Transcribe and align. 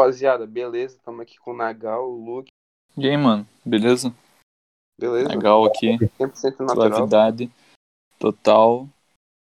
rapaziada, 0.00 0.46
beleza? 0.46 0.96
Estamos 0.96 1.20
aqui 1.20 1.38
com 1.38 1.50
o 1.52 1.56
Nagal, 1.56 2.10
o 2.10 2.24
Luke. 2.24 2.50
E 2.96 3.06
aí, 3.08 3.16
mano, 3.16 3.46
beleza? 3.64 4.14
Beleza? 4.98 5.28
Legal 5.28 5.64
aqui, 5.66 5.98
100% 5.98 6.60
natural. 6.60 6.92
suavidade 6.92 7.50
total. 8.18 8.88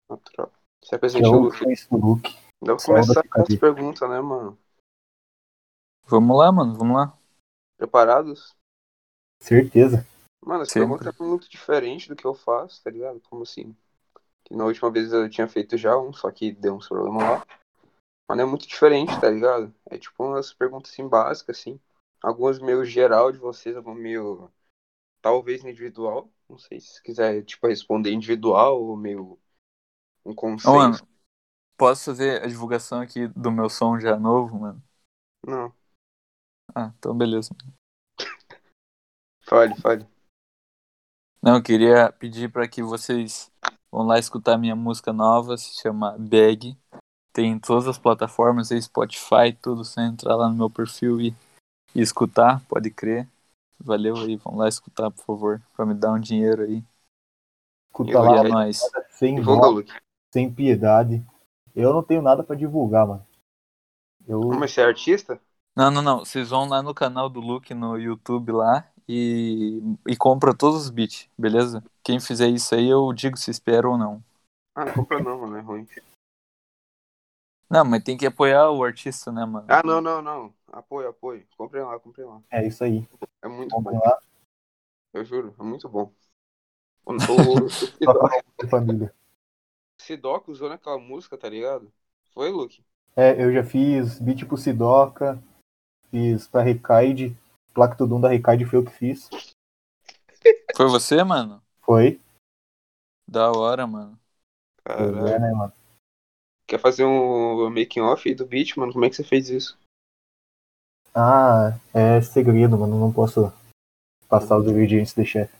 natural. 0.09 0.51
Se 0.83 0.89
Que 0.89 0.95
apresente 0.95 1.25
é 1.25 1.27
o 1.27 1.33
o 1.33 1.39
Luke. 1.43 1.57
Facebook. 1.57 2.35
Dá 2.63 2.75
pra 2.75 2.79
Só 2.79 2.85
começar 2.87 3.23
com 3.27 3.41
as 3.41 3.55
perguntas, 3.55 4.09
né, 4.09 4.21
mano? 4.21 4.57
Vamos 6.07 6.37
lá, 6.37 6.51
mano, 6.51 6.73
vamos 6.75 6.95
lá. 6.95 7.17
Preparados? 7.77 8.53
Certeza. 9.41 10.05
Mano, 10.43 10.63
essa 10.63 10.73
Sempre. 10.73 10.97
pergunta 10.97 11.09
é 11.09 11.27
muito 11.27 11.49
diferente 11.49 12.07
do 12.07 12.15
que 12.15 12.25
eu 12.25 12.33
faço, 12.33 12.81
tá 12.83 12.89
ligado? 12.89 13.19
Como 13.29 13.43
assim? 13.43 13.75
Que 14.45 14.55
na 14.55 14.65
última 14.65 14.91
vez 14.91 15.11
eu 15.11 15.29
tinha 15.29 15.47
feito 15.47 15.75
já 15.77 15.97
um, 15.97 16.13
só 16.13 16.29
que 16.31 16.51
deu 16.51 16.75
uns 16.75 16.87
problemas 16.87 17.23
lá. 17.23 17.45
Mas 18.27 18.39
é 18.39 18.45
muito 18.45 18.67
diferente, 18.67 19.19
tá 19.19 19.29
ligado? 19.29 19.73
É 19.85 19.97
tipo 19.97 20.23
umas 20.23 20.53
perguntas 20.53 20.91
assim 20.91 21.07
básicas, 21.07 21.59
assim. 21.59 21.79
Algumas 22.21 22.59
meio 22.59 22.83
geral 22.83 23.31
de 23.31 23.37
vocês, 23.37 23.75
algumas 23.75 23.99
meio. 23.99 24.51
Talvez 25.21 25.63
individual. 25.63 26.31
Não 26.49 26.57
sei 26.57 26.79
se 26.79 27.01
quiser, 27.01 27.43
tipo, 27.43 27.67
responder 27.67 28.11
individual 28.11 28.81
ou 28.83 28.95
meio. 28.95 29.39
Um 30.23 30.33
consenso. 30.33 30.69
Ô, 30.69 30.77
mano, 30.77 30.97
posso 31.77 32.05
fazer 32.05 32.43
a 32.43 32.47
divulgação 32.47 32.99
aqui 32.99 33.27
do 33.27 33.51
meu 33.51 33.69
som 33.69 33.99
já 33.99 34.17
novo, 34.17 34.59
mano? 34.59 34.83
Não. 35.45 35.73
Ah, 36.73 36.91
então 36.97 37.15
beleza. 37.15 37.55
Fale, 39.41 39.75
fale. 39.75 40.07
Não, 41.41 41.57
eu 41.57 41.63
queria 41.63 42.11
pedir 42.11 42.51
para 42.51 42.67
que 42.67 42.81
vocês 42.81 43.51
vão 43.91 44.05
lá 44.05 44.17
escutar 44.17 44.57
minha 44.57 44.75
música 44.75 45.13
nova, 45.13 45.55
se 45.57 45.79
chama 45.79 46.17
Bag. 46.17 46.75
Tem 47.35 47.51
em 47.51 47.59
todas 47.59 47.85
as 47.85 47.97
plataformas 47.97 48.71
aí, 48.71 48.81
Spotify, 48.81 49.51
tudo, 49.61 49.83
só 49.83 49.99
entrar 49.99 50.37
lá 50.37 50.47
no 50.47 50.55
meu 50.55 50.69
perfil 50.69 51.19
e, 51.19 51.35
e 51.93 51.99
escutar, 51.99 52.63
pode 52.65 52.89
crer. 52.89 53.27
Valeu 53.77 54.15
aí, 54.15 54.37
vão 54.37 54.55
lá 54.55 54.69
escutar, 54.69 55.11
por 55.11 55.25
favor, 55.25 55.61
pra 55.75 55.85
me 55.85 55.93
dar 55.93 56.13
um 56.13 56.19
dinheiro 56.19 56.63
aí. 56.63 56.81
Escuta 57.89 58.11
Eu 58.13 58.23
lá, 58.23 58.37
é 58.37 58.43
ia- 58.43 58.49
nóis. 58.49 58.79
sem 59.09 59.35
Divulga, 59.35 59.85
sem 60.33 60.49
piedade. 60.49 61.21
Eu 61.75 61.93
não 61.93 62.01
tenho 62.01 62.21
nada 62.21 62.41
pra 62.41 62.55
divulgar, 62.55 63.05
mano. 63.05 63.27
Eu, 64.25 64.39
Mas 64.57 64.71
você 64.71 64.79
é 64.79 64.85
artista? 64.85 65.37
Não, 65.75 65.91
não, 65.91 66.01
não. 66.01 66.19
Vocês 66.19 66.49
vão 66.51 66.69
lá 66.69 66.81
no 66.81 66.93
canal 66.93 67.27
do 67.29 67.41
Luke 67.41 67.73
no 67.73 67.97
YouTube 67.97 68.53
lá 68.53 68.89
e, 69.09 69.81
e 70.07 70.15
compra 70.15 70.55
todos 70.55 70.83
os 70.83 70.89
beats, 70.89 71.27
beleza? 71.37 71.83
Quem 72.01 72.17
fizer 72.17 72.47
isso 72.47 72.73
aí, 72.73 72.87
eu 72.87 73.11
digo 73.11 73.35
se 73.35 73.51
espera 73.51 73.89
ou 73.89 73.97
não. 73.97 74.23
Ah, 74.73 74.85
não 74.85 74.93
compra 74.93 75.21
não, 75.21 75.41
mano. 75.41 75.57
É 75.57 75.59
ruim. 75.59 75.85
Não, 77.69 77.83
mas 77.83 78.03
tem 78.03 78.15
que 78.15 78.25
apoiar 78.25 78.69
o 78.69 78.83
artista, 78.83 79.31
né, 79.31 79.45
mano? 79.45 79.65
Ah, 79.69 79.81
não, 79.83 79.99
não, 79.99 80.21
não. 80.21 80.53
Apoio, 80.71 81.09
apoio. 81.09 81.45
Comprei 81.57 81.81
lá, 81.81 81.99
comprei 81.99 82.25
lá. 82.25 82.41
é 82.51 82.67
isso 82.67 82.83
aí. 82.83 83.07
É 83.41 83.47
muito 83.47 83.73
Comprem 83.75 83.97
bom. 83.99 84.05
lá 84.05 84.19
Eu 85.13 85.25
juro, 85.25 85.55
é 85.59 85.63
muito 85.63 85.89
bom. 85.89 86.11
O, 87.05 87.11
o, 87.13 87.15
o 87.65 87.69
só 87.69 87.85
Sidoc, 87.87 88.43
pra 88.57 88.69
família. 88.69 89.13
Sidoc 89.99 90.47
usou 90.47 90.69
naquela 90.69 90.99
música, 90.99 91.37
tá 91.37 91.49
ligado? 91.49 91.91
Foi, 92.33 92.49
Luke? 92.51 92.83
É, 93.15 93.41
eu 93.41 93.51
já 93.53 93.63
fiz 93.63 94.19
beat 94.19 94.45
pro 94.45 94.57
Sidoca, 94.57 95.41
fiz 96.11 96.47
pra 96.47 96.61
Recaide. 96.61 97.35
Placa 97.73 97.95
Tudum 97.95 98.21
da 98.21 98.29
Recaide 98.29 98.65
foi 98.65 98.79
eu 98.79 98.85
que 98.85 98.91
fiz. 98.91 99.29
Foi 100.75 100.87
você, 100.87 101.23
mano? 101.23 101.61
Foi. 101.81 102.21
Da 103.27 103.51
hora, 103.51 103.87
mano. 103.87 104.19
Caralho. 104.83 105.27
é, 105.27 105.39
né, 105.39 105.51
mano? 105.51 105.73
Quer 106.67 106.79
fazer 106.79 107.05
um 107.05 107.69
making 107.69 108.01
off 108.01 108.33
do 108.33 108.45
beat, 108.45 108.75
mano? 108.77 108.91
Como 108.91 109.05
é 109.05 109.09
que 109.09 109.15
você 109.15 109.23
fez 109.23 109.49
isso? 109.49 109.77
Ah, 111.13 111.79
é 111.93 112.19
segredo, 112.21 112.77
mano. 112.77 112.99
Não 112.99 113.13
posso 113.13 113.53
passar 114.27 114.57
os 114.57 114.67
ingredientes 114.67 115.13
do 115.13 115.25
chefe. 115.25 115.55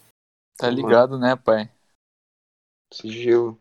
Tá 0.57 0.69
ligado, 0.69 1.17
né, 1.19 1.35
pai? 1.35 1.69
Sigilo. 2.93 3.57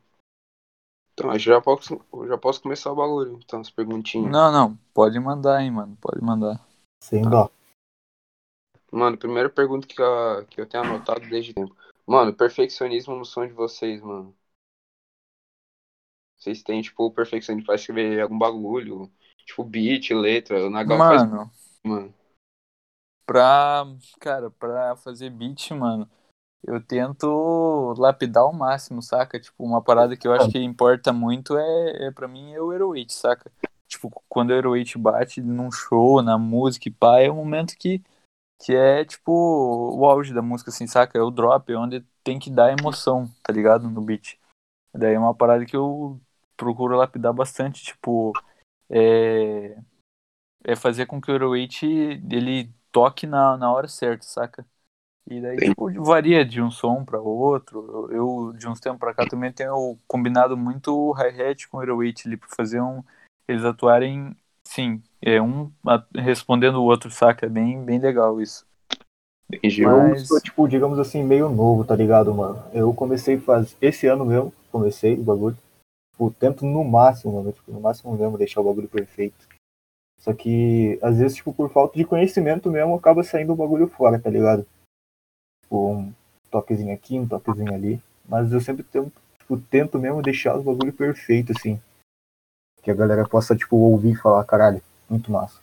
Então, 1.13 1.31
que 1.31 1.39
já 1.39 1.61
posso, 1.61 2.01
já 2.27 2.39
posso 2.39 2.63
começar 2.63 2.91
o 2.91 2.97
bagulho. 2.97 3.39
Então, 3.45 3.61
as 3.61 3.71
perguntinhas. 3.71 4.33
Não, 4.33 4.51
não. 4.51 4.77
Pode 4.93 5.19
mandar, 5.21 5.63
hein, 5.63 5.71
mano. 5.71 5.97
Pode 6.01 6.21
mandar. 6.23 6.61
Sem 7.03 7.23
dó. 7.23 7.51
Mano, 8.91 9.19
primeira 9.19 9.51
pergunta 9.51 9.87
que 9.87 10.01
eu, 10.01 10.47
que 10.47 10.61
eu 10.61 10.67
tenho 10.67 10.85
anotado 10.85 11.29
desde 11.29 11.53
tempo. 11.53 11.77
Mano, 12.07 12.35
perfeccionismo 12.35 13.15
no 13.15 13.25
som 13.25 13.47
de 13.47 13.53
vocês, 13.53 14.01
mano. 14.01 14.35
Vocês 16.45 16.63
têm, 16.63 16.83
tipo, 16.83 17.11
perfeccionismo 17.11 17.65
pra 17.65 17.75
escrever 17.75 18.21
algum 18.21 18.37
bagulho? 18.37 19.11
Tipo, 19.47 19.65
beat, 19.65 20.11
letra. 20.11 20.67
O 20.67 20.69
Nagal 20.69 20.99
faz, 20.99 21.23
Mano, 21.23 21.51
mano. 21.83 22.15
pra. 23.25 23.87
Cara, 24.21 24.51
pra 24.51 24.95
fazer 24.97 25.31
beat, 25.31 25.71
mano, 25.71 26.07
eu 26.63 26.83
tento 26.83 27.95
lapidar 27.97 28.43
ao 28.43 28.53
máximo, 28.53 29.01
saca? 29.01 29.41
Tipo, 29.41 29.65
uma 29.65 29.81
parada 29.81 30.19
que 30.19 30.29
eu 30.29 30.35
acho 30.35 30.51
que 30.51 30.59
importa 30.59 31.15
muito 31.15 31.57
é, 31.57 32.09
é 32.09 32.11
pra 32.11 32.29
mim, 32.29 32.53
é 32.53 32.61
o 32.61 32.75
Heroate, 32.75 33.15
saca? 33.15 33.51
Tipo, 33.89 34.11
quando 34.29 34.51
o 34.51 34.55
Heroate 34.55 34.99
bate 34.99 35.41
num 35.41 35.73
show, 35.73 36.21
na 36.21 36.37
música 36.37 36.89
e 36.89 36.93
pá, 36.93 37.21
é 37.21 37.31
o 37.31 37.35
momento 37.35 37.75
que, 37.79 38.03
que 38.63 38.75
é, 38.75 39.03
tipo, 39.03 39.33
o 39.33 40.05
auge 40.05 40.35
da 40.35 40.43
música, 40.43 40.69
assim, 40.69 40.87
saca? 40.87 41.19
É 41.19 41.23
o 41.23 41.31
drop, 41.31 41.73
é 41.73 41.77
onde 41.77 42.05
tem 42.23 42.39
que 42.39 42.51
dar 42.51 42.77
emoção, 42.79 43.31
tá 43.43 43.51
ligado? 43.51 43.89
No 43.89 44.03
beat. 44.03 44.39
Daí 44.95 45.15
é 45.15 45.19
uma 45.19 45.35
parada 45.35 45.65
que 45.67 45.75
eu 45.75 46.21
procuro 46.57 46.97
lapidar 46.97 47.33
bastante, 47.33 47.83
tipo, 47.83 48.33
é, 48.91 49.77
é 50.65 50.77
fazer 50.77 51.07
com 51.07 51.21
que 51.21 51.31
o 51.31 51.35
Heroate, 51.35 51.87
ele 51.87 52.71
toque 52.93 53.27
na, 53.27 53.57
na 53.57 53.73
hora 53.73 53.89
certa, 53.89 54.25
saca? 54.25 54.67
E 55.31 55.41
daí, 55.41 55.59
Sim. 55.59 55.71
tipo, 55.71 55.91
varia 56.05 56.45
de 56.45 56.61
um 56.61 56.71
som 56.71 57.05
para 57.05 57.21
outro. 57.21 58.11
Eu, 58.11 58.51
eu, 58.51 58.53
de 58.53 58.69
uns 58.69 58.79
tempos 58.79 59.01
pra 59.01 59.15
cá, 59.15 59.25
também 59.27 59.53
tenho 59.53 59.97
combinado 60.07 60.57
muito 60.57 60.95
o 60.95 61.13
hi-hat 61.13 61.67
com 61.69 61.79
o 61.79 61.83
Heroate 61.83 62.29
ali, 62.29 62.37
pra 62.37 62.49
fazer 62.55 62.81
um. 62.81 63.03
Eles 63.49 63.65
atuarem, 63.65 64.37
sim, 64.67 65.03
é 65.21 65.41
um 65.41 65.71
respondendo 66.15 66.77
o 66.77 66.85
outro, 66.85 67.11
saca? 67.11 67.47
É 67.47 67.49
bem, 67.49 67.83
bem 67.85 67.99
legal 67.99 68.41
isso. 68.41 68.67
Entendi. 69.53 69.83
Eu 69.83 69.91
Mas- 69.91 70.29
sou, 70.29 70.41
tipo, 70.41 70.69
digamos 70.69 70.99
assim, 70.99 71.23
meio 71.23 71.49
novo, 71.49 71.85
tá 71.85 71.95
ligado, 71.95 72.35
mano? 72.35 72.63
Eu 72.73 72.93
comecei 72.95 73.39
faz 73.39 73.77
esse 73.81 74.07
ano 74.07 74.25
mesmo, 74.25 74.53
comecei 74.71 75.15
o 75.15 75.23
bagulho. 75.23 75.57
Tipo, 76.15 76.31
tento 76.31 76.65
no 76.65 76.85
máximo, 76.85 77.33
mano, 77.33 77.53
tipo, 77.53 77.73
no 77.73 77.81
máximo 77.81 78.17
mesmo 78.17 78.39
deixar 78.39 78.61
o 78.61 78.65
bagulho 78.65 78.89
perfeito. 78.89 79.49
Só 80.21 80.33
que, 80.33 80.97
às 81.03 81.19
vezes, 81.19 81.37
tipo, 81.37 81.53
por 81.53 81.69
falta 81.71 81.99
de 81.99 82.05
conhecimento 82.05 82.71
mesmo, 82.71 82.95
acaba 82.95 83.25
saindo 83.25 83.53
o 83.53 83.57
bagulho 83.57 83.89
fora, 83.89 84.19
tá 84.19 84.31
ligado? 84.31 84.65
Tipo, 85.63 85.91
um 85.91 86.15
toquezinho 86.53 86.95
aqui, 86.95 87.19
um 87.19 87.27
toquezinho 87.27 87.75
ali. 87.75 88.01
Mas 88.29 88.53
eu 88.53 88.61
sempre 88.61 88.85
tento, 88.85 89.13
tipo, 89.41 89.59
tento 89.59 89.99
mesmo 89.99 90.23
deixar 90.23 90.57
o 90.57 90.63
bagulho 90.63 90.93
perfeito, 90.93 91.53
assim. 91.57 91.83
Que 92.81 92.93
a 92.93 92.95
galera 92.95 93.29
possa, 93.29 93.57
tipo, 93.57 93.77
ouvir 93.77 94.13
e 94.13 94.17
falar, 94.17 94.45
caralho, 94.45 94.81
muito 95.11 95.33
massa. 95.33 95.61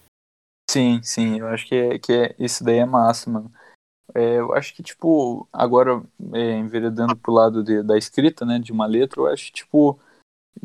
Sim, 0.70 1.02
sim, 1.02 1.40
eu 1.40 1.48
acho 1.48 1.66
que, 1.66 1.76
é, 1.76 1.98
que 1.98 2.12
é, 2.12 2.36
isso 2.38 2.62
daí 2.64 2.78
é 2.78 2.86
massa, 2.86 3.30
mano. 3.30 3.52
É, 4.14 4.40
eu 4.40 4.54
acho 4.54 4.76
que, 4.76 4.84
tipo, 4.84 5.48
agora, 5.52 6.04
é, 6.34 6.58
enveredando 6.58 7.16
pro 7.16 7.32
lado 7.32 7.64
de- 7.64 7.82
da 7.82 7.98
escrita, 7.98 8.46
né, 8.46 8.60
de 8.60 8.72
uma 8.74 8.86
letra, 8.86 9.22
eu 9.22 9.28
acho 9.28 9.52
tipo, 9.52 9.98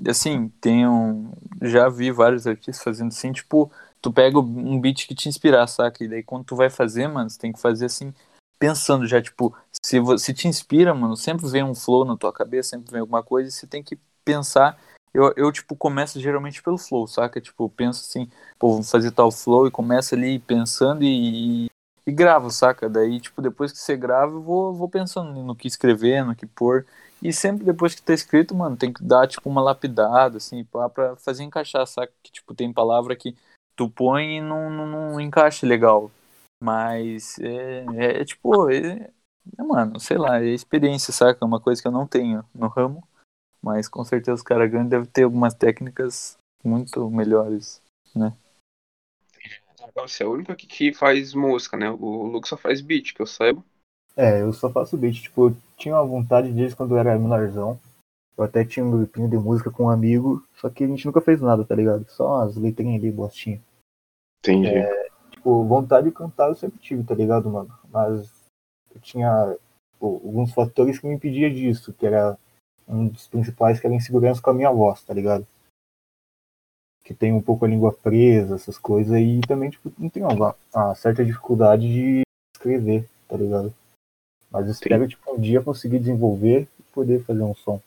assim, 0.09 0.49
tem 0.61 0.87
um. 0.89 1.33
Já 1.63 1.89
vi 1.89 2.11
vários 2.11 2.47
artistas 2.47 2.83
fazendo 2.83 3.09
assim, 3.09 3.33
tipo, 3.33 3.71
tu 4.01 4.13
pega 4.13 4.39
um 4.39 4.81
beat 4.81 5.07
que 5.07 5.15
te 5.15 5.29
inspirar, 5.29 5.67
saca? 5.67 6.05
E 6.05 6.09
daí 6.09 6.23
quando 6.23 6.45
tu 6.45 6.57
vai 6.57 6.71
fazer, 6.71 7.09
mano, 7.09 7.31
você 7.31 7.39
tem 7.39 7.53
que 7.53 7.61
fazer 7.61 7.87
assim, 7.87 8.13
pensando 8.59 9.07
já, 9.07 9.21
tipo, 9.21 9.55
se, 9.85 9.99
vo- 10.01 10.19
se 10.19 10.33
te 10.35 10.49
inspira, 10.49 10.95
mano, 10.95 11.17
sempre 11.17 11.49
vem 11.49 11.63
um 11.65 11.75
flow 11.75 12.05
na 12.05 12.17
tua 12.17 12.33
cabeça, 12.33 12.71
sempre 12.71 12.91
vem 12.91 13.01
alguma 13.01 13.23
coisa, 13.23 13.49
e 13.49 13.53
você 13.53 13.67
tem 13.67 13.83
que 13.83 13.99
pensar. 14.25 14.79
Eu, 15.15 15.33
eu, 15.37 15.51
tipo, 15.51 15.75
começo 15.75 16.21
geralmente 16.21 16.63
pelo 16.63 16.77
flow, 16.77 17.07
saca? 17.07 17.41
Tipo, 17.41 17.69
penso 17.71 18.03
assim, 18.07 18.29
pô, 18.59 18.73
vamos 18.73 18.91
fazer 18.91 19.11
tal 19.13 19.31
flow 19.33 19.67
e 19.67 19.71
começa 19.71 20.15
ali 20.15 20.39
pensando 20.39 21.03
e, 21.05 21.69
e, 22.07 22.13
gravo, 22.13 22.51
saca? 22.51 22.89
Daí, 22.89 23.21
tipo, 23.21 23.43
depois 23.43 23.73
que 23.73 23.79
você 23.79 23.97
grava, 23.97 24.33
eu 24.33 24.43
vou, 24.43 24.73
vou 24.73 24.89
pensando 24.89 25.43
no 25.43 25.57
que 25.57 25.67
escrever, 25.67 26.25
no 26.25 26.37
que 26.37 26.47
pôr. 26.47 26.87
E 27.23 27.33
sempre 27.33 27.65
depois 27.65 27.95
que 27.95 28.03
tá 28.03 28.15
escrito, 28.15 28.55
mano, 28.55 28.77
tem 28.77 28.93
que 28.93 29.03
dar, 29.03 29.27
tipo, 29.27 29.49
uma 29.49 29.63
lapidada, 29.63 30.37
assim, 30.37 30.65
pá, 30.65 30.89
pra 30.89 31.17
fazer 31.17 31.43
encaixar, 31.43 31.87
saca? 31.87 32.13
Que, 32.23 32.31
tipo, 32.31 32.55
tem 32.55 32.73
palavra 32.73 33.17
que 33.17 33.35
tu 33.75 33.91
põe 33.91 34.39
e 34.39 34.41
não, 34.41 34.71
não, 34.71 34.87
não 34.87 35.21
encaixa 35.21 35.67
legal. 35.67 36.11
Mas 36.63 37.39
é, 37.41 37.85
é, 37.97 38.21
é, 38.21 38.25
tipo, 38.25 38.71
é, 38.71 39.11
é, 39.59 39.63
mano, 39.63 39.99
sei 40.01 40.17
lá, 40.17 40.41
é 40.41 40.47
experiência, 40.47 41.13
saca? 41.13 41.39
É 41.43 41.47
uma 41.47 41.61
coisa 41.61 41.83
que 41.83 41.89
eu 41.89 41.93
não 41.93 42.07
tenho 42.07 42.45
no 42.55 42.69
ramo. 42.69 43.07
Mas 43.63 43.89
com 43.89 44.05
certeza 44.05 44.35
os 44.37 44.43
caras 44.43 44.71
grandes 44.71 44.91
devem 44.91 45.09
ter 45.09 45.25
algumas 45.25 45.55
técnicas 45.55 46.39
muito 46.65 47.11
melhores. 47.11 47.83
Você 49.97 50.22
é 50.22 50.27
o 50.27 50.33
único 50.33 50.53
aqui 50.53 50.66
que 50.66 50.93
faz 50.93 51.33
música, 51.33 51.77
né? 51.77 51.91
O 51.91 52.25
Luke 52.25 52.48
só 52.48 52.57
faz 52.57 52.81
beat, 52.81 53.15
que 53.15 53.22
eu 53.22 53.27
saiba. 53.27 53.65
É, 54.15 54.43
eu 54.43 54.53
só 54.53 54.71
faço 54.71 54.97
beat. 54.97 55.22
Tipo, 55.22 55.48
eu 55.48 55.57
tinha 55.77 55.95
uma 55.95 56.04
vontade 56.04 56.53
desde 56.53 56.77
quando 56.77 56.95
eu 56.95 56.98
era 56.98 57.19
menorzão. 57.19 57.78
Eu 58.37 58.45
até 58.45 58.65
tinha 58.65 58.84
um 58.84 58.91
grupinho 58.91 59.28
de 59.28 59.37
música 59.39 59.71
com 59.71 59.84
um 59.84 59.91
amigo, 59.91 60.47
só 60.57 60.69
que 60.69 60.84
a 60.84 60.87
gente 60.87 61.07
nunca 61.07 61.22
fez 61.22 61.41
nada, 61.41 61.65
tá 61.65 61.75
ligado? 61.75 62.04
Só 62.10 62.37
umas 62.37 62.57
letrinhas 62.57 63.01
ali, 63.03 63.10
bostinha. 63.10 63.60
Entendi. 64.41 64.69
É, 64.69 65.09
tipo, 65.31 65.65
vontade 65.65 66.09
de 66.09 66.15
cantar 66.15 66.48
eu 66.48 66.54
sempre 66.54 66.78
tive, 66.78 67.03
tá 67.03 67.15
ligado, 67.15 67.48
mano? 67.48 67.71
Mas 67.91 68.31
eu 68.95 69.01
tinha 69.01 69.57
tipo, 69.93 70.07
alguns 70.07 70.53
fatores 70.53 70.98
que 70.98 71.07
me 71.07 71.15
impediam 71.15 71.51
disso, 71.51 71.95
que 71.95 72.07
era 72.07 72.37
um 72.87 73.09
dos 73.09 73.27
principais 73.27 73.81
que 73.81 73.87
era 73.87 73.97
insegurança 73.97 74.43
com 74.43 74.51
a 74.51 74.54
minha 74.54 74.71
voz, 74.71 75.03
tá 75.03 75.15
ligado? 75.15 75.47
Que 77.07 77.15
tem 77.15 77.33
um 77.33 77.41
pouco 77.41 77.65
a 77.65 77.69
língua 77.69 77.93
presa, 77.93 78.57
essas 78.57 78.77
coisas, 78.77 79.17
e 79.17 79.41
também, 79.47 79.71
tipo, 79.71 79.93
não 79.97 80.11
tenho 80.11 80.27
uma, 80.27 80.57
uma 80.75 80.95
certa 80.97 81.25
dificuldade 81.25 81.87
de 81.87 82.23
escrever, 82.53 83.09
tá 83.29 83.37
ligado? 83.37 83.73
Mas 84.51 84.69
espero, 84.69 85.07
tipo, 85.07 85.33
um 85.33 85.41
dia 85.41 85.63
conseguir 85.63 86.01
desenvolver 86.01 86.67
e 86.81 86.83
poder 86.93 87.23
fazer 87.23 87.43
um 87.43 87.55
som. 87.55 87.81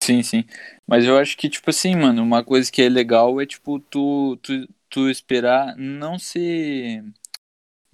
Sim, 0.00 0.22
sim. 0.22 0.44
Mas 0.86 1.04
eu 1.04 1.18
acho 1.18 1.36
que, 1.36 1.48
tipo 1.48 1.68
assim, 1.68 1.96
mano, 1.96 2.22
uma 2.22 2.44
coisa 2.44 2.70
que 2.70 2.80
é 2.80 2.88
legal 2.88 3.40
é, 3.40 3.46
tipo, 3.46 3.80
tu, 3.80 4.38
tu, 4.42 4.68
tu 4.88 5.10
esperar 5.10 5.74
não 5.76 6.16
se. 6.16 7.02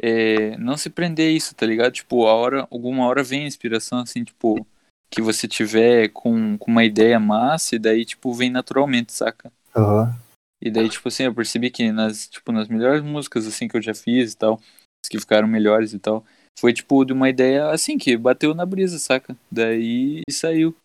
É, 0.03 0.59
não 0.59 0.77
se 0.77 0.91
prender 0.91 1.35
isso, 1.35 1.55
tá 1.55 1.65
ligado? 1.65 1.93
Tipo, 1.93 2.27
a 2.27 2.35
hora, 2.35 2.69
alguma 2.71 3.07
hora 3.07 3.23
vem 3.23 3.45
a 3.45 3.47
inspiração, 3.47 4.01
assim, 4.01 4.25
tipo, 4.25 4.67
que 5.11 5.23
você 5.23 5.49
tiver 5.49 6.09
com, 6.09 6.59
com 6.59 6.71
uma 6.71 6.85
ideia 6.85 7.19
massa, 7.19 7.77
e 7.77 7.79
daí, 7.79 8.05
tipo, 8.05 8.35
vem 8.35 8.51
naturalmente, 8.51 9.13
saca? 9.13 9.51
Aham. 9.81 10.15
E 10.63 10.71
daí, 10.71 10.89
tipo 10.91 11.09
assim, 11.09 11.25
eu 11.25 11.35
percebi 11.35 11.71
que 11.71 11.91
nas, 11.91 12.29
tipo, 12.29 12.53
nas 12.53 12.69
melhores 12.69 13.03
músicas, 13.03 13.47
assim, 13.47 13.67
que 13.67 13.77
eu 13.77 13.83
já 13.83 13.95
fiz 13.95 14.33
e 14.33 14.37
tal, 14.37 14.61
as 15.03 15.09
que 15.09 15.19
ficaram 15.19 15.49
melhores 15.49 15.95
e 15.95 15.99
tal, 15.99 16.25
foi, 16.59 16.73
tipo, 16.73 17.03
de 17.05 17.13
uma 17.15 17.31
ideia, 17.31 17.71
assim, 17.71 17.97
que 17.97 18.17
bateu 18.17 18.55
na 18.55 18.67
brisa, 18.67 18.99
saca? 18.99 19.35
Daí 19.51 20.21
saiu. 20.31 20.77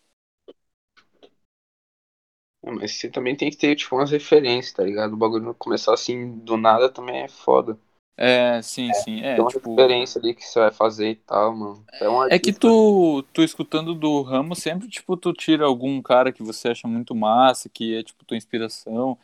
É, 2.62 2.70
Mas 2.70 2.92
você 2.98 3.08
também 3.10 3.36
tem 3.36 3.50
que 3.50 3.56
ter, 3.56 3.74
tipo, 3.76 3.94
umas 3.96 4.10
referências, 4.10 4.74
tá 4.74 4.82
ligado? 4.82 5.14
O 5.14 5.16
bagulho 5.16 5.44
não 5.44 5.54
começar 5.54 5.94
assim 5.94 6.38
do 6.38 6.56
nada 6.56 6.88
também 6.90 7.22
é 7.22 7.28
foda. 7.28 7.78
É, 8.16 8.62
sim, 8.62 8.92
sim. 8.94 9.20
É, 9.20 9.34
Tem 9.34 9.40
uma 9.42 9.50
tipo. 9.50 9.70
referência 9.70 10.18
ali 10.18 10.34
que 10.34 10.42
você 10.42 10.58
vai 10.58 10.70
fazer 10.70 11.10
e 11.10 11.16
tal, 11.16 11.54
mano. 11.54 11.84
É, 12.00 12.08
um 12.08 12.24
É 12.24 12.38
que 12.38 12.52
tu, 12.52 13.22
tu 13.32 13.42
escutando 13.42 13.94
do 13.94 14.22
ramo, 14.22 14.54
sempre, 14.54 14.88
tipo, 14.88 15.16
tu 15.16 15.32
tira 15.32 15.66
algum 15.66 16.00
cara 16.00 16.32
que 16.32 16.42
você 16.42 16.68
acha 16.68 16.88
muito 16.88 17.14
massa, 17.14 17.68
que 17.68 17.94
é, 17.94 18.02
tipo, 18.02 18.24
tua 18.24 18.36
inspiração, 18.36 19.18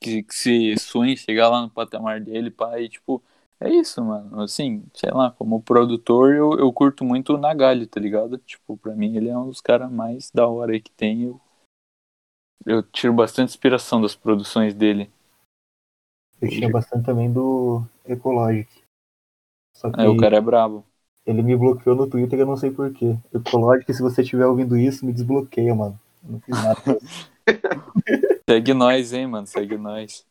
que, 0.00 0.22
que 0.22 0.34
se 0.34 0.76
sonha 0.78 1.12
em 1.12 1.16
chegar 1.16 1.48
lá 1.48 1.62
no 1.62 1.70
patamar 1.70 2.20
dele, 2.20 2.54
e, 2.78 2.88
tipo, 2.88 3.22
é 3.60 3.68
isso, 3.70 4.02
mano. 4.04 4.40
Assim, 4.40 4.84
sei 4.94 5.10
lá, 5.10 5.32
como 5.32 5.60
produtor, 5.60 6.34
eu, 6.34 6.52
eu 6.58 6.72
curto 6.72 7.04
muito 7.04 7.34
o 7.34 7.38
Nagali, 7.38 7.86
tá 7.86 7.98
ligado? 8.00 8.38
Tipo, 8.38 8.76
pra 8.76 8.94
mim, 8.94 9.16
ele 9.16 9.28
é 9.28 9.36
um 9.36 9.48
dos 9.48 9.60
caras 9.60 9.90
mais 9.90 10.30
da 10.30 10.46
hora 10.46 10.72
aí 10.72 10.80
que 10.80 10.92
tem. 10.92 11.24
Eu, 11.24 11.40
eu 12.64 12.82
tiro 12.84 13.12
bastante 13.12 13.48
inspiração 13.48 14.00
das 14.00 14.14
produções 14.14 14.74
dele. 14.74 15.10
Eu 16.40 16.48
tinha 16.48 16.70
bastante 16.70 17.04
também 17.04 17.32
do 17.32 17.82
Ecologic. 18.04 18.70
Só 19.74 19.90
que 19.90 20.00
É, 20.00 20.08
o 20.08 20.16
cara 20.16 20.36
é 20.36 20.40
brabo. 20.40 20.84
ele 21.26 21.42
me 21.42 21.56
bloqueou 21.56 21.96
no 21.96 22.08
Twitter, 22.08 22.38
eu 22.38 22.46
não 22.46 22.56
sei 22.56 22.70
porquê. 22.70 23.16
Ecologic, 23.34 23.92
se 23.92 24.02
você 24.02 24.22
estiver 24.22 24.46
ouvindo 24.46 24.76
isso, 24.76 25.04
me 25.04 25.12
desbloqueia, 25.12 25.74
mano. 25.74 25.98
Eu 26.24 26.32
não 26.32 26.40
fiz 26.40 26.54
nada. 26.54 26.80
pra. 26.80 26.96
Segue 28.48 28.74
nós, 28.74 29.12
hein, 29.12 29.26
mano, 29.26 29.46
segue 29.46 29.76
nós. 29.76 30.26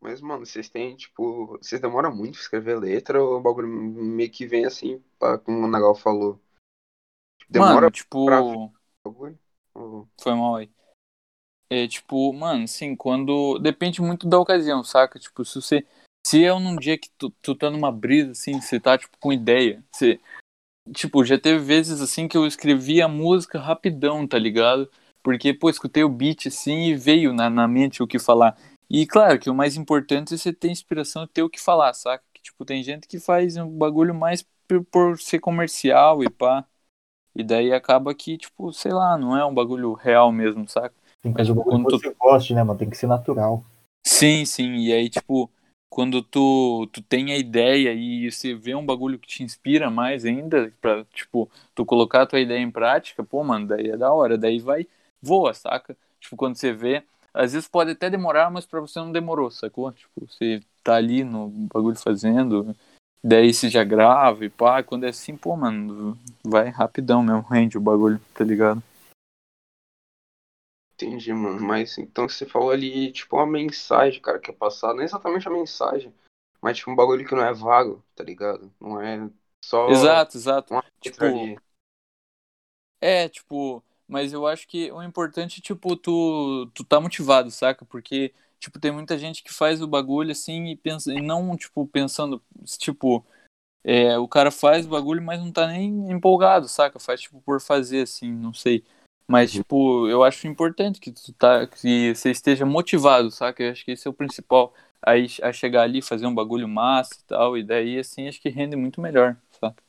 Mas, 0.00 0.20
mano, 0.20 0.46
vocês 0.46 0.68
têm, 0.68 0.96
tipo. 0.96 1.58
Vocês 1.58 1.80
demoram 1.80 2.14
muito 2.14 2.34
pra 2.34 2.42
escrever 2.42 2.78
letra 2.78 3.22
ou 3.22 3.38
o 3.38 3.40
bagulho 3.40 3.68
meio 3.68 4.30
que 4.30 4.46
vem 4.46 4.64
assim, 4.64 5.02
pá, 5.18 5.38
como 5.38 5.58
o 5.58 5.68
Nagal 5.68 5.94
falou? 5.94 6.40
Demora 7.48 7.74
Mano, 7.74 7.90
tipo... 7.90 8.26
pra 8.26 8.40
Foi 10.20 10.34
mal 10.34 10.56
aí. 10.56 10.70
É 11.70 11.86
tipo, 11.86 12.32
mano, 12.32 12.64
assim, 12.64 12.96
quando. 12.96 13.58
Depende 13.58 14.00
muito 14.00 14.26
da 14.26 14.38
ocasião, 14.38 14.82
saca? 14.82 15.18
Tipo, 15.18 15.44
se 15.44 15.60
você. 15.60 15.86
Se 16.26 16.44
é 16.44 16.52
num 16.58 16.76
dia 16.76 16.98
que 16.98 17.08
tu, 17.16 17.30
tu 17.42 17.54
tá 17.54 17.70
numa 17.70 17.92
brisa, 17.92 18.32
assim, 18.32 18.60
você 18.60 18.80
tá, 18.80 18.96
tipo, 18.96 19.16
com 19.18 19.32
ideia. 19.32 19.84
Você. 19.92 20.20
Tipo, 20.94 21.24
já 21.24 21.38
teve 21.38 21.58
vezes 21.58 22.00
assim 22.00 22.26
que 22.26 22.36
eu 22.36 22.46
escrevi 22.46 23.02
a 23.02 23.08
música 23.08 23.58
rapidão, 23.58 24.26
tá 24.26 24.38
ligado? 24.38 24.90
Porque, 25.22 25.52
pô, 25.52 25.68
escutei 25.68 26.02
o 26.02 26.08
beat 26.08 26.46
assim 26.46 26.86
e 26.86 26.94
veio 26.94 27.34
na, 27.34 27.50
na 27.50 27.68
mente 27.68 28.02
o 28.02 28.06
que 28.06 28.18
falar. 28.18 28.56
E 28.88 29.06
claro 29.06 29.38
que 29.38 29.50
o 29.50 29.54
mais 29.54 29.76
importante 29.76 30.32
é 30.32 30.36
você 30.38 30.52
ter 30.52 30.70
inspiração 30.70 31.24
e 31.24 31.28
ter 31.28 31.42
o 31.42 31.50
que 31.50 31.60
falar, 31.60 31.92
saca? 31.92 32.24
Que, 32.32 32.42
tipo, 32.42 32.64
tem 32.64 32.82
gente 32.82 33.06
que 33.06 33.20
faz 33.20 33.56
um 33.58 33.68
bagulho 33.68 34.14
mais 34.14 34.42
por, 34.66 34.84
por 34.86 35.18
ser 35.20 35.40
comercial 35.40 36.24
e 36.24 36.30
pá. 36.30 36.66
E 37.34 37.44
daí 37.44 37.72
acaba 37.72 38.14
que, 38.14 38.38
tipo, 38.38 38.72
sei 38.72 38.92
lá, 38.92 39.18
não 39.18 39.36
é 39.36 39.44
um 39.44 39.54
bagulho 39.54 39.92
real 39.92 40.32
mesmo, 40.32 40.66
saca? 40.66 40.94
Tem 41.22 41.32
que 41.32 41.38
Mas, 41.38 41.48
fazer 41.48 41.52
o 41.52 41.54
tipo, 41.54 41.70
bagulho 41.70 41.84
que 41.86 41.90
quando 41.90 42.00
tu- 42.00 42.08
você 42.08 42.14
goste, 42.18 42.54
né, 42.54 42.62
mano? 42.62 42.78
Tem 42.78 42.88
que 42.90 42.96
ser 42.96 43.06
natural. 43.06 43.64
Sim, 44.06 44.44
sim. 44.44 44.76
E 44.76 44.92
aí, 44.92 45.08
tipo, 45.08 45.50
quando 45.90 46.22
tu, 46.22 46.88
tu 46.92 47.02
tem 47.02 47.32
a 47.32 47.36
ideia 47.38 47.92
e 47.92 48.30
você 48.30 48.54
vê 48.54 48.74
um 48.74 48.84
bagulho 48.84 49.18
que 49.18 49.26
te 49.28 49.42
inspira 49.42 49.90
mais 49.90 50.24
ainda, 50.24 50.72
pra, 50.80 51.04
tipo, 51.12 51.50
tu 51.74 51.84
colocar 51.84 52.22
a 52.22 52.26
tua 52.26 52.40
ideia 52.40 52.60
em 52.60 52.70
prática, 52.70 53.22
pô, 53.24 53.42
mano, 53.44 53.66
daí 53.66 53.90
é 53.90 53.96
da 53.96 54.12
hora. 54.12 54.38
Daí 54.38 54.58
vai, 54.60 54.86
voa, 55.20 55.52
saca? 55.54 55.96
Tipo, 56.20 56.36
quando 56.36 56.56
você 56.56 56.72
vê, 56.72 57.02
às 57.34 57.52
vezes 57.52 57.68
pode 57.68 57.90
até 57.92 58.08
demorar, 58.10 58.50
mas 58.50 58.66
pra 58.66 58.80
você 58.80 58.98
não 58.98 59.12
demorou, 59.12 59.50
sacou? 59.50 59.92
Tipo, 59.92 60.26
você 60.26 60.60
tá 60.82 60.94
ali 60.96 61.22
no 61.24 61.48
bagulho 61.48 61.96
fazendo, 61.96 62.74
daí 63.22 63.52
você 63.52 63.68
já 63.68 63.84
grava 63.84 64.44
e 64.44 64.48
pá, 64.48 64.82
quando 64.82 65.04
é 65.04 65.08
assim, 65.10 65.36
pô, 65.36 65.56
mano, 65.56 66.16
vai 66.44 66.68
rapidão 66.70 67.22
mesmo, 67.22 67.42
rende 67.42 67.76
o 67.76 67.80
bagulho, 67.80 68.20
tá 68.34 68.44
ligado? 68.44 68.82
Entendi, 71.00 71.32
mano. 71.32 71.60
Mas 71.60 71.96
então 71.96 72.28
você 72.28 72.44
falou 72.44 72.70
ali, 72.70 73.12
tipo, 73.12 73.36
uma 73.36 73.46
mensagem, 73.46 74.20
cara, 74.20 74.40
que 74.40 74.50
é 74.50 74.54
passada. 74.54 74.94
Não 74.94 75.02
é 75.02 75.04
exatamente 75.04 75.46
a 75.46 75.50
mensagem, 75.50 76.12
mas 76.60 76.76
tipo 76.76 76.90
um 76.90 76.96
bagulho 76.96 77.24
que 77.24 77.34
não 77.36 77.44
é 77.44 77.54
vago, 77.54 78.04
tá 78.16 78.24
ligado? 78.24 78.72
Não 78.80 79.00
é 79.00 79.30
só 79.64 79.88
Exato, 79.88 80.36
exato. 80.36 80.74
Tipo, 81.00 81.24
ali. 81.24 81.56
É, 83.00 83.28
tipo, 83.28 83.82
mas 84.08 84.32
eu 84.32 84.44
acho 84.44 84.66
que 84.66 84.90
o 84.90 85.00
importante, 85.00 85.60
tipo, 85.60 85.94
tu, 85.94 86.68
tu 86.74 86.82
tá 86.82 87.00
motivado, 87.00 87.48
saca? 87.52 87.84
Porque, 87.84 88.34
tipo, 88.58 88.80
tem 88.80 88.90
muita 88.90 89.16
gente 89.16 89.44
que 89.44 89.52
faz 89.52 89.80
o 89.80 89.86
bagulho 89.86 90.32
assim 90.32 90.66
e 90.66 90.76
pensa, 90.76 91.12
e 91.12 91.20
não, 91.22 91.56
tipo, 91.56 91.86
pensando, 91.86 92.42
tipo, 92.76 93.24
é, 93.84 94.18
o 94.18 94.26
cara 94.26 94.50
faz 94.50 94.84
o 94.84 94.88
bagulho, 94.88 95.22
mas 95.22 95.38
não 95.38 95.52
tá 95.52 95.68
nem 95.68 96.10
empolgado, 96.10 96.68
saca? 96.68 96.98
Faz, 96.98 97.20
tipo, 97.20 97.40
por 97.40 97.60
fazer, 97.60 98.02
assim, 98.02 98.32
não 98.32 98.52
sei. 98.52 98.84
Mas, 99.28 99.52
Uhum. 99.54 99.62
tipo, 99.62 100.08
eu 100.08 100.24
acho 100.24 100.46
importante 100.48 101.00
que 101.00 101.12
tu 101.12 101.32
tá, 101.34 101.66
que 101.66 102.14
você 102.14 102.30
esteja 102.30 102.66
motivado, 102.66 103.30
saca? 103.30 103.62
Eu 103.62 103.72
acho 103.72 103.84
que 103.84 103.92
esse 103.92 104.06
é 104.08 104.10
o 104.10 104.14
principal. 104.14 104.74
Aí, 105.02 105.26
a 105.42 105.52
chegar 105.52 105.82
ali, 105.82 106.02
fazer 106.02 106.26
um 106.26 106.34
bagulho 106.34 106.68
massa 106.68 107.14
e 107.20 107.24
tal, 107.24 107.56
e 107.58 107.62
daí, 107.64 107.98
assim, 107.98 108.28
acho 108.28 108.40
que 108.40 108.48
rende 108.48 108.76
muito 108.76 109.00
melhor, 109.00 109.36
saca? 109.60 109.82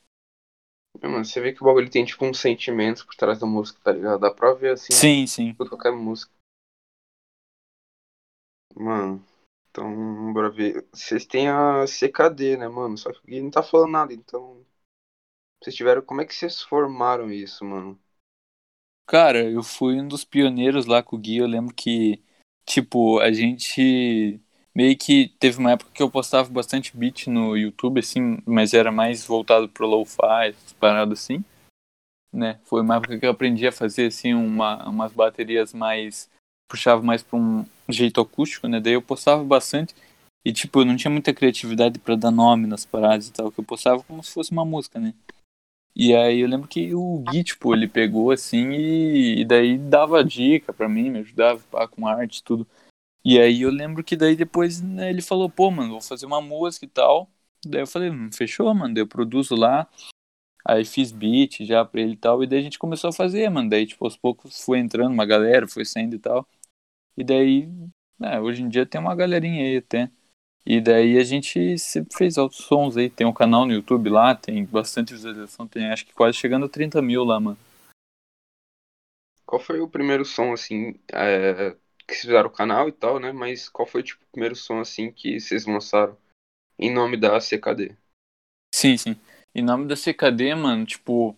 É, 1.01 1.07
mano, 1.07 1.25
você 1.25 1.41
vê 1.41 1.51
que 1.53 1.61
o 1.61 1.65
bagulho 1.65 1.89
tem 1.89 2.05
tipo 2.05 2.25
uns 2.25 2.39
sentimentos 2.39 3.03
por 3.03 3.13
trás 3.15 3.39
da 3.39 3.45
música, 3.45 3.79
tá 3.83 3.91
ligado? 3.91 4.19
Dá 4.21 4.31
pra 4.33 4.53
ver 4.53 4.71
assim, 4.73 4.93
Sim, 4.93 5.27
sim. 5.27 5.57
por 5.57 5.67
qualquer 5.69 5.91
música. 5.91 6.31
Mano, 8.75 9.23
então, 9.69 10.33
bora 10.33 10.49
ver. 10.49 10.87
Vocês 10.93 11.25
têm 11.25 11.49
a 11.49 11.85
CKD, 11.87 12.57
né, 12.57 12.67
mano? 12.67 12.97
Só 12.97 13.11
que 13.13 13.21
Gui 13.27 13.41
não 13.41 13.51
tá 13.51 13.61
falando 13.63 13.91
nada, 13.91 14.13
então. 14.13 14.65
Vocês 15.61 15.75
tiveram. 15.75 16.01
Como 16.03 16.21
é 16.21 16.25
que 16.25 16.35
vocês 16.35 16.61
formaram 16.61 17.31
isso, 17.31 17.65
mano? 17.65 17.99
Cara, 19.09 19.39
eu 19.43 19.63
fui 19.63 19.99
um 19.99 20.07
dos 20.07 20.23
pioneiros 20.23 20.85
lá 20.85 21.01
com 21.01 21.15
o 21.15 21.19
Gui. 21.19 21.37
Eu 21.37 21.47
lembro 21.47 21.73
que, 21.73 22.21
tipo, 22.63 23.17
a 23.19 23.31
gente 23.31 24.39
meio 24.73 24.95
que 24.95 25.29
teve 25.39 25.57
uma 25.57 25.71
época 25.71 25.89
que 25.91 26.03
eu 26.03 26.11
postava 26.11 26.47
bastante 26.47 26.95
beat 26.95 27.25
no 27.25 27.57
YouTube, 27.57 27.99
assim, 27.99 28.37
mas 28.45 28.71
era 28.71 28.91
mais 28.91 29.25
voltado 29.25 29.67
pro 29.67 29.87
lo-fi, 29.87 30.53
paradas 30.79 31.21
assim, 31.21 31.43
né? 32.31 32.59
Foi 32.65 32.81
uma 32.81 32.97
época 32.97 33.19
que 33.19 33.25
eu 33.25 33.31
aprendi 33.31 33.67
a 33.67 33.71
fazer, 33.71 34.07
assim, 34.07 34.35
uma, 34.35 34.87
umas 34.87 35.11
baterias 35.11 35.73
mais. 35.73 36.29
puxava 36.69 37.01
mais 37.01 37.23
pra 37.23 37.39
um 37.39 37.65
jeito 37.89 38.21
acústico, 38.21 38.67
né? 38.67 38.79
Daí 38.79 38.93
eu 38.93 39.01
postava 39.01 39.43
bastante. 39.43 39.95
E, 40.45 40.53
tipo, 40.53 40.81
eu 40.81 40.85
não 40.85 40.95
tinha 40.95 41.11
muita 41.11 41.33
criatividade 41.33 41.97
pra 41.97 42.15
dar 42.15 42.31
nome 42.31 42.67
nas 42.67 42.85
paradas 42.85 43.27
e 43.27 43.33
tal, 43.33 43.51
que 43.51 43.59
eu 43.59 43.65
postava 43.65 44.03
como 44.03 44.23
se 44.23 44.31
fosse 44.33 44.51
uma 44.51 44.65
música, 44.65 44.99
né? 44.99 45.15
E 46.01 46.15
aí 46.15 46.39
eu 46.39 46.47
lembro 46.47 46.65
que 46.67 46.95
o 46.95 47.19
Gui, 47.19 47.43
tipo, 47.43 47.73
ele 47.75 47.85
pegou 47.87 48.31
assim 48.31 48.71
e, 48.71 49.41
e 49.41 49.45
daí 49.45 49.77
dava 49.77 50.23
dica 50.23 50.71
pra 50.71 50.87
mim, 50.87 51.09
me 51.09 51.19
ajudava 51.19 51.59
pá, 51.69 51.87
com 51.89 52.07
arte 52.07 52.37
e 52.39 52.43
tudo. 52.43 52.65
E 53.25 53.39
aí 53.39 53.63
eu 53.63 53.71
lembro 53.71 54.03
que 54.03 54.15
daí 54.17 54.35
depois 54.35 54.81
né, 54.81 55.09
ele 55.09 55.21
falou, 55.21 55.49
pô, 55.49 55.71
mano, 55.71 55.91
vou 55.93 56.01
fazer 56.01 56.25
uma 56.25 56.41
música 56.41 56.85
e 56.85 56.89
tal. 56.89 57.29
Daí 57.65 57.81
eu 57.81 57.87
falei, 57.87 58.11
"Hum, 58.11 58.31
fechou, 58.33 58.73
mano, 58.75 58.93
daí 58.95 59.03
eu 59.03 59.07
produzo 59.07 59.55
lá. 59.55 59.87
Aí 60.65 60.85
fiz 60.85 61.11
beat 61.11 61.61
já 61.65 61.85
pra 61.85 62.01
ele 62.01 62.13
e 62.13 62.17
tal, 62.17 62.43
e 62.43 62.47
daí 62.47 62.59
a 62.59 62.61
gente 62.63 62.79
começou 62.79 63.09
a 63.09 63.13
fazer, 63.13 63.49
mano. 63.49 63.69
Daí, 63.69 63.87
tipo, 63.87 64.05
aos 64.05 64.17
poucos 64.17 64.61
foi 64.63 64.79
entrando 64.79 65.13
uma 65.13 65.25
galera, 65.25 65.67
foi 65.67 65.85
saindo 65.85 66.15
e 66.15 66.19
tal. 66.19 66.47
E 67.17 67.23
daí, 67.23 67.69
né, 68.19 68.39
hoje 68.41 68.63
em 68.63 68.69
dia 68.69 68.85
tem 68.85 69.01
uma 69.01 69.15
galerinha 69.15 69.63
aí 69.65 69.77
até. 69.77 70.11
E 70.69 70.79
daí 70.79 71.17
a 71.17 71.23
gente 71.23 71.79
sempre 71.79 72.15
fez 72.15 72.37
altos 72.37 72.59
sons 72.59 72.95
aí. 72.95 73.09
Tem 73.09 73.25
um 73.25 73.33
canal 73.33 73.65
no 73.65 73.73
YouTube 73.73 74.07
lá, 74.07 74.35
tem 74.35 74.63
bastante 74.63 75.13
visualização, 75.13 75.67
tem 75.67 75.89
acho 75.89 76.05
que 76.05 76.13
quase 76.13 76.37
chegando 76.37 76.67
a 76.67 76.69
30 76.69 77.01
mil 77.01 77.23
lá, 77.23 77.39
mano. 77.39 77.57
Qual 79.47 79.59
foi 79.59 79.79
o 79.81 79.89
primeiro 79.89 80.23
som, 80.23 80.53
assim, 80.53 80.93
é, 81.11 81.75
que 82.05 82.13
vocês 82.13 82.21
fizeram 82.21 82.49
o 82.49 82.53
canal 82.53 82.87
e 82.87 82.91
tal, 82.91 83.19
né? 83.19 83.31
Mas 83.31 83.67
qual 83.67 83.87
foi 83.87 84.03
tipo, 84.03 84.23
o 84.23 84.31
primeiro 84.31 84.55
som 84.55 84.79
assim 84.79 85.11
que 85.11 85.39
vocês 85.39 85.65
lançaram 85.65 86.15
em 86.77 86.93
nome 86.93 87.17
da 87.17 87.39
CKD? 87.39 87.95
Sim, 88.71 88.95
sim. 88.95 89.15
Em 89.55 89.63
nome 89.63 89.87
da 89.87 89.95
CKD, 89.95 90.53
mano, 90.53 90.85
tipo, 90.85 91.35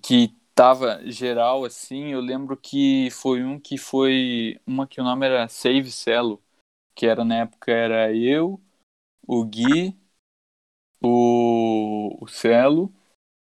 que 0.00 0.32
tava 0.54 1.00
geral 1.10 1.64
assim, 1.64 2.12
eu 2.12 2.20
lembro 2.20 2.56
que 2.56 3.08
foi 3.10 3.42
um 3.42 3.58
que 3.58 3.76
foi. 3.76 4.60
Uma 4.64 4.86
que 4.86 5.00
o 5.00 5.04
nome 5.04 5.26
era 5.26 5.48
Save 5.48 5.90
Celo, 5.90 6.40
que 6.94 7.06
era 7.06 7.24
na 7.24 7.36
época 7.38 7.72
era 7.72 8.12
eu, 8.14 8.60
o 9.26 9.44
Gui, 9.44 9.96
o, 11.02 12.16
o 12.20 12.28
Celo 12.28 12.92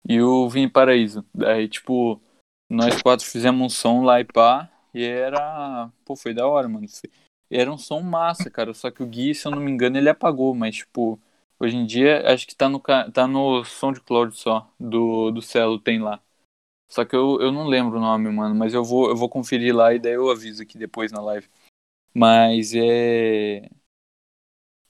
e 0.08 0.20
o 0.22 0.48
Vini 0.48 0.70
Paraíso. 0.70 1.24
Daí, 1.34 1.68
tipo, 1.68 2.20
nós 2.68 3.02
quatro 3.02 3.26
fizemos 3.26 3.60
um 3.64 3.68
som 3.68 4.02
lá 4.04 4.20
e 4.20 4.24
pá, 4.24 4.70
e 4.94 5.04
era. 5.04 5.90
Pô, 6.04 6.16
foi 6.16 6.34
da 6.34 6.46
hora, 6.46 6.68
mano. 6.68 6.86
Era 7.50 7.72
um 7.72 7.78
som 7.78 8.00
massa, 8.02 8.50
cara. 8.50 8.74
Só 8.74 8.90
que 8.90 9.02
o 9.02 9.06
Gui, 9.06 9.34
se 9.34 9.46
eu 9.46 9.52
não 9.52 9.60
me 9.60 9.70
engano, 9.70 9.96
ele 9.98 10.08
apagou, 10.08 10.54
mas, 10.54 10.76
tipo, 10.76 11.20
hoje 11.58 11.76
em 11.76 11.86
dia 11.86 12.30
acho 12.32 12.46
que 12.46 12.54
tá 12.56 12.68
no, 12.68 12.80
tá 12.80 13.26
no 13.26 13.64
SoundCloud 13.64 14.36
só, 14.36 14.70
do, 14.78 15.30
do 15.30 15.42
Celo, 15.42 15.80
tem 15.80 16.00
lá. 16.00 16.20
Só 16.88 17.04
que 17.04 17.14
eu, 17.14 17.40
eu 17.40 17.52
não 17.52 17.66
lembro 17.66 17.98
o 17.98 18.00
nome, 18.00 18.30
mano, 18.30 18.54
mas 18.54 18.74
eu 18.74 18.82
vou, 18.84 19.10
eu 19.10 19.16
vou 19.16 19.28
conferir 19.28 19.74
lá 19.74 19.92
e 19.94 19.98
daí 19.98 20.14
eu 20.14 20.30
aviso 20.30 20.62
aqui 20.62 20.78
depois 20.78 21.12
na 21.12 21.20
live. 21.20 21.48
Mas 22.18 22.72
é. 22.74 23.70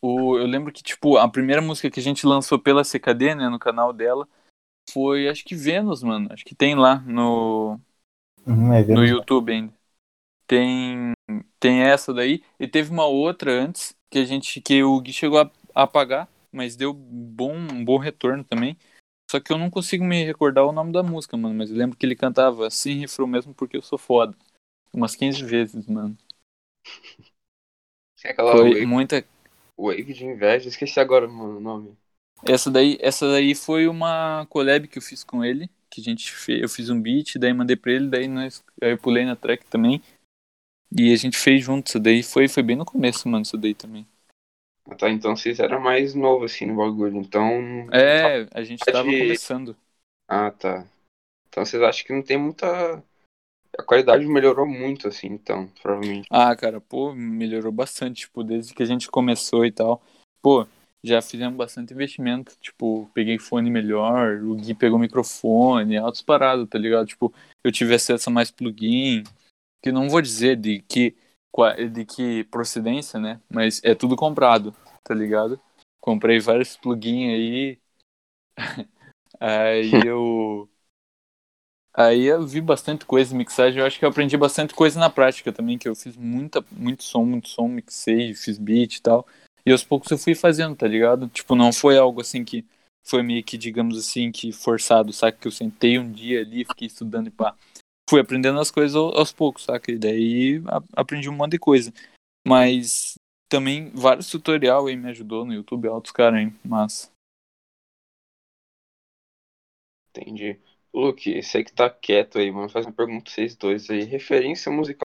O, 0.00 0.38
eu 0.38 0.46
lembro 0.46 0.72
que, 0.72 0.82
tipo, 0.82 1.18
a 1.18 1.28
primeira 1.28 1.60
música 1.60 1.90
que 1.90 2.00
a 2.00 2.02
gente 2.02 2.26
lançou 2.26 2.58
pela 2.58 2.82
CKD, 2.84 3.34
né, 3.34 3.48
no 3.50 3.58
canal 3.58 3.92
dela, 3.92 4.26
foi, 4.90 5.28
acho 5.28 5.44
que 5.44 5.54
Vênus, 5.54 6.02
mano. 6.02 6.32
Acho 6.32 6.44
que 6.44 6.54
tem 6.54 6.74
lá 6.74 7.00
no, 7.00 7.78
Uhum, 8.46 8.72
é 8.72 8.82
no. 8.82 9.04
YouTube 9.04 9.52
ainda. 9.52 9.74
Tem, 10.46 11.12
tem 11.60 11.82
essa 11.82 12.14
daí. 12.14 12.42
E 12.58 12.66
teve 12.66 12.90
uma 12.90 13.04
outra 13.04 13.52
antes, 13.52 13.94
que 14.10 14.18
a 14.18 14.24
gente, 14.24 14.58
que 14.62 14.82
o 14.82 14.98
Gui 15.02 15.12
chegou 15.12 15.38
a, 15.40 15.50
a 15.74 15.82
apagar, 15.82 16.26
mas 16.50 16.76
deu 16.76 16.94
bom, 16.94 17.54
um 17.54 17.84
bom 17.84 17.98
retorno 17.98 18.42
também. 18.42 18.74
Só 19.30 19.38
que 19.38 19.52
eu 19.52 19.58
não 19.58 19.68
consigo 19.68 20.02
me 20.02 20.24
recordar 20.24 20.64
o 20.64 20.72
nome 20.72 20.92
da 20.92 21.02
música, 21.02 21.36
mano. 21.36 21.54
Mas 21.54 21.70
eu 21.70 21.76
lembro 21.76 21.98
que 21.98 22.06
ele 22.06 22.16
cantava 22.16 22.66
assim, 22.66 23.00
refrão 23.00 23.26
mesmo, 23.26 23.52
porque 23.52 23.76
eu 23.76 23.82
sou 23.82 23.98
foda. 23.98 24.34
Umas 24.90 25.14
15 25.14 25.44
vezes, 25.44 25.86
mano. 25.86 26.16
Tem 28.20 28.30
aquela 28.30 28.52
Foi 28.52 28.70
wave, 28.70 28.86
muita. 28.86 29.24
wave 29.76 30.12
de 30.12 30.24
inveja, 30.24 30.68
esqueci 30.68 30.98
agora 30.98 31.28
o 31.28 31.60
nome. 31.60 31.96
Essa 32.44 32.70
daí, 32.70 32.98
essa 33.00 33.28
daí 33.28 33.54
foi 33.54 33.88
uma 33.88 34.46
collab 34.48 34.86
que 34.88 34.98
eu 34.98 35.02
fiz 35.02 35.24
com 35.24 35.44
ele. 35.44 35.68
Que 35.90 36.00
a 36.00 36.04
gente 36.04 36.32
fez. 36.32 36.62
Eu 36.62 36.68
fiz 36.68 36.90
um 36.90 37.00
beat, 37.00 37.36
daí 37.38 37.52
mandei 37.52 37.74
pra 37.76 37.92
ele, 37.92 38.08
daí 38.08 38.28
nós, 38.28 38.62
aí 38.82 38.90
eu 38.90 38.98
pulei 38.98 39.24
na 39.24 39.34
track 39.34 39.64
também. 39.66 40.02
E 40.96 41.12
a 41.12 41.16
gente 41.16 41.36
fez 41.38 41.64
junto. 41.64 41.88
Isso 41.88 41.98
daí 42.00 42.22
foi, 42.22 42.48
foi 42.48 42.62
bem 42.62 42.76
no 42.76 42.84
começo, 42.84 43.28
mano, 43.28 43.42
isso 43.42 43.56
daí 43.56 43.74
também. 43.74 44.06
Ah, 44.90 44.94
tá, 44.94 45.10
então 45.10 45.36
vocês 45.36 45.58
eram 45.60 45.80
mais 45.80 46.14
novos 46.14 46.52
assim 46.52 46.66
no 46.66 46.76
bagulho, 46.76 47.16
então. 47.18 47.50
É, 47.92 48.46
a 48.52 48.62
gente 48.62 48.84
tava 48.84 49.08
de- 49.10 49.18
começando. 49.18 49.76
Ah, 50.26 50.50
tá. 50.50 50.86
Então 51.48 51.64
vocês 51.64 51.82
acham 51.82 52.06
que 52.06 52.12
não 52.12 52.22
tem 52.22 52.38
muita. 52.38 53.02
A 53.78 53.82
qualidade 53.82 54.26
melhorou 54.26 54.66
muito, 54.66 55.06
assim, 55.06 55.28
então, 55.28 55.68
provavelmente. 55.80 56.26
Ah, 56.30 56.54
cara, 56.56 56.80
pô, 56.80 57.14
melhorou 57.14 57.70
bastante, 57.70 58.22
tipo, 58.22 58.42
desde 58.42 58.74
que 58.74 58.82
a 58.82 58.86
gente 58.86 59.08
começou 59.08 59.64
e 59.64 59.70
tal. 59.70 60.02
Pô, 60.42 60.66
já 61.02 61.22
fizemos 61.22 61.56
bastante 61.56 61.92
investimento, 61.94 62.56
tipo, 62.60 63.08
peguei 63.14 63.38
fone 63.38 63.70
melhor, 63.70 64.42
o 64.42 64.56
Gui 64.56 64.74
pegou 64.74 64.98
microfone, 64.98 65.96
altas 65.96 66.22
paradas, 66.22 66.68
tá 66.68 66.76
ligado? 66.76 67.06
Tipo, 67.06 67.32
eu 67.62 67.70
tive 67.70 67.94
acesso 67.94 68.28
a 68.28 68.32
mais 68.32 68.50
plugin, 68.50 69.22
que 69.80 69.92
não 69.92 70.08
vou 70.08 70.20
dizer 70.20 70.56
de 70.56 70.80
que, 70.82 71.14
de 71.92 72.04
que 72.04 72.44
procedência, 72.44 73.20
né? 73.20 73.40
Mas 73.48 73.80
é 73.84 73.94
tudo 73.94 74.16
comprado, 74.16 74.74
tá 75.04 75.14
ligado? 75.14 75.60
Comprei 76.00 76.40
vários 76.40 76.76
plugins 76.76 77.30
aí. 77.32 77.78
aí 79.38 79.92
eu. 80.04 80.68
Aí 82.00 82.26
eu 82.26 82.46
vi 82.46 82.60
bastante 82.60 83.04
coisa 83.04 83.34
em 83.34 83.38
mixagem, 83.38 83.80
eu 83.80 83.86
acho 83.86 83.98
que 83.98 84.04
eu 84.04 84.08
aprendi 84.08 84.36
bastante 84.36 84.72
coisa 84.72 85.00
na 85.00 85.10
prática 85.10 85.52
também, 85.52 85.76
que 85.76 85.88
eu 85.88 85.96
fiz 85.96 86.16
muita, 86.16 86.64
muito 86.70 87.02
som, 87.02 87.24
muito 87.24 87.48
som, 87.48 87.66
mixei, 87.66 88.34
fiz 88.34 88.56
beat 88.56 88.96
e 88.96 89.02
tal. 89.02 89.26
E 89.66 89.72
aos 89.72 89.82
poucos 89.82 90.08
eu 90.12 90.16
fui 90.16 90.34
fazendo, 90.36 90.76
tá 90.76 90.86
ligado? 90.86 91.26
Tipo, 91.28 91.56
não 91.56 91.72
foi 91.72 91.98
algo 91.98 92.20
assim 92.20 92.44
que 92.44 92.64
foi 93.02 93.22
meio 93.24 93.42
que, 93.42 93.58
digamos 93.58 93.98
assim, 93.98 94.30
que 94.30 94.52
forçado, 94.52 95.12
saca? 95.12 95.38
Que 95.38 95.48
eu 95.48 95.52
sentei 95.52 95.98
um 95.98 96.12
dia 96.12 96.40
ali, 96.40 96.64
fiquei 96.64 96.86
estudando 96.86 97.26
e 97.26 97.30
pá. 97.30 97.56
Fui 98.10 98.20
aprendendo 98.20 98.60
as 98.60 98.70
coisas 98.70 98.96
ao- 98.96 99.16
aos 99.18 99.32
poucos, 99.32 99.64
saca? 99.64 99.92
E 99.92 99.98
daí 99.98 100.62
aprendi 100.96 101.28
um 101.30 101.34
monte 101.34 101.52
de 101.52 101.58
coisa. 101.60 101.92
Mas 102.46 103.14
também 103.48 103.90
vários 103.94 104.28
tutorial 104.30 104.86
aí 104.86 104.96
me 104.96 105.10
ajudou 105.10 105.44
no 105.44 105.54
YouTube, 105.54 105.88
altos 105.88 106.12
caras, 106.12 106.40
hein? 106.40 106.54
Massa. 106.64 107.10
Entendi. 110.14 110.58
Luke, 110.98 111.40
sei 111.44 111.62
que 111.62 111.72
tá 111.72 111.88
quieto 111.88 112.38
aí, 112.38 112.50
mano. 112.50 112.68
Faz 112.68 112.84
uma 112.84 112.92
pergunta 112.92 113.24
pra 113.24 113.32
vocês 113.32 113.54
dois 113.54 113.88
aí. 113.88 114.02
Referência 114.02 114.70
musical 114.70 115.04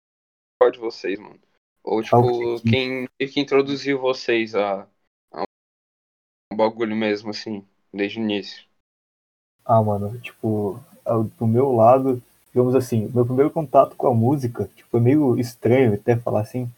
de 0.72 0.78
vocês, 0.78 1.18
mano. 1.18 1.38
Ou, 1.82 2.02
tipo, 2.02 2.60
que- 2.62 2.70
quem, 2.70 3.08
que 3.18 3.38
introduziu 3.40 4.00
vocês 4.00 4.54
a, 4.54 4.88
a 5.30 5.44
um 6.50 6.56
bagulho 6.56 6.96
mesmo, 6.96 7.30
assim, 7.30 7.66
desde 7.92 8.18
o 8.18 8.22
início. 8.22 8.64
Ah, 9.64 9.82
mano, 9.82 10.18
tipo, 10.20 10.80
do 11.38 11.46
meu 11.46 11.72
lado, 11.72 12.22
digamos 12.48 12.74
assim, 12.74 13.10
meu 13.14 13.26
primeiro 13.26 13.50
contato 13.50 13.94
com 13.94 14.06
a 14.06 14.14
música, 14.14 14.70
tipo, 14.74 14.88
foi 14.90 15.00
meio 15.00 15.38
estranho 15.38 15.94
até 15.94 16.16
falar 16.16 16.40
assim, 16.40 16.70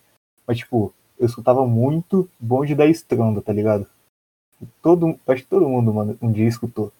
mas 0.46 0.58
tipo, 0.58 0.92
eu 1.18 1.26
escutava 1.26 1.66
muito 1.66 2.28
Bonde 2.40 2.75
da 2.75 2.86
Estronda, 2.86 3.40
tá 3.40 3.52
ligado? 3.52 3.86
Todo, 4.82 5.18
acho 5.28 5.42
que 5.42 5.48
todo 5.48 5.68
mundo, 5.68 5.92
mano, 5.94 6.18
um 6.20 6.32
dia 6.32 6.48
escutou. 6.48 6.92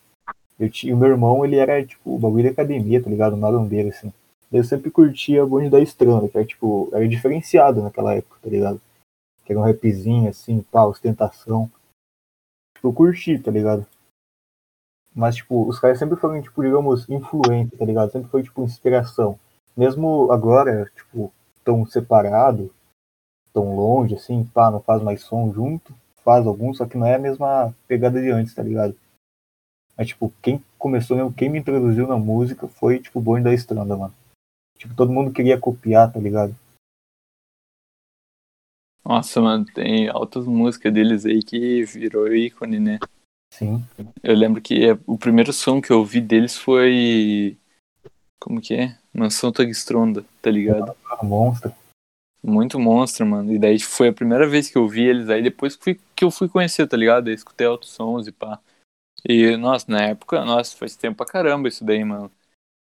Eu 0.58 0.70
tinha, 0.70 0.94
o 0.94 0.98
meu 0.98 1.10
irmão, 1.10 1.44
ele 1.44 1.56
era, 1.56 1.84
tipo, 1.84 2.14
o 2.14 2.18
bagulho 2.18 2.44
de 2.44 2.48
academia, 2.50 3.02
tá 3.02 3.10
ligado? 3.10 3.36
Marombeiro, 3.36 3.90
assim. 3.90 4.12
Eu 4.50 4.64
sempre 4.64 4.90
curtia 4.90 5.44
Bonde 5.44 5.68
da 5.68 5.80
Estronda, 5.80 6.28
que 6.28 6.36
era, 6.38 6.46
tipo, 6.46 6.88
era 6.92 7.06
diferenciado 7.06 7.82
naquela 7.82 8.14
época, 8.14 8.38
tá 8.42 8.48
ligado? 8.48 8.80
Que 9.44 9.52
era 9.52 9.60
um 9.60 9.64
rapzinho, 9.64 10.28
assim, 10.30 10.62
pá, 10.62 10.84
ostentação. 10.84 11.70
Tipo, 12.75 12.88
eu 12.88 12.92
curti, 12.92 13.38
tá 13.38 13.50
ligado? 13.50 13.86
Mas, 15.14 15.36
tipo, 15.36 15.66
os 15.66 15.78
caras 15.78 15.98
sempre 15.98 16.16
foram, 16.16 16.40
tipo, 16.40 16.62
digamos, 16.62 17.08
influentes, 17.08 17.78
tá 17.78 17.84
ligado? 17.84 18.12
Sempre 18.12 18.30
foi, 18.30 18.42
tipo, 18.42 18.62
inspiração. 18.62 19.38
Mesmo 19.76 20.30
agora, 20.30 20.90
tipo, 20.94 21.32
tão 21.64 21.84
separado, 21.84 22.72
tão 23.52 23.75
longe, 23.75 24.14
assim, 24.14 24.44
pá, 24.44 24.70
não 24.70 24.80
faz 24.80 25.02
mais 25.02 25.22
som 25.22 25.52
junto, 25.52 25.94
faz 26.22 26.46
alguns, 26.46 26.78
só 26.78 26.86
que 26.86 26.96
não 26.96 27.06
é 27.06 27.14
a 27.14 27.18
mesma 27.18 27.75
pegada 27.88 28.20
de 28.20 28.30
antes, 28.30 28.54
tá 28.54 28.62
ligado? 28.62 28.96
Mas, 29.96 30.08
tipo, 30.08 30.32
quem 30.42 30.62
começou 30.78 31.16
mesmo, 31.16 31.32
quem 31.32 31.48
me 31.48 31.58
introduziu 31.58 32.06
na 32.06 32.18
música 32.18 32.68
foi, 32.68 32.98
tipo, 32.98 33.18
o 33.18 33.22
Bonde 33.22 33.44
da 33.44 33.54
Estranda, 33.54 33.96
mano. 33.96 34.14
Tipo, 34.78 34.94
todo 34.94 35.12
mundo 35.12 35.32
queria 35.32 35.58
copiar, 35.58 36.12
tá 36.12 36.20
ligado? 36.20 36.54
Nossa, 39.02 39.40
mano, 39.40 39.64
tem 39.64 40.08
altas 40.08 40.46
músicas 40.46 40.92
deles 40.92 41.24
aí 41.24 41.42
que 41.42 41.84
virou 41.84 42.34
ícone, 42.34 42.80
né? 42.80 42.98
Sim. 43.54 43.84
Eu 44.22 44.34
lembro 44.34 44.60
que 44.60 44.84
é- 44.84 44.98
o 45.06 45.16
primeiro 45.16 45.52
som 45.52 45.80
que 45.80 45.90
eu 45.90 46.00
ouvi 46.00 46.20
deles 46.20 46.58
foi. 46.58 47.56
Como 48.38 48.60
que 48.60 48.74
é? 48.74 48.98
Mansão 49.14 49.50
Tugstronda, 49.50 50.24
tá 50.42 50.50
ligado? 50.50 50.94
Ah, 51.08 51.24
monstro. 51.24 51.72
Muito 52.42 52.78
monstro, 52.78 53.24
mano. 53.24 53.52
E 53.52 53.58
daí 53.58 53.78
foi 53.80 54.08
a 54.08 54.12
primeira 54.12 54.46
vez 54.46 54.68
que 54.68 54.76
eu 54.76 54.86
vi 54.86 55.04
eles 55.04 55.30
aí, 55.30 55.42
depois 55.42 55.74
que 55.76 55.98
eu 56.20 56.30
fui 56.30 56.48
conhecer, 56.48 56.86
tá 56.86 56.96
ligado? 56.96 57.28
Eu 57.28 57.34
escutei 57.34 57.66
altos 57.66 57.90
sons 57.90 58.26
e 58.26 58.32
pá. 58.32 58.60
E, 59.28 59.56
nossa, 59.56 59.87
na 59.90 60.02
época, 60.02 60.44
nossa, 60.44 60.76
faz 60.76 60.96
tempo 60.96 61.16
pra 61.18 61.26
caramba 61.26 61.68
isso 61.68 61.85
daí, 61.85 62.04
mano. 62.04 62.30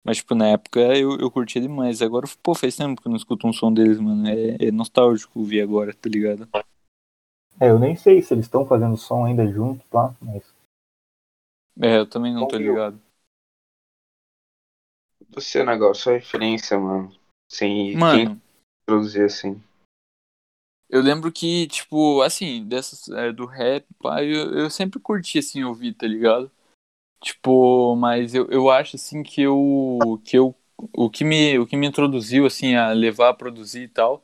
Mas, 0.04 0.18
tipo, 0.18 0.36
na 0.36 0.50
época 0.50 0.80
eu, 0.98 1.18
eu 1.20 1.32
curtia 1.32 1.62
demais. 1.62 2.02
Agora, 2.02 2.28
pô, 2.44 2.56
faz 2.56 2.76
tempo 2.78 3.02
que 3.02 3.08
eu 3.08 3.12
não 3.12 3.18
escuto 3.18 3.48
um 3.48 3.54
som 3.54 3.74
deles, 3.74 4.00
mano. 4.00 4.28
É, 4.28 4.68
é 4.68 4.72
nostálgico 4.72 5.40
ouvir 5.40 5.62
agora, 5.62 5.94
tá 5.94 6.10
ligado? 6.10 6.50
É, 7.60 7.70
eu 7.70 7.78
nem 7.78 7.98
sei 7.98 8.22
se 8.22 8.34
eles 8.34 8.46
estão 8.46 8.66
fazendo 8.66 8.96
som 8.96 9.26
ainda 9.26 9.46
junto, 9.46 9.84
pá, 9.88 10.16
mas. 10.22 10.44
É, 11.82 11.98
eu 11.98 12.08
também 12.10 12.34
não 12.34 12.46
tô 12.46 12.56
Ouviu. 12.56 12.74
ligado. 12.74 13.02
Você, 15.30 15.64
negócio, 15.64 16.04
sua 16.04 16.14
referência, 16.14 16.80
mano. 16.80 17.12
Sem 17.48 17.98
quem 18.10 18.26
Mano, 18.26 18.42
introduzir, 18.84 19.26
assim. 19.26 19.62
Eu 20.90 21.02
lembro 21.02 21.32
que, 21.32 21.68
tipo, 21.68 22.22
assim, 22.22 22.64
dessas 22.66 23.08
é, 23.10 23.32
do 23.32 23.46
rap, 23.46 23.86
pá, 24.00 24.24
eu, 24.24 24.54
eu 24.54 24.70
sempre 24.70 25.00
curti, 25.00 25.40
assim, 25.40 25.64
ouvir, 25.64 25.94
tá 25.94 26.08
ligado? 26.08 26.52
Tipo, 27.22 27.96
mas 27.96 28.36
eu, 28.36 28.48
eu 28.52 28.70
acho, 28.70 28.96
assim, 28.96 29.24
que 29.24 29.42
eu, 29.42 30.22
que 30.24 30.38
eu, 30.38 30.56
o 30.94 31.10
que 31.10 31.24
me, 31.24 31.58
o 31.60 31.66
que 31.66 31.76
me 31.78 31.88
introduziu, 31.88 32.46
assim, 32.46 32.76
a 32.76 32.92
levar 32.94 33.30
a 33.30 33.34
produzir 33.34 33.84
e 33.84 33.88
tal, 33.88 34.24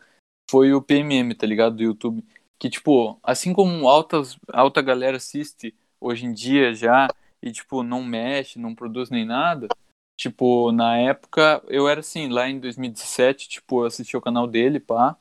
foi 0.50 0.74
o 0.74 0.82
PMM, 0.82 1.34
tá 1.36 1.48
ligado? 1.48 1.78
Do 1.78 1.84
YouTube. 1.84 2.24
Que, 2.60 2.70
tipo, 2.70 3.20
assim 3.24 3.54
como 3.54 3.90
altas, 3.90 4.38
alta 4.50 4.82
galera 4.82 5.18
assiste 5.18 5.76
hoje 6.00 6.26
em 6.26 6.34
dia 6.34 6.74
já, 6.76 7.08
e, 7.42 7.52
tipo, 7.52 7.84
não 7.84 8.04
mexe, 8.04 8.60
não 8.60 8.76
produz 8.76 9.10
nem 9.10 9.26
nada, 9.26 9.68
tipo, 10.16 10.72
na 10.72 10.98
época, 10.98 11.64
eu 11.68 11.88
era 11.88 12.02
assim, 12.02 12.28
lá 12.30 12.48
em 12.48 12.60
2017, 12.60 13.50
tipo, 13.50 13.82
eu 13.82 13.86
assisti 13.88 14.16
o 14.16 14.22
canal 14.22 14.46
dele, 14.48 14.80
pá, 14.80 15.18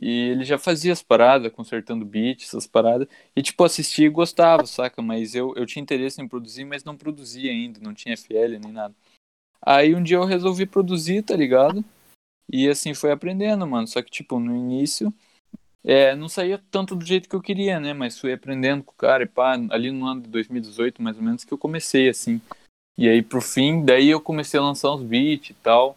E 0.00 0.30
ele 0.30 0.44
já 0.44 0.58
fazia 0.58 0.92
as 0.92 1.02
paradas, 1.02 1.52
consertando 1.52 2.04
beats, 2.04 2.48
essas 2.48 2.66
paradas. 2.66 3.08
E, 3.34 3.42
tipo, 3.42 3.62
assistia 3.64 4.06
e 4.06 4.10
gostava, 4.10 4.66
saca? 4.66 5.00
Mas 5.00 5.34
eu, 5.34 5.54
eu 5.56 5.64
tinha 5.66 5.82
interesse 5.82 6.20
em 6.20 6.28
produzir, 6.28 6.64
mas 6.64 6.84
não 6.84 6.96
produzia 6.96 7.50
ainda, 7.50 7.80
não 7.80 7.94
tinha 7.94 8.14
FL 8.16 8.58
nem 8.58 8.72
nada. 8.72 8.94
Aí 9.62 9.94
um 9.94 10.02
dia 10.02 10.16
eu 10.16 10.24
resolvi 10.24 10.66
produzir, 10.66 11.22
tá 11.22 11.34
ligado? 11.36 11.84
E 12.52 12.68
assim 12.68 12.92
foi 12.92 13.12
aprendendo, 13.12 13.66
mano. 13.66 13.86
Só 13.86 14.02
que, 14.02 14.10
tipo, 14.10 14.38
no 14.38 14.54
início, 14.54 15.14
é, 15.82 16.14
não 16.14 16.28
saía 16.28 16.62
tanto 16.70 16.96
do 16.96 17.04
jeito 17.04 17.28
que 17.28 17.36
eu 17.36 17.40
queria, 17.40 17.78
né? 17.78 17.94
Mas 17.94 18.18
fui 18.18 18.32
aprendendo 18.32 18.82
com 18.82 18.92
o 18.92 18.96
cara 18.96 19.22
e 19.22 19.26
pá, 19.26 19.54
ali 19.70 19.90
no 19.90 20.06
ano 20.06 20.22
de 20.22 20.28
2018, 20.28 21.02
mais 21.02 21.16
ou 21.16 21.22
menos, 21.22 21.44
que 21.44 21.52
eu 21.52 21.58
comecei, 21.58 22.08
assim. 22.08 22.40
E 22.96 23.08
aí, 23.08 23.22
pro 23.22 23.40
fim, 23.40 23.84
daí 23.84 24.10
eu 24.10 24.20
comecei 24.20 24.58
a 24.58 24.62
lançar 24.62 24.94
uns 24.94 25.02
beats 25.02 25.50
e 25.50 25.54
tal. 25.54 25.96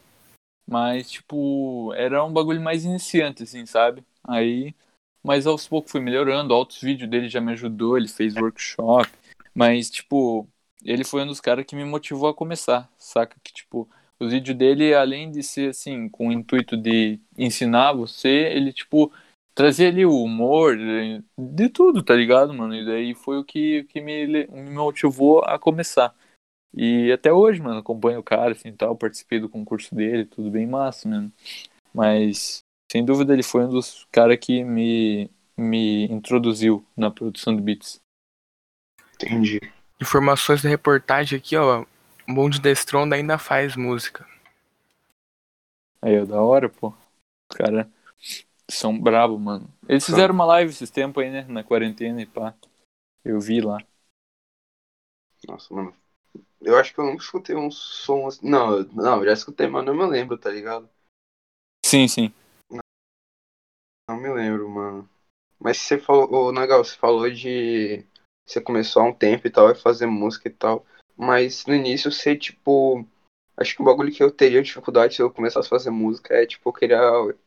Mas, 0.67 1.09
tipo, 1.09 1.93
era 1.95 2.23
um 2.23 2.33
bagulho 2.33 2.61
mais 2.61 2.83
iniciante, 2.83 3.43
assim, 3.43 3.65
sabe? 3.65 4.03
Aí, 4.23 4.75
mas 5.23 5.47
aos 5.47 5.67
poucos 5.67 5.91
fui 5.91 6.01
melhorando. 6.01 6.53
Altos 6.53 6.81
vídeos 6.81 7.09
dele 7.09 7.29
já 7.29 7.39
me 7.39 7.53
ajudou, 7.53 7.97
ele 7.97 8.07
fez 8.07 8.35
workshop. 8.35 9.09
Mas, 9.55 9.89
tipo, 9.89 10.47
ele 10.83 11.03
foi 11.03 11.23
um 11.23 11.27
dos 11.27 11.39
caras 11.39 11.65
que 11.65 11.75
me 11.75 11.85
motivou 11.85 12.29
a 12.29 12.33
começar, 12.33 12.89
saca? 12.97 13.37
Que, 13.41 13.53
tipo, 13.53 13.89
os 14.19 14.31
vídeos 14.31 14.57
dele, 14.57 14.93
além 14.93 15.31
de 15.31 15.41
ser, 15.41 15.69
assim, 15.69 16.09
com 16.09 16.27
o 16.27 16.31
intuito 16.31 16.75
de 16.75 17.19
ensinar 17.37 17.93
você, 17.93 18.27
ele, 18.27 18.73
tipo, 18.73 19.11
trazia 19.55 19.87
ali 19.87 20.05
o 20.05 20.21
humor, 20.21 20.77
de, 20.77 21.23
de 21.37 21.69
tudo, 21.69 22.03
tá 22.03 22.13
ligado, 22.13 22.53
mano? 22.53 22.75
E 22.75 22.85
daí 22.85 23.15
foi 23.15 23.37
o 23.39 23.43
que, 23.43 23.83
que 23.85 24.01
me, 24.01 24.27
me 24.27 24.69
motivou 24.71 25.41
a 25.43 25.57
começar. 25.57 26.13
E 26.79 27.11
até 27.11 27.33
hoje, 27.33 27.59
mano, 27.59 27.79
acompanho 27.79 28.19
o 28.19 28.23
cara, 28.23 28.51
assim, 28.51 28.71
tal, 28.71 28.95
participei 28.95 29.39
do 29.39 29.49
concurso 29.49 29.95
dele, 29.95 30.25
tudo 30.25 30.51
bem 30.51 30.67
massa, 30.67 31.09
mano. 31.09 31.33
Mas, 31.91 32.59
sem 32.91 33.03
dúvida, 33.03 33.33
ele 33.33 33.41
foi 33.41 33.65
um 33.65 33.69
dos 33.69 34.05
caras 34.11 34.37
que 34.37 34.63
me, 34.63 35.27
me 35.57 36.05
introduziu 36.05 36.85
na 36.95 37.09
produção 37.09 37.55
de 37.55 37.63
beats. 37.63 37.99
Entendi. 39.15 39.59
Informações 39.99 40.61
da 40.61 40.69
reportagem 40.69 41.39
aqui, 41.39 41.57
ó. 41.57 41.83
O 42.29 42.33
Bonde 42.35 42.61
da 42.61 42.69
Stronda 42.69 43.15
ainda 43.15 43.39
faz 43.39 43.75
música. 43.75 44.27
Aí, 45.99 46.21
ó, 46.21 46.25
da 46.25 46.39
hora, 46.43 46.69
pô. 46.69 46.93
Os 47.49 47.57
caras 47.57 47.87
são 48.69 48.99
bravos, 48.99 49.41
mano. 49.41 49.67
Eles 49.89 50.05
fizeram 50.05 50.35
uma 50.35 50.45
live 50.45 50.69
esses 50.69 50.91
tempos 50.91 51.23
aí, 51.23 51.31
né? 51.31 51.43
Na 51.49 51.63
quarentena 51.63 52.21
e 52.21 52.27
pá. 52.27 52.53
Eu 53.25 53.39
vi 53.39 53.61
lá. 53.61 53.79
Nossa, 55.47 55.73
mano. 55.73 55.95
Eu 56.61 56.77
acho 56.77 56.93
que 56.93 56.99
eu 56.99 57.05
nunca 57.05 57.23
escutei 57.23 57.55
um 57.55 57.69
som 57.69 58.27
assim. 58.27 58.47
Não, 58.47 58.83
não, 58.93 59.23
já 59.23 59.33
escutei, 59.33 59.67
mas 59.67 59.85
não 59.85 59.95
me 59.95 60.05
lembro, 60.05 60.37
tá 60.37 60.49
ligado? 60.49 60.89
Sim, 61.85 62.07
sim. 62.07 62.33
Não, 62.69 62.79
não 64.09 64.17
me 64.17 64.29
lembro, 64.29 64.67
mano. 64.69 65.09
Mas 65.59 65.77
você 65.77 65.97
falou, 65.97 66.31
ô 66.31 66.51
Nagal, 66.51 66.83
você 66.83 66.95
falou 66.95 67.29
de. 67.29 68.05
Você 68.45 68.61
começou 68.61 69.01
há 69.01 69.05
um 69.05 69.13
tempo 69.13 69.47
e 69.47 69.51
tal, 69.51 69.65
vai 69.65 69.75
fazer 69.75 70.05
música 70.05 70.47
e 70.47 70.51
tal. 70.51 70.85
Mas 71.15 71.65
no 71.65 71.73
início 71.73 72.11
você, 72.11 72.35
tipo. 72.35 73.05
Acho 73.55 73.75
que 73.75 73.81
o 73.81 73.85
bagulho 73.85 74.13
que 74.13 74.21
eu 74.21 74.29
teria 74.29 74.61
dificuldade 74.61 75.15
se 75.15 75.21
eu 75.21 75.31
começasse 75.31 75.65
a 75.67 75.69
fazer 75.69 75.89
música 75.89 76.35
é, 76.35 76.45
tipo, 76.45 76.69
eu 76.69 76.73
queria 76.73 76.99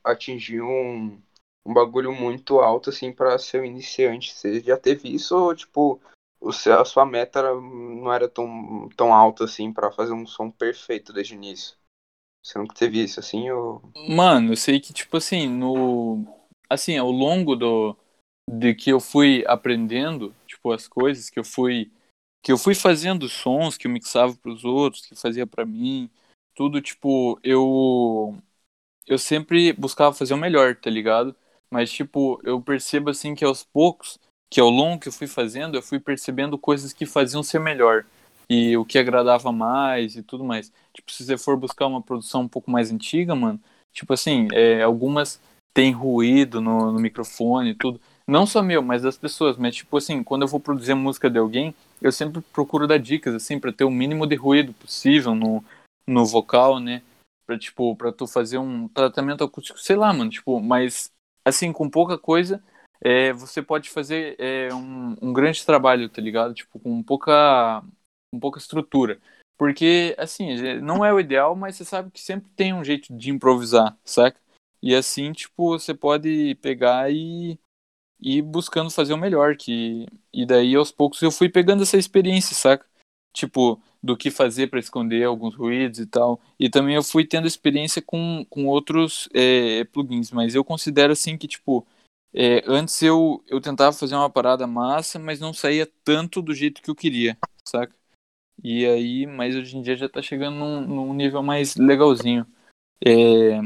atingir 0.03 0.61
um, 0.61 1.21
um 1.65 1.73
bagulho 1.73 2.13
muito 2.13 2.59
alto, 2.59 2.91
assim, 2.91 3.13
pra 3.13 3.39
ser 3.39 3.61
um 3.61 3.65
iniciante. 3.65 4.35
Você 4.35 4.59
já 4.61 4.77
teve 4.77 5.15
isso 5.15 5.37
ou, 5.37 5.55
tipo, 5.55 6.01
o 6.41 6.53
seu, 6.53 6.81
a 6.81 6.85
sua 6.85 7.05
meta 7.05 7.39
era, 7.39 7.55
não 7.55 8.13
era 8.13 8.29
tão, 8.29 8.89
tão 8.97 9.13
alta 9.13 9.45
assim 9.45 9.73
para 9.73 9.93
fazer 9.93 10.13
um 10.13 10.27
som 10.27 10.51
perfeito 10.51 11.13
desde 11.13 11.35
o 11.35 11.37
início. 11.37 11.77
Você 12.43 12.59
nunca 12.59 12.75
teve 12.75 13.03
isso 13.03 13.21
assim 13.21 13.51
ou 13.51 13.83
Mano, 14.09 14.53
eu 14.53 14.57
sei 14.57 14.81
que 14.81 14.93
tipo 14.93 15.17
assim, 15.17 15.47
no 15.49 16.25
assim, 16.69 16.97
ao 16.97 17.11
longo 17.11 17.55
do 17.55 17.97
de 18.49 18.75
que 18.75 18.91
eu 18.91 18.99
fui 18.99 19.45
aprendendo, 19.47 20.35
tipo 20.47 20.73
as 20.73 20.89
coisas 20.89 21.29
que 21.29 21.39
eu 21.39 21.45
fui 21.45 21.93
que 22.43 22.51
eu 22.51 22.57
fui 22.57 22.75
fazendo 22.75 23.29
sons 23.29 23.77
que 23.77 23.87
eu 23.87 23.91
mixava 23.91 24.35
para 24.35 24.51
os 24.51 24.65
outros, 24.65 25.05
que 25.05 25.15
fazia 25.15 25.47
para 25.47 25.67
mim, 25.67 26.11
tudo 26.55 26.81
tipo, 26.81 27.39
eu 27.43 28.35
eu 29.07 29.19
sempre 29.19 29.73
buscava 29.73 30.15
fazer 30.15 30.35
o 30.35 30.39
melhor, 30.39 30.77
tá 30.77 30.89
ligado? 30.91 31.37
Mas 31.71 31.91
tipo, 31.93 32.41
eu 32.45 32.61
percebo 32.63 33.11
assim 33.11 33.35
que 33.35 33.45
aos 33.45 33.63
poucos 33.65 34.19
que 34.51 34.61
ao 34.61 34.69
longo 34.69 35.01
que 35.01 35.09
eu 35.09 35.13
fui 35.13 35.27
fazendo, 35.27 35.77
eu 35.77 35.83
fui 35.83 36.01
percebendo 36.01 36.59
coisas 36.59 36.93
que 36.93 37.07
faziam 37.07 37.43
ser 37.43 37.61
melhor 37.61 38.05
e 38.49 38.77
o 38.77 38.85
que 38.85 38.99
agradava 38.99 39.53
mais 39.53 40.17
e 40.17 40.23
tudo 40.23 40.43
mais. 40.43 40.73
Tipo, 40.93 41.13
se 41.13 41.25
você 41.25 41.39
for 41.39 41.57
buscar 41.57 41.87
uma 41.87 42.03
produção 42.03 42.43
um 42.43 42.49
pouco 42.49 42.71
mais 42.71 42.91
antiga, 42.91 43.35
mano, 43.35 43.61
tipo 43.93 44.13
assim, 44.13 44.49
é, 44.53 44.83
algumas 44.83 45.41
tem 45.73 45.93
ruído 45.93 46.61
no, 46.61 46.93
no 46.93 47.01
microfone 47.01 47.71
e 47.71 47.75
tudo. 47.75 48.01
Não 48.27 48.47
só 48.47 48.63
meu, 48.63 48.83
mas 48.83 49.03
das 49.03 49.17
pessoas. 49.17 49.57
Mas, 49.57 49.77
tipo 49.77 49.97
assim, 49.97 50.23
quando 50.23 50.43
eu 50.43 50.49
vou 50.49 50.61
produzir 50.61 50.95
música 50.95 51.31
de 51.31 51.39
alguém, 51.39 51.75
eu 52.03 52.13
sempre 52.13 52.41
procuro 52.41 52.87
dar 52.87 52.99
dicas, 52.99 53.35
assim, 53.35 53.59
para 53.59 53.73
ter 53.73 53.85
o 53.85 53.91
mínimo 53.91 54.27
de 54.27 54.35
ruído 54.35 54.73
possível 54.73 55.35
no, 55.35 55.65
no 56.07 56.27
vocal, 56.27 56.81
né? 56.81 57.03
Pra, 57.47 57.59
tipo, 57.59 57.95
pra 57.97 58.13
tu 58.13 58.27
fazer 58.27 58.59
um 58.59 58.89
tratamento 58.89 59.45
acústico, 59.45 59.79
sei 59.79 59.97
lá, 59.97 60.13
mano, 60.13 60.31
tipo, 60.31 60.61
mas, 60.61 61.11
assim, 61.45 61.73
com 61.73 61.89
pouca 61.89 62.17
coisa, 62.17 62.63
é, 63.03 63.33
você 63.33 63.63
pode 63.63 63.89
fazer 63.89 64.37
é, 64.39 64.73
um, 64.75 65.17
um, 65.23 65.33
grande 65.33 65.65
trabalho, 65.65 66.09
tá 66.09 66.21
ligado? 66.21 66.53
Tipo, 66.55 66.79
com 66.79 67.03
pouca, 67.03 67.83
com 68.33 68.39
pouca 68.39 68.59
estrutura. 68.59 69.21
Porque, 69.59 70.15
assim, 70.19 70.81
não 70.81 71.05
é 71.05 71.13
o 71.13 71.21
ideal, 71.21 71.55
mas 71.55 71.77
você 71.77 71.85
sabe 71.85 72.11
que 72.11 72.21
sempre 72.21 72.51
tem 72.57 72.73
um 72.73 72.85
jeito 72.85 73.15
de 73.15 73.31
improvisar, 73.31 73.97
saca? 74.05 74.41
E 74.83 74.95
assim, 74.95 75.33
tipo, 75.33 75.79
você 75.79 75.93
pode 75.95 76.55
pegar 76.63 77.13
e 77.13 77.59
ir 78.21 78.43
buscando 78.43 78.91
fazer 78.91 79.13
o 79.13 79.19
melhor. 79.19 79.57
Que... 79.57 80.07
E 80.33 80.47
daí, 80.47 80.75
aos 80.75 80.91
poucos, 80.91 81.21
eu 81.23 81.31
fui 81.31 81.49
pegando 81.49 81.83
essa 81.83 81.99
experiência, 81.99 82.55
saca? 82.55 82.87
Tipo, 83.35 83.81
do 84.03 84.17
que 84.17 84.31
fazer 84.31 84.69
para 84.69 84.81
esconder 84.81 85.25
alguns 85.25 85.55
ruídos 85.55 86.01
e 86.01 86.07
tal. 86.07 86.41
E 86.59 86.71
também 86.71 86.95
eu 86.95 87.03
fui 87.03 87.27
tendo 87.27 87.47
experiência 87.47 88.01
com, 88.03 88.45
com 88.49 88.67
outros 88.67 89.29
é, 89.35 89.85
plugins, 89.85 90.31
mas 90.31 90.55
eu 90.55 90.65
considero, 90.65 91.13
assim, 91.13 91.37
que, 91.37 91.47
tipo, 91.47 91.87
é, 92.33 92.63
antes 92.67 93.01
eu, 93.03 93.43
eu 93.47 93.61
tentava 93.61 93.93
fazer 93.93 94.15
uma 94.15 94.31
parada 94.31 94.67
massa, 94.67 95.19
mas 95.19 95.41
não 95.41 95.53
saía 95.53 95.89
tanto 96.05 96.41
do 96.41 96.55
jeito 96.55 96.83
que 96.83 96.91
eu 96.91 96.95
queria, 96.95 97.37
saca? 97.65 97.95
E 98.63 98.87
aí, 98.87 99.27
mas 99.27 99.57
hoje 99.57 99.77
em 99.77 99.83
dia 99.83 99.97
já 99.97 100.09
tá 100.09 100.21
chegando 100.21 100.57
num, 100.57 100.81
num 100.87 101.15
nível 101.15 101.43
mais 101.43 101.77
legalzinho. 101.77 102.47
É, 103.05 103.61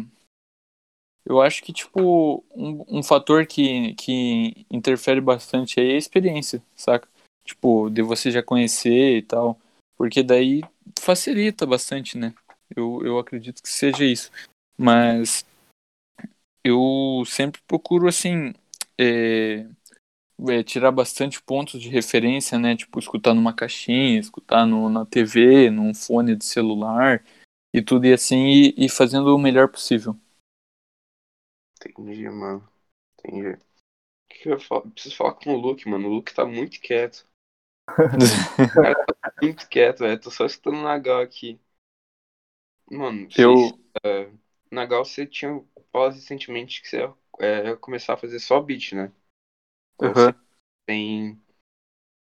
eu 1.26 1.40
acho 1.40 1.62
que, 1.62 1.72
tipo, 1.72 2.44
um, 2.54 2.98
um 2.98 3.02
fator 3.02 3.46
que, 3.46 3.94
que 3.94 4.66
interfere 4.70 5.20
bastante 5.20 5.80
aí 5.80 5.92
é 5.92 5.94
a 5.94 5.98
experiência, 5.98 6.62
saca? 6.76 7.08
Tipo, 7.46 7.88
de 7.88 8.02
você 8.02 8.30
já 8.30 8.42
conhecer 8.42 9.16
e 9.16 9.22
tal. 9.22 9.58
Porque 9.96 10.22
daí 10.22 10.62
facilita 10.98 11.64
bastante, 11.64 12.18
né? 12.18 12.34
Eu, 12.76 13.00
eu 13.04 13.18
acredito 13.18 13.62
que 13.62 13.68
seja 13.68 14.04
isso. 14.04 14.30
Mas 14.76 15.46
eu 16.64 17.22
sempre 17.26 17.60
procuro, 17.66 18.08
assim, 18.08 18.54
é, 18.98 19.66
é, 20.48 20.62
tirar 20.62 20.90
bastante 20.90 21.42
pontos 21.42 21.80
de 21.80 21.88
referência, 21.88 22.58
né? 22.58 22.76
Tipo, 22.76 22.98
escutar 22.98 23.34
numa 23.34 23.54
caixinha, 23.54 24.18
escutar 24.18 24.66
no, 24.66 24.88
na 24.88 25.04
TV, 25.04 25.70
num 25.70 25.94
fone 25.94 26.34
de 26.34 26.44
celular 26.44 27.24
e 27.72 27.82
tudo 27.82 28.06
e 28.06 28.12
assim, 28.12 28.46
e, 28.46 28.74
e 28.76 28.88
fazendo 28.88 29.34
o 29.34 29.38
melhor 29.38 29.68
possível. 29.68 30.16
Entendi, 31.76 32.28
mano. 32.30 32.66
Entendi. 33.18 33.58
Que 34.28 34.48
eu 34.48 34.58
falo? 34.58 34.90
Preciso 34.90 35.16
falar 35.16 35.34
com 35.34 35.54
o 35.54 35.56
Luke, 35.56 35.88
mano. 35.88 36.08
O 36.08 36.14
Luke 36.14 36.34
tá 36.34 36.44
muito 36.44 36.80
quieto. 36.80 37.26
o 37.88 38.82
cara 38.82 39.06
tá 39.06 39.32
muito 39.42 39.68
quieto, 39.68 40.00
velho. 40.00 40.20
Tô 40.20 40.30
só 40.30 40.46
escutando 40.46 40.78
o 40.78 40.82
Nagal 40.82 41.20
aqui. 41.20 41.60
Mano, 42.90 43.28
eu. 43.36 43.56
Se, 43.58 44.43
é, 44.74 44.76
Nagal, 44.76 45.04
você 45.04 45.26
tinha 45.26 45.62
falado 45.92 46.14
recentemente 46.14 46.82
que 46.82 46.88
você 46.88 47.12
é, 47.40 47.76
começar 47.76 48.14
a 48.14 48.16
fazer 48.16 48.38
só 48.40 48.60
beat, 48.60 48.92
né? 48.94 49.12
Uhum. 50.00 50.14
Você 50.14 50.34
tem. 50.86 51.42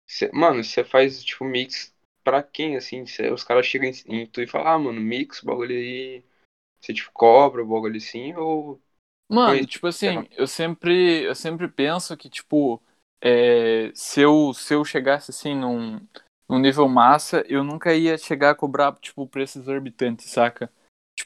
Você, 0.07 0.31
mano, 0.33 0.65
você 0.65 0.85
faz 0.85 1.23
tipo 1.25 1.45
mix 1.45 1.95
pra 2.25 2.43
quem, 2.43 2.77
assim? 2.77 3.07
Você, 3.07 3.31
os 3.31 3.45
caras 3.45 3.67
chegam 3.67 3.91
em, 3.91 4.23
em 4.23 4.27
tu 4.27 4.43
e 4.43 4.47
falam, 4.47 4.69
ah, 4.69 4.79
mano, 4.79 5.01
mix, 5.01 5.41
bagulho 5.43 5.75
aí. 5.77 6.25
Você 6.81 6.95
tipo 6.95 7.11
cobra 7.13 7.63
o 7.63 7.67
bagulho 7.67 7.97
assim, 7.99 8.35
ou. 8.35 8.81
Mano, 9.31 9.67
tipo 9.67 9.87
assim, 9.87 10.27
eu 10.33 10.47
sempre, 10.47 11.25
eu 11.25 11.35
sempre 11.35 11.69
penso 11.69 12.17
que, 12.17 12.31
tipo, 12.31 12.83
é, 13.21 13.93
se, 13.95 14.23
eu, 14.23 14.55
se 14.55 14.75
eu 14.75 14.85
chegasse 14.85 15.31
assim 15.31 15.55
num, 15.55 16.01
num 16.49 16.59
nível 16.59 16.89
massa, 16.89 17.45
eu 17.49 17.63
nunca 17.63 17.95
ia 17.95 18.17
chegar 18.17 18.51
a 18.53 18.55
cobrar, 18.55 18.95
tipo, 19.01 19.27
preço 19.27 19.59
exorbitante, 19.59 20.23
saca? 20.29 20.73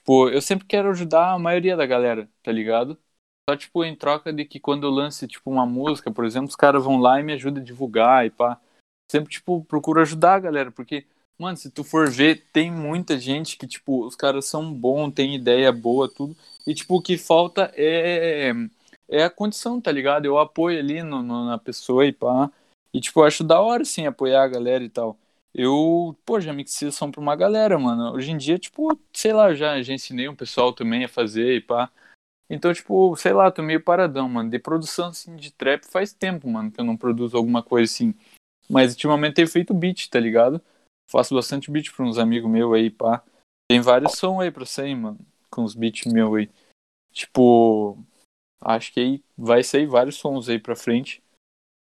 Tipo, 0.03 0.29
eu 0.31 0.43
sempre 0.43 0.67
quero 0.67 0.91
ajudar 0.91 1.33
a 1.33 1.38
maioria 1.38 1.77
da 1.77 1.87
galera, 1.87 2.29
tá 2.43 2.51
ligado? 2.51 2.99
Só, 3.49 3.57
tipo, 3.57 3.85
em 3.85 3.95
troca 3.95 4.33
de 4.33 4.45
que 4.45 4.59
quando 4.59 4.85
eu 4.85 4.91
lance, 4.91 5.29
tipo, 5.29 5.49
uma 5.49 5.65
música, 5.65 6.11
por 6.11 6.25
exemplo, 6.25 6.49
os 6.49 6.57
caras 6.57 6.83
vão 6.85 6.99
lá 6.99 7.21
e 7.21 7.23
me 7.23 7.33
ajudam 7.35 7.62
a 7.62 7.65
divulgar 7.65 8.27
e 8.27 8.31
pá. 8.31 8.61
Sempre, 9.11 9.31
tipo, 9.31 9.65
procuro 9.65 10.01
ajudar 10.01 10.35
a 10.37 10.41
galera, 10.41 10.73
porque, 10.73 11.07
mano, 11.38 11.57
se 11.57 11.71
tu 11.71 11.85
for 11.85 12.11
ver, 12.11 12.45
tem 12.53 12.71
muita 12.71 13.17
gente 13.19 13.57
que, 13.57 13.67
tipo, 13.67 14.05
os 14.05 14.17
caras 14.17 14.47
são 14.47 14.73
bons, 14.73 15.12
tem 15.12 15.37
ideia 15.37 15.71
boa, 15.71 16.09
tudo. 16.12 16.37
E, 16.67 16.75
tipo, 16.75 16.97
o 16.97 17.03
que 17.03 17.17
falta 17.17 17.73
é, 17.77 18.53
é 19.09 19.23
a 19.25 19.31
condição, 19.31 19.81
tá 19.81 19.93
ligado? 19.93 20.25
Eu 20.27 20.38
apoio 20.38 20.79
ali 20.81 21.03
no, 21.03 21.23
no, 21.23 21.47
na 21.47 21.59
pessoa 21.59 22.07
e 22.07 22.12
pá. 22.12 22.51
E, 22.93 23.01
tipo, 23.01 23.21
eu 23.21 23.25
acho 23.25 23.45
da 23.45 23.61
hora, 23.61 23.83
assim, 23.83 24.07
apoiar 24.07 24.43
a 24.45 24.49
galera 24.49 24.83
e 24.83 24.88
tal. 24.88 25.17
Eu, 25.55 26.17
pô, 26.25 26.41
já 26.41 26.53
mixei 26.53 26.91
som 26.91 27.11
pra 27.11 27.21
uma 27.21 27.37
galera, 27.37 27.79
mano. 27.79 28.15
Hoje 28.15 28.31
em 28.31 28.37
dia, 28.37 28.59
tipo, 28.59 28.99
sei 29.12 29.33
lá, 29.33 29.55
já, 29.55 29.83
já 29.83 29.93
ensinei 29.93 30.29
um 30.29 30.37
pessoal 30.37 30.73
também 30.73 31.05
a 31.05 31.09
fazer 31.09 31.57
e 31.57 31.61
pá. 31.61 31.91
Então, 32.49 32.73
tipo, 32.73 33.15
sei 33.17 33.33
lá, 33.33 33.51
tô 33.51 33.62
meio 33.62 33.83
paradão, 33.83 34.29
mano. 34.29 34.51
De 34.51 34.59
produção, 34.59 35.09
assim, 35.09 35.37
de 35.37 35.51
trap 35.53 35.85
faz 35.85 36.12
tempo, 36.12 36.49
mano, 36.49 36.71
que 36.71 36.81
eu 36.81 36.85
não 36.85 36.97
produzo 36.97 37.37
alguma 37.37 37.62
coisa 37.62 37.91
assim. 37.91 38.15
Mas 38.69 38.93
ultimamente 38.93 39.35
tenho 39.35 39.49
feito 39.49 39.75
beat, 39.75 40.09
tá 40.09 40.19
ligado? 40.19 40.61
Faço 41.11 41.35
bastante 41.35 41.71
beat 41.71 41.93
pra 41.95 42.05
uns 42.05 42.19
amigos 42.19 42.51
meus 42.51 42.73
aí, 42.75 42.91
pá. 42.91 43.23
Tem 43.71 43.81
vários 43.81 44.12
sons 44.12 44.41
aí 44.41 44.51
pra 44.51 44.65
sair, 44.65 44.95
mano, 44.95 45.19
com 45.51 45.65
os 45.65 45.75
beats 45.75 46.11
meus 46.11 46.35
aí. 46.35 46.51
Tipo, 47.12 47.99
acho 48.61 48.93
que 48.93 49.01
aí 49.01 49.25
vai 49.37 49.62
sair 49.62 49.87
vários 49.87 50.17
sons 50.17 50.49
aí 50.49 50.59
pra 50.59 50.75
frente. 50.75 51.23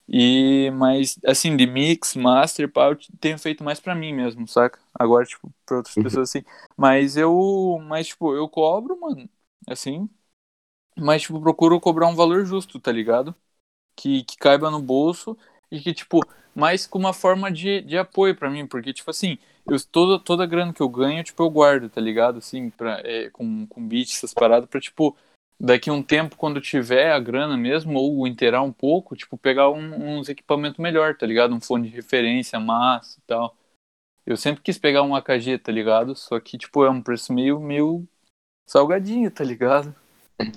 E, 0.09 0.71
mas, 0.71 1.17
assim, 1.25 1.55
de 1.57 1.67
mix, 1.67 2.15
master, 2.15 2.71
pá, 2.71 2.87
eu 2.89 2.97
tenho 3.19 3.37
feito 3.37 3.63
mais 3.63 3.79
pra 3.79 3.93
mim 3.95 4.13
mesmo, 4.13 4.47
saca? 4.47 4.79
Agora, 4.93 5.25
tipo, 5.25 5.51
pra 5.65 5.77
outras 5.77 5.97
uhum. 5.97 6.03
pessoas 6.03 6.29
assim. 6.29 6.43
Mas 6.77 7.17
eu, 7.17 7.77
mas, 7.87 8.07
tipo, 8.07 8.33
eu 8.35 8.47
cobro, 8.49 8.99
mano, 8.99 9.29
assim. 9.67 10.09
Mas, 10.97 11.23
tipo, 11.23 11.39
procuro 11.41 11.79
cobrar 11.79 12.07
um 12.07 12.15
valor 12.15 12.45
justo, 12.45 12.79
tá 12.79 12.91
ligado? 12.91 13.35
Que, 13.95 14.23
que 14.23 14.37
caiba 14.37 14.71
no 14.71 14.81
bolso 14.81 15.37
e 15.71 15.79
que, 15.81 15.93
tipo, 15.93 16.21
mais 16.55 16.87
com 16.87 16.99
uma 16.99 17.13
forma 17.13 17.51
de, 17.51 17.81
de 17.81 17.97
apoio 17.97 18.35
para 18.35 18.49
mim, 18.49 18.67
porque, 18.67 18.93
tipo 18.93 19.09
assim, 19.11 19.37
eu, 19.69 19.77
toda, 19.87 20.19
toda 20.23 20.43
a 20.43 20.47
grana 20.47 20.73
que 20.73 20.81
eu 20.81 20.89
ganho, 20.89 21.23
tipo, 21.23 21.43
eu 21.43 21.49
guardo, 21.49 21.89
tá 21.89 22.01
ligado? 22.01 22.39
Assim, 22.39 22.69
pra, 22.71 23.01
é, 23.05 23.29
com, 23.31 23.67
com 23.67 23.87
beats, 23.87 24.17
essas 24.17 24.33
paradas, 24.33 24.69
pra, 24.69 24.79
tipo, 24.81 25.15
daqui 25.59 25.89
um 25.91 26.03
tempo, 26.03 26.35
quando 26.37 26.61
tiver 26.61 27.11
a 27.11 27.19
grana 27.19 27.57
mesmo, 27.57 27.99
ou 27.99 28.27
inteirar 28.27 28.61
um 28.61 28.71
pouco, 28.71 29.15
tipo, 29.15 29.37
pegar 29.37 29.69
um, 29.69 30.17
uns 30.19 30.29
equipamentos 30.29 30.79
melhor, 30.79 31.15
tá 31.15 31.25
ligado? 31.25 31.53
Um 31.55 31.61
fone 31.61 31.89
de 31.89 31.95
referência, 31.95 32.59
massa 32.59 33.19
e 33.19 33.21
tal. 33.27 33.55
Eu 34.25 34.37
sempre 34.37 34.61
quis 34.61 34.77
pegar 34.77 35.03
um 35.03 35.15
AKG, 35.15 35.57
tá 35.59 35.71
ligado? 35.71 36.15
Só 36.15 36.39
que, 36.39 36.57
tipo, 36.57 36.83
é 36.85 36.89
um 36.89 37.01
preço 37.01 37.33
meio, 37.33 37.59
meio 37.59 38.07
salgadinho, 38.67 39.31
tá 39.31 39.43
ligado? 39.43 39.95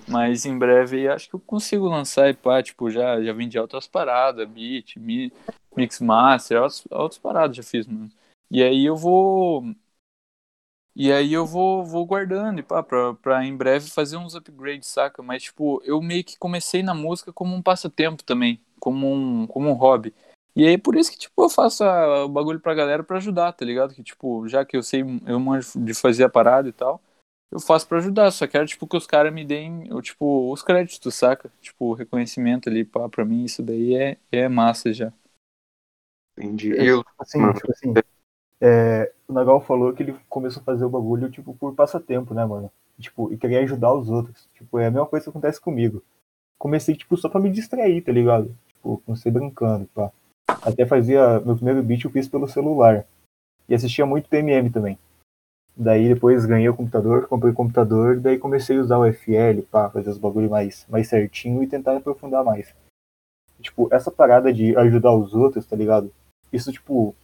Mas 0.09 0.45
em 0.45 0.59
breve 0.59 1.09
acho 1.09 1.29
que 1.29 1.35
eu 1.35 1.41
consigo 1.41 1.89
lançar 1.89 2.29
e 2.29 2.35
pá, 2.35 2.63
tipo, 2.63 2.91
já, 2.91 3.23
já 3.23 3.33
vendi 3.33 3.59
outras 3.59 3.87
paradas, 3.87 4.49
beat, 4.49 4.97
mi, 4.97 5.33
mix 5.77 6.01
master, 6.01 6.59
outras, 6.59 6.85
outras 6.91 7.19
paradas 7.19 7.57
já 7.57 7.63
fiz, 7.63 7.87
mano. 7.87 8.11
E 8.51 8.63
aí 8.63 8.85
eu 8.85 8.97
vou. 8.97 9.65
E 10.95 11.13
aí 11.13 11.33
eu 11.33 11.47
vou, 11.47 11.85
vou 11.85 12.05
guardando 12.05 12.59
e 12.59 12.63
pá, 12.63 12.83
pra, 12.83 13.15
pra 13.15 13.45
em 13.45 13.57
breve 13.57 13.89
fazer 13.91 14.17
uns 14.17 14.35
upgrades, 14.35 14.89
saca? 14.89 15.23
Mas, 15.23 15.45
tipo, 15.45 15.81
eu 15.85 16.01
meio 16.03 16.25
que 16.25 16.39
comecei 16.39 16.83
na 16.83 16.95
música 16.95 17.33
como 17.33 17.55
um 17.55 17.63
passatempo 17.63 18.25
também, 18.25 18.61
como 18.79 19.13
um, 19.13 19.47
como 19.47 19.69
um 19.71 19.75
hobby. 19.75 20.13
E 20.55 20.67
aí 20.67 20.77
por 20.77 20.97
isso 20.97 21.13
que, 21.13 21.19
tipo, 21.19 21.45
eu 21.45 21.49
faço 21.49 21.85
a, 21.85 22.25
o 22.25 22.29
bagulho 22.29 22.61
pra 22.61 22.75
galera 22.75 23.05
pra 23.05 23.19
ajudar, 23.19 23.53
tá 23.53 23.65
ligado? 23.65 23.95
Que, 23.95 24.03
tipo, 24.03 24.49
já 24.49 24.65
que 24.65 24.77
eu 24.77 24.83
sei, 24.83 25.05
eu 25.27 25.39
manjo 25.39 25.79
de 25.79 25.95
fazer 25.95 26.25
a 26.25 26.29
parada 26.29 26.69
e 26.69 26.73
tal, 26.73 27.01
eu 27.53 27.61
faço 27.61 27.87
para 27.87 27.99
ajudar, 27.99 28.31
só 28.31 28.47
quero, 28.47 28.67
tipo, 28.67 28.87
que 28.87 28.97
os 28.97 29.07
caras 29.07 29.33
me 29.33 29.45
deem, 29.45 29.89
eu, 29.89 30.03
tipo, 30.03 30.53
os 30.53 30.63
créditos, 30.63 31.15
saca? 31.15 31.53
Tipo, 31.61 31.87
o 31.87 31.95
reconhecimento 31.95 32.69
ali, 32.69 32.85
pá, 32.85 33.09
pra 33.09 33.25
mim, 33.25 33.45
isso 33.45 33.63
daí 33.63 33.95
é, 33.95 34.19
é 34.31 34.49
massa 34.49 34.93
já. 34.93 35.13
Entendi. 36.37 36.73
Eu, 36.77 37.05
assim, 37.19 37.53
tipo 37.53 37.71
assim, 37.71 37.95
é, 38.61 39.13
o 39.27 39.33
Nagal 39.33 39.61
falou 39.61 39.93
que 39.93 40.03
ele 40.03 40.17
começou 40.29 40.61
a 40.61 40.65
fazer 40.65 40.85
o 40.85 40.91
bagulho, 40.91 41.31
tipo, 41.31 41.55
por 41.55 41.75
passatempo, 41.75 42.35
né, 42.35 42.45
mano? 42.45 42.71
Tipo, 42.99 43.33
e 43.33 43.39
queria 43.39 43.61
ajudar 43.61 43.95
os 43.95 44.11
outros. 44.11 44.47
Tipo, 44.55 44.79
é 44.79 44.87
a 44.87 44.91
mesma 44.91 45.07
coisa 45.07 45.25
que 45.25 45.31
acontece 45.31 45.61
comigo. 45.61 46.03
Comecei, 46.59 46.95
tipo, 46.95 47.17
só 47.17 47.29
pra 47.29 47.41
me 47.41 47.51
distrair, 47.51 48.03
tá 48.03 48.13
ligado? 48.13 48.55
Tipo, 48.69 49.03
comecei 49.07 49.33
brincando, 49.33 49.87
pá. 49.95 50.13
Até 50.63 50.85
fazia, 50.85 51.41
meu 51.41 51.57
primeiro 51.57 51.83
beat 51.83 52.05
eu 52.05 52.11
fiz 52.11 52.29
pelo 52.29 52.47
celular. 52.47 53.07
E 53.69 53.75
assistia 53.75 54.05
muito 54.05 54.29
PMM 54.29 54.71
também. 54.71 54.99
Daí 55.75 56.13
depois 56.13 56.45
ganhei 56.45 56.69
o 56.69 56.77
computador, 56.77 57.27
comprei 57.27 57.53
o 57.53 57.57
computador, 57.57 58.21
daí 58.21 58.39
comecei 58.39 58.77
a 58.77 58.81
usar 58.81 58.99
o 58.99 59.11
FL 59.11 59.63
para 59.71 59.89
fazer 59.89 60.11
os 60.11 60.19
bagulhos 60.19 60.51
mais, 60.51 60.87
mais 60.91 61.09
certinho 61.09 61.63
e 61.63 61.67
tentar 61.67 61.97
aprofundar 61.97 62.45
mais. 62.45 62.75
Tipo, 63.63 63.89
essa 63.91 64.11
parada 64.11 64.53
de 64.53 64.77
ajudar 64.77 65.13
os 65.13 65.35
outros, 65.35 65.65
tá 65.65 65.77
ligado? 65.77 66.13
Isso, 66.53 66.71
tipo, 66.73 67.15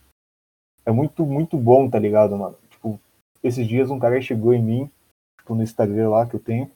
é 0.87 0.93
muito, 0.93 1.27
muito 1.27 1.59
bom, 1.59 1.91
tá 1.91 1.99
ligado, 1.99 2.37
mano? 2.37 2.57
Tipo, 2.71 2.99
esses 3.43 3.67
dias 3.67 3.91
um 3.91 3.99
cara 3.99 4.21
chegou 4.23 4.55
em 4.55 4.63
mim, 4.63 4.91
tipo, 5.37 5.55
no 5.55 5.63
Instagram 5.63 6.11
lá 6.11 6.27
que 6.27 6.37
eu 6.37 6.41
tenho, 6.41 6.71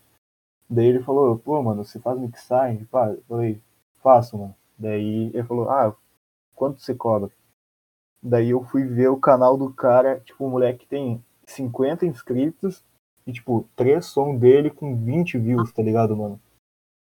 daí 0.69 0.87
ele 0.87 1.03
falou, 1.03 1.39
pô, 1.39 1.63
mano, 1.63 1.85
você 1.85 2.01
faz 2.01 2.19
mixagem? 2.19 2.85
Pá, 2.87 3.11
eu 3.11 3.23
falei, 3.29 3.61
faço, 4.03 4.37
mano. 4.37 4.55
Daí 4.77 5.31
ele 5.33 5.45
falou, 5.45 5.71
ah, 5.71 5.95
quanto 6.55 6.81
você 6.81 6.95
cobra? 6.95 7.31
Daí 8.23 8.51
eu 8.51 8.65
fui 8.65 8.85
ver 8.85 9.09
o 9.09 9.17
canal 9.17 9.57
do 9.57 9.73
cara, 9.73 10.21
tipo, 10.21 10.45
o 10.45 10.51
moleque 10.51 10.87
tem 10.87 11.25
50 11.47 12.05
inscritos 12.05 12.85
e, 13.27 13.33
tipo, 13.33 13.69
três 13.77 14.07
som 14.07 14.37
dele 14.37 14.71
com 14.71 14.97
20 14.97 15.39
views, 15.39 15.73
tá 15.73 15.83
ligado, 15.83 16.17
mano? 16.17 16.41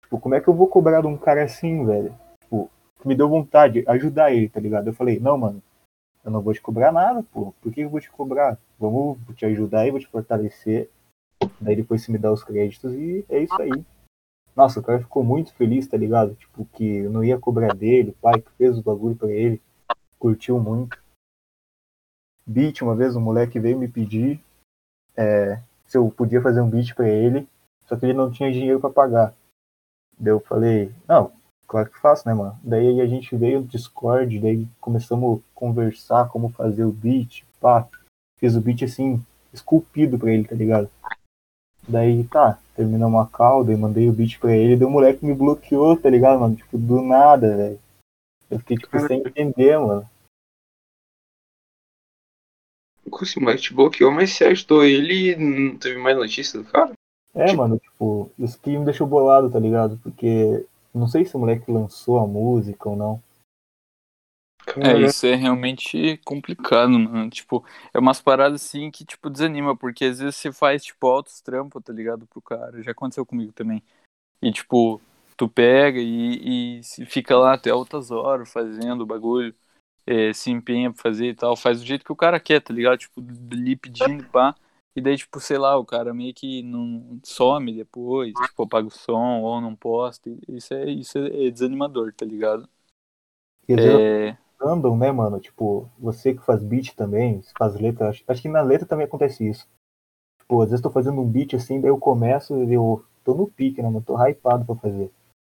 Tipo, 0.02 0.18
como 0.18 0.34
é 0.34 0.40
que 0.40 0.48
eu 0.48 0.54
vou 0.54 0.66
cobrar 0.66 1.00
de 1.00 1.06
um 1.06 1.16
cara 1.16 1.44
assim, 1.44 1.84
velho? 1.86 2.14
Tipo, 2.42 2.70
me 3.04 3.14
deu 3.14 3.28
vontade 3.28 3.82
de 3.82 3.88
ajudar 3.88 4.32
ele, 4.32 4.48
tá 4.48 4.58
ligado? 4.58 4.88
Eu 4.88 4.94
falei, 4.94 5.20
não, 5.20 5.38
mano, 5.38 5.62
eu 6.28 6.32
não 6.32 6.42
vou 6.42 6.52
te 6.52 6.60
cobrar 6.60 6.92
nada, 6.92 7.22
pô. 7.32 7.52
Por 7.62 7.72
que 7.72 7.80
eu 7.80 7.88
vou 7.88 8.00
te 8.00 8.10
cobrar? 8.10 8.58
Vamos 8.78 9.18
te 9.34 9.46
ajudar 9.46 9.86
e 9.86 9.90
vou 9.90 9.98
te 9.98 10.06
fortalecer. 10.06 10.90
Daí 11.58 11.74
depois 11.74 12.02
você 12.02 12.12
me 12.12 12.18
dá 12.18 12.30
os 12.30 12.44
créditos 12.44 12.92
e 12.92 13.24
é 13.30 13.42
isso 13.42 13.60
aí. 13.60 13.84
Nossa, 14.54 14.78
o 14.78 14.82
cara 14.82 15.00
ficou 15.00 15.24
muito 15.24 15.54
feliz, 15.54 15.86
tá 15.86 15.96
ligado? 15.96 16.34
Tipo, 16.34 16.66
que 16.66 16.98
eu 16.98 17.10
não 17.10 17.24
ia 17.24 17.38
cobrar 17.38 17.74
dele, 17.74 18.10
o 18.10 18.20
pai 18.20 18.40
que 18.42 18.50
fez 18.52 18.76
o 18.76 18.82
bagulho 18.82 19.16
pra 19.16 19.30
ele. 19.30 19.60
Curtiu 20.18 20.60
muito 20.60 21.02
beat, 22.46 22.82
uma 22.82 22.94
vez 22.94 23.16
um 23.16 23.20
moleque 23.20 23.58
veio 23.58 23.78
me 23.78 23.88
pedir 23.88 24.42
é, 25.16 25.60
se 25.86 25.96
eu 25.96 26.10
podia 26.10 26.42
fazer 26.42 26.60
um 26.60 26.68
beat 26.68 26.94
para 26.94 27.08
ele, 27.08 27.48
só 27.86 27.96
que 27.96 28.04
ele 28.04 28.12
não 28.12 28.30
tinha 28.30 28.52
dinheiro 28.52 28.80
para 28.80 28.90
pagar. 28.90 29.34
Daí 30.18 30.32
eu 30.32 30.40
falei, 30.40 30.92
não, 31.06 31.32
claro 31.68 31.90
que 31.90 32.00
faço, 32.00 32.26
né, 32.26 32.34
mano? 32.34 32.58
Daí 32.62 33.00
a 33.00 33.06
gente 33.06 33.36
veio 33.36 33.60
no 33.60 33.66
Discord, 33.66 34.40
daí 34.40 34.66
começamos 34.80 35.38
a 35.38 35.42
conversar 35.54 36.28
como 36.28 36.48
fazer 36.48 36.84
o 36.84 36.90
beat, 36.90 37.44
pá. 37.60 37.86
Fiz 38.38 38.56
o 38.56 38.60
beat 38.60 38.82
assim, 38.82 39.22
esculpido 39.52 40.18
pra 40.18 40.32
ele, 40.32 40.48
tá 40.48 40.56
ligado? 40.56 40.90
Daí 41.86 42.24
tá, 42.24 42.58
terminamos 42.74 43.20
a 43.20 43.30
call, 43.30 43.64
daí 43.64 43.76
mandei 43.76 44.08
o 44.08 44.12
beat 44.12 44.38
pra 44.38 44.56
ele, 44.56 44.76
daí 44.76 44.86
o 44.86 44.90
moleque 44.90 45.24
me 45.24 45.34
bloqueou, 45.34 45.96
tá 45.96 46.08
ligado, 46.08 46.40
mano? 46.40 46.56
Tipo, 46.56 46.78
do 46.78 47.02
nada, 47.02 47.56
velho. 47.56 47.80
Eu 48.50 48.58
fiquei, 48.60 48.76
tipo, 48.78 48.98
sem 49.00 49.20
entender, 49.20 49.78
mano. 49.78 50.08
Assim, 53.20 53.40
mas 53.40 53.60
te 53.60 53.74
bloqueou, 53.74 54.12
mas 54.12 54.32
você 54.32 54.44
ajudou 54.44 54.84
ele 54.84 55.32
e 55.32 55.36
não 55.36 55.78
teve 55.78 55.98
mais 55.98 56.16
notícia 56.16 56.58
do 56.60 56.64
cara? 56.64 56.92
É, 57.34 57.46
tipo... 57.46 57.58
mano, 57.58 57.78
tipo, 57.78 58.30
isso 58.38 58.58
que 58.60 58.76
me 58.76 58.84
deixou 58.84 59.06
bolado, 59.06 59.50
tá 59.50 59.58
ligado? 59.58 59.98
Porque 60.02 60.66
não 60.94 61.06
sei 61.06 61.24
se 61.24 61.36
o 61.36 61.38
moleque 61.38 61.70
lançou 61.70 62.18
a 62.18 62.26
música 62.26 62.88
ou 62.88 62.96
não. 62.96 63.22
É, 64.76 65.00
isso 65.00 65.26
é 65.26 65.34
realmente 65.34 66.18
complicado, 66.24 66.90
mano. 66.90 67.30
Tipo, 67.30 67.64
é 67.92 67.98
umas 67.98 68.20
paradas 68.20 68.62
assim 68.62 68.90
que, 68.90 69.04
tipo, 69.04 69.30
desanima, 69.30 69.76
porque 69.76 70.04
às 70.04 70.18
vezes 70.18 70.36
você 70.36 70.52
faz, 70.52 70.84
tipo, 70.84 71.06
altos 71.06 71.40
trampos, 71.40 71.82
tá 71.82 71.92
ligado, 71.92 72.26
pro 72.26 72.42
cara. 72.42 72.82
Já 72.82 72.92
aconteceu 72.92 73.24
comigo 73.24 73.52
também. 73.52 73.82
E, 74.42 74.52
tipo, 74.52 75.00
tu 75.36 75.48
pega 75.48 75.98
e, 75.98 76.80
e 76.80 76.82
fica 77.06 77.36
lá 77.36 77.54
até 77.54 77.70
altas 77.70 78.10
horas 78.10 78.52
fazendo 78.52 79.02
o 79.02 79.06
bagulho 79.06 79.54
é, 80.06 80.32
se 80.32 80.50
empenha 80.50 80.90
pra 80.90 81.02
fazer 81.02 81.26
e 81.26 81.34
tal, 81.34 81.54
faz 81.54 81.80
do 81.80 81.86
jeito 81.86 82.04
que 82.04 82.12
o 82.12 82.16
cara 82.16 82.40
quer, 82.40 82.60
tá 82.60 82.72
ligado? 82.72 82.98
Tipo, 82.98 83.22
ali 83.52 83.76
pedindo, 83.76 84.24
pá. 84.24 84.54
E 84.98 85.00
daí, 85.00 85.16
tipo, 85.16 85.38
sei 85.38 85.58
lá, 85.58 85.76
o 85.76 85.84
cara 85.84 86.12
meio 86.12 86.34
que 86.34 86.62
não 86.62 87.20
some 87.22 87.72
depois, 87.72 88.32
tipo, 88.32 88.64
apaga 88.64 88.88
o 88.88 88.90
som 88.90 89.40
ou 89.42 89.60
não 89.60 89.76
posta. 89.76 90.28
Isso 90.48 90.74
é, 90.74 90.90
isso 90.90 91.18
é 91.18 91.50
desanimador, 91.50 92.12
tá 92.12 92.26
ligado? 92.26 92.68
É... 93.68 94.36
andam, 94.60 94.96
né, 94.96 95.12
mano? 95.12 95.38
Tipo, 95.38 95.88
você 95.98 96.34
que 96.34 96.44
faz 96.44 96.64
beat 96.64 96.94
também, 96.96 97.42
faz 97.56 97.74
letra, 97.74 98.08
acho, 98.08 98.24
acho 98.26 98.42
que 98.42 98.48
na 98.48 98.60
letra 98.60 98.86
também 98.86 99.06
acontece 99.06 99.48
isso. 99.48 99.68
Tipo, 100.40 100.62
às 100.62 100.70
vezes 100.70 100.82
tô 100.82 100.90
fazendo 100.90 101.20
um 101.20 101.30
beat 101.30 101.54
assim, 101.54 101.80
daí 101.80 101.90
eu 101.90 101.98
começo 101.98 102.56
e 102.56 102.74
eu 102.74 103.04
tô 103.22 103.34
no 103.34 103.46
pique, 103.46 103.80
né, 103.80 103.88
mano? 103.88 104.02
Tô 104.04 104.16
hypado 104.16 104.64
pra 104.64 104.74
fazer. 104.74 105.12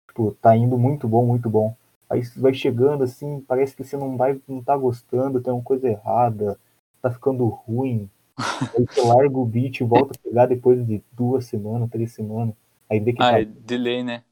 Tipo, 0.09 0.33
tá 0.41 0.55
indo 0.57 0.77
muito 0.77 1.07
bom, 1.07 1.25
muito 1.25 1.49
bom. 1.49 1.73
Aí 2.09 2.21
vai 2.35 2.53
chegando 2.53 3.03
assim, 3.03 3.39
parece 3.47 3.73
que 3.75 3.85
você 3.85 3.95
não 3.95 4.17
vai, 4.17 4.41
não 4.47 4.61
tá 4.61 4.75
gostando, 4.75 5.41
tem 5.41 5.53
uma 5.53 5.63
coisa 5.63 5.87
errada, 5.87 6.59
tá 7.01 7.09
ficando 7.09 7.47
ruim. 7.47 8.09
Aí 8.75 8.85
você 8.85 9.01
larga 9.01 9.37
o 9.37 9.45
beat 9.45 9.81
e 9.81 9.83
volta 9.83 10.17
a 10.17 10.23
pegar 10.23 10.45
depois 10.45 10.85
de 10.85 11.03
duas 11.11 11.45
semanas, 11.45 11.89
três 11.89 12.13
semanas. 12.13 12.55
Aí 12.89 12.99
vê 12.99 13.13
que 13.13 13.21
ah, 13.21 13.31
tá... 13.31 13.39
é 13.41 13.45
delay, 13.45 14.03
né? 14.03 14.23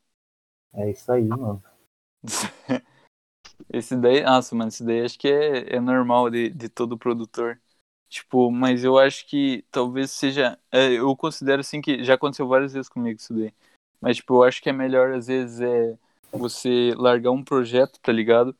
É 0.73 0.89
isso 0.89 1.11
aí, 1.11 1.27
mano. 1.27 1.61
esse 3.71 3.95
daí, 3.95 4.23
nossa, 4.23 4.55
mano, 4.55 4.69
esse 4.69 4.83
daí 4.83 5.01
acho 5.01 5.19
que 5.19 5.27
é, 5.27 5.75
é 5.75 5.79
normal 5.79 6.29
de, 6.29 6.49
de 6.49 6.69
todo 6.69 6.97
produtor. 6.97 7.59
Tipo, 8.09 8.49
mas 8.49 8.83
eu 8.83 8.97
acho 8.97 9.27
que 9.27 9.65
talvez 9.69 10.11
seja. 10.11 10.57
É, 10.71 10.93
eu 10.93 11.15
considero 11.15 11.59
assim 11.59 11.81
que 11.81 12.03
já 12.03 12.13
aconteceu 12.13 12.47
várias 12.47 12.73
vezes 12.73 12.87
comigo 12.89 13.19
isso 13.19 13.33
daí. 13.33 13.53
Mas, 13.99 14.17
tipo, 14.17 14.35
eu 14.35 14.43
acho 14.43 14.61
que 14.61 14.69
é 14.69 14.73
melhor, 14.73 15.13
às 15.13 15.27
vezes, 15.27 15.59
é 15.59 15.97
você 16.31 16.93
largar 16.95 17.31
um 17.31 17.43
projeto, 17.43 17.99
tá 17.99 18.11
ligado? 18.11 18.55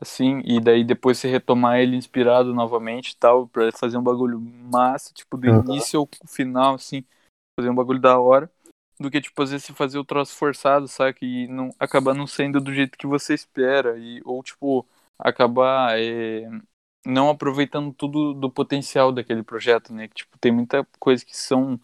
Assim, 0.00 0.40
e 0.44 0.60
daí 0.60 0.82
depois 0.84 1.18
você 1.18 1.28
retomar 1.28 1.78
ele 1.78 1.96
inspirado 1.96 2.52
novamente 2.54 3.16
tal, 3.16 3.46
pra 3.46 3.70
fazer 3.72 3.96
um 3.98 4.02
bagulho 4.02 4.40
massa, 4.40 5.12
tipo, 5.14 5.36
do 5.36 5.46
Uhum. 5.48 5.60
início 5.64 6.00
ao 6.00 6.08
final, 6.26 6.74
assim, 6.74 7.04
fazer 7.58 7.70
um 7.70 7.74
bagulho 7.74 8.00
da 8.00 8.18
hora, 8.18 8.50
do 8.98 9.10
que, 9.10 9.20
tipo, 9.20 9.40
às 9.42 9.50
vezes 9.50 9.66
você 9.66 9.72
fazer 9.72 9.98
o 9.98 10.04
troço 10.04 10.34
forçado, 10.36 10.88
saca? 10.88 11.24
E 11.24 11.46
não, 11.48 11.70
acabar 11.78 12.14
não 12.14 12.26
sendo 12.26 12.60
do 12.60 12.72
jeito 12.74 12.98
que 12.98 13.06
você 13.06 13.34
espera, 13.34 13.96
e, 13.98 14.20
ou, 14.24 14.42
tipo, 14.42 14.86
acabar 15.18 15.98
é, 15.98 16.48
não 17.04 17.28
aproveitando 17.30 17.92
tudo 17.92 18.32
do 18.34 18.50
potencial 18.50 19.12
daquele 19.12 19.42
projeto, 19.42 19.92
né? 19.92 20.08
Que, 20.08 20.14
tipo, 20.14 20.38
tem 20.38 20.52
muita 20.52 20.86
coisa 20.98 21.24
que 21.24 21.36
são, 21.36 21.78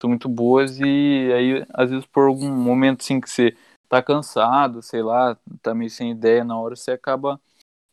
são 0.00 0.08
muito 0.10 0.28
boas 0.28 0.78
e 0.80 0.84
aí, 1.32 1.66
às 1.74 1.90
vezes, 1.90 2.06
por 2.06 2.28
algum 2.28 2.50
momento, 2.50 3.02
assim, 3.02 3.20
que 3.20 3.30
você 3.30 3.56
tá 3.88 4.02
cansado, 4.02 4.82
sei 4.82 5.02
lá, 5.02 5.36
tá 5.62 5.74
meio 5.74 5.90
sem 5.90 6.10
ideia 6.10 6.44
na 6.44 6.58
hora, 6.58 6.74
você 6.76 6.92
acaba 6.92 7.40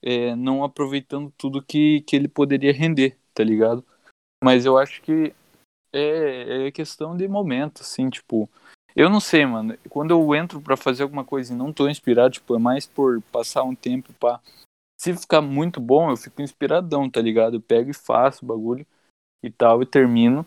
é, 0.02 0.36
não 0.36 0.64
aproveitando 0.64 1.32
tudo 1.38 1.64
que, 1.64 2.02
que 2.02 2.16
ele 2.16 2.28
poderia 2.28 2.74
render, 2.74 3.18
tá 3.34 3.44
ligado? 3.44 3.86
Mas 4.44 4.66
eu 4.66 4.78
acho 4.78 5.02
que 5.02 5.34
é, 5.94 6.68
é 6.68 6.72
questão 6.72 7.16
de 7.16 7.28
momento, 7.28 7.82
assim, 7.82 8.10
tipo. 8.10 8.50
Eu 8.96 9.10
não 9.10 9.20
sei, 9.20 9.46
mano. 9.46 9.78
Quando 9.90 10.12
eu 10.12 10.36
entro 10.36 10.62
pra 10.62 10.76
fazer 10.76 11.04
alguma 11.04 11.24
coisa 11.24 11.54
e 11.54 11.58
não 11.58 11.72
tô 11.72 11.88
inspirado, 11.88 12.34
tipo, 12.34 12.56
é 12.56 12.60
mais 12.60 12.86
por 12.86 13.22
passar 13.32 13.64
um 13.64 13.76
tempo 13.76 14.14
pra. 14.14 14.40
Se 15.00 15.16
ficar 15.16 15.42
muito 15.42 15.80
bom, 15.80 16.10
eu 16.10 16.18
fico 16.18 16.42
inspiradão, 16.42 17.10
tá 17.10 17.22
ligado? 17.22 17.56
Eu 17.58 17.62
pego 17.62 17.90
e 17.92 17.94
faço 17.94 18.44
o 18.44 18.48
bagulho 18.48 18.86
e 19.44 19.50
tal, 19.50 19.82
e 19.82 19.86
termino. 19.86 20.46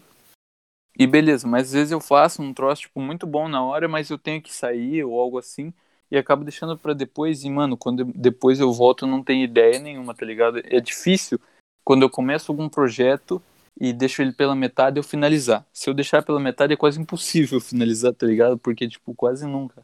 E 0.99 1.07
beleza, 1.07 1.49
mas 1.49 1.69
às 1.69 1.73
vezes 1.73 1.91
eu 1.93 2.01
faço 2.01 2.43
um 2.43 2.53
troço, 2.53 2.83
tipo, 2.83 3.01
muito 3.01 3.27
bom 3.27 3.49
na 3.49 3.65
hora, 3.65 3.89
mas 3.89 4.11
eu 4.11 4.19
tenho 4.19 4.43
que 4.43 4.53
sair 4.53 5.03
ou 5.05 5.19
algo 5.19 5.39
assim, 5.39 5.73
e 6.13 6.19
acabo 6.19 6.45
deixando 6.45 6.77
pra 6.77 6.93
depois, 6.93 7.43
e, 7.43 7.49
mano, 7.51 7.75
quando 7.75 8.05
depois 8.15 8.61
eu 8.61 8.71
volto, 8.71 9.07
eu 9.07 9.09
não 9.09 9.25
tenho 9.25 9.43
ideia 9.45 9.79
nenhuma, 9.79 10.15
tá 10.15 10.27
ligado? 10.27 10.61
É 10.65 10.79
difícil 10.79 11.41
quando 11.83 12.03
eu 12.03 12.11
começo 12.11 12.53
algum 12.53 12.69
projeto 12.69 13.43
e 13.81 13.95
deixo 13.95 14.21
ele 14.21 14.33
pela 14.33 14.55
metade 14.55 14.99
eu 15.01 15.03
finalizar. 15.03 15.67
Se 15.73 15.89
eu 15.89 15.95
deixar 15.95 16.23
pela 16.23 16.39
metade 16.39 16.75
é 16.75 16.77
quase 16.77 17.01
impossível 17.01 17.59
finalizar, 17.63 18.13
tá 18.13 18.27
ligado? 18.27 18.59
Porque, 18.59 18.87
tipo, 18.87 19.15
quase 19.15 19.47
nunca. 19.47 19.83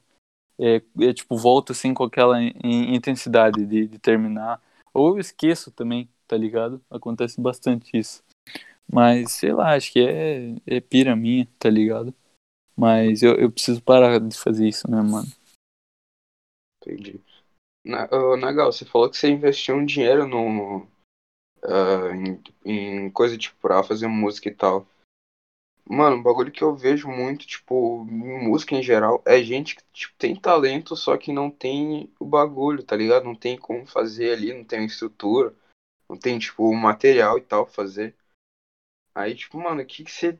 É, 0.58 0.82
é 1.00 1.12
tipo, 1.14 1.36
volto 1.36 1.72
assim 1.72 1.94
com 1.94 2.04
aquela 2.04 2.42
in- 2.42 2.52
in- 2.64 2.94
intensidade 2.94 3.64
de, 3.66 3.86
de 3.88 3.98
terminar. 3.98 4.60
Ou 4.94 5.10
eu 5.16 5.18
esqueço 5.20 5.70
também, 5.70 6.08
tá 6.26 6.36
ligado? 6.36 6.80
Acontece 6.90 7.40
bastante 7.40 7.96
isso. 7.98 8.22
Mas, 8.92 9.32
sei 9.32 9.52
lá, 9.52 9.74
acho 9.76 9.92
que 9.92 10.00
é, 10.00 10.54
é 10.66 10.80
pira 10.80 11.16
minha, 11.16 11.48
tá 11.58 11.70
ligado? 11.70 12.14
Mas 12.76 13.22
eu, 13.22 13.34
eu 13.36 13.50
preciso 13.50 13.82
parar 13.82 14.20
de 14.20 14.36
fazer 14.38 14.68
isso, 14.68 14.90
né, 14.90 15.02
mano? 15.02 15.28
Entendi. 16.80 17.20
Na, 17.84 18.08
ô, 18.12 18.36
Nagal, 18.36 18.72
você 18.72 18.84
falou 18.84 19.10
que 19.10 19.16
você 19.16 19.28
investiu 19.30 19.76
um 19.76 19.86
dinheiro 19.86 20.26
no, 20.26 20.88
ah, 21.64 22.10
em, 22.14 22.42
em 23.06 23.10
coisa 23.10 23.38
tipo 23.38 23.56
pra 23.60 23.82
fazer 23.84 24.08
música 24.08 24.48
e 24.48 24.54
tal. 24.54 24.86
Mano, 25.90 26.16
um 26.16 26.22
bagulho 26.22 26.52
que 26.52 26.62
eu 26.62 26.76
vejo 26.76 27.08
muito, 27.08 27.46
tipo, 27.46 28.06
em 28.10 28.46
música 28.46 28.74
em 28.74 28.82
geral, 28.82 29.22
é 29.26 29.42
gente 29.42 29.74
que 29.76 29.82
tipo, 29.92 30.14
tem 30.18 30.36
talento, 30.36 30.94
só 30.94 31.16
que 31.16 31.32
não 31.32 31.50
tem 31.50 32.12
o 32.20 32.26
bagulho, 32.26 32.82
tá 32.84 32.94
ligado? 32.94 33.24
Não 33.24 33.34
tem 33.34 33.56
como 33.58 33.86
fazer 33.86 34.32
ali, 34.32 34.52
não 34.52 34.64
tem 34.64 34.84
estrutura, 34.84 35.54
não 36.08 36.18
tem, 36.18 36.38
tipo, 36.38 36.72
material 36.74 37.38
e 37.38 37.42
tal 37.42 37.64
pra 37.66 37.74
fazer. 37.74 38.16
Aí, 39.14 39.34
tipo, 39.34 39.58
mano, 39.58 39.82
o 39.82 39.86
que 39.86 40.04
você 40.04 40.38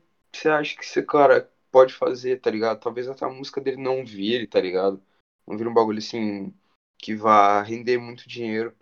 acha 0.49 0.75
que 0.75 0.83
esse 0.83 1.03
cara 1.03 1.51
pode 1.71 1.93
fazer, 1.93 2.39
tá 2.41 2.49
ligado? 2.49 2.79
Talvez 2.79 3.07
até 3.07 3.25
a 3.25 3.29
música 3.29 3.61
dele 3.61 3.77
não 3.77 4.05
vire, 4.05 4.47
tá 4.47 4.59
ligado? 4.59 5.01
Não 5.49 5.57
vire 5.57 5.69
um 5.69 5.75
bagulho 5.75 5.99
assim 5.99 6.53
que 6.99 7.15
vá 7.15 7.61
render 7.63 7.99
muito 7.99 8.29
dinheiro. 8.29 8.75